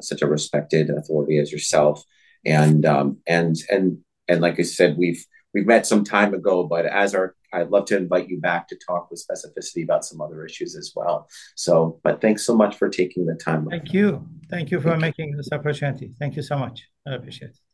such 0.00 0.22
a 0.22 0.26
respected 0.26 0.90
authority 0.90 1.38
as 1.38 1.52
yourself. 1.52 2.02
And 2.44 2.86
um, 2.86 3.18
and 3.26 3.56
and 3.70 3.98
and 4.28 4.40
like 4.40 4.58
I 4.58 4.62
said, 4.62 4.96
we've 4.96 5.24
we've 5.52 5.66
met 5.66 5.86
some 5.86 6.04
time 6.04 6.34
ago, 6.34 6.64
but 6.64 6.86
as 6.86 7.14
our 7.14 7.34
I'd 7.52 7.70
love 7.70 7.86
to 7.86 7.96
invite 7.96 8.28
you 8.28 8.40
back 8.40 8.68
to 8.68 8.76
talk 8.76 9.10
with 9.10 9.24
specificity 9.26 9.82
about 9.82 10.04
some 10.04 10.20
other 10.20 10.44
issues 10.44 10.76
as 10.76 10.92
well. 10.94 11.28
So, 11.56 11.98
but 12.04 12.20
thanks 12.20 12.44
so 12.44 12.54
much 12.54 12.76
for 12.76 12.88
taking 12.88 13.24
the 13.24 13.34
time. 13.36 13.66
Thank 13.70 13.92
you. 13.92 14.26
Thank 14.50 14.70
you 14.70 14.80
for 14.80 14.96
making 14.96 15.36
this 15.36 15.48
opportunity. 15.50 16.12
Thank 16.18 16.36
you 16.36 16.42
so 16.42 16.58
much. 16.58 16.86
I 17.06 17.14
appreciate 17.14 17.50
it. 17.52 17.67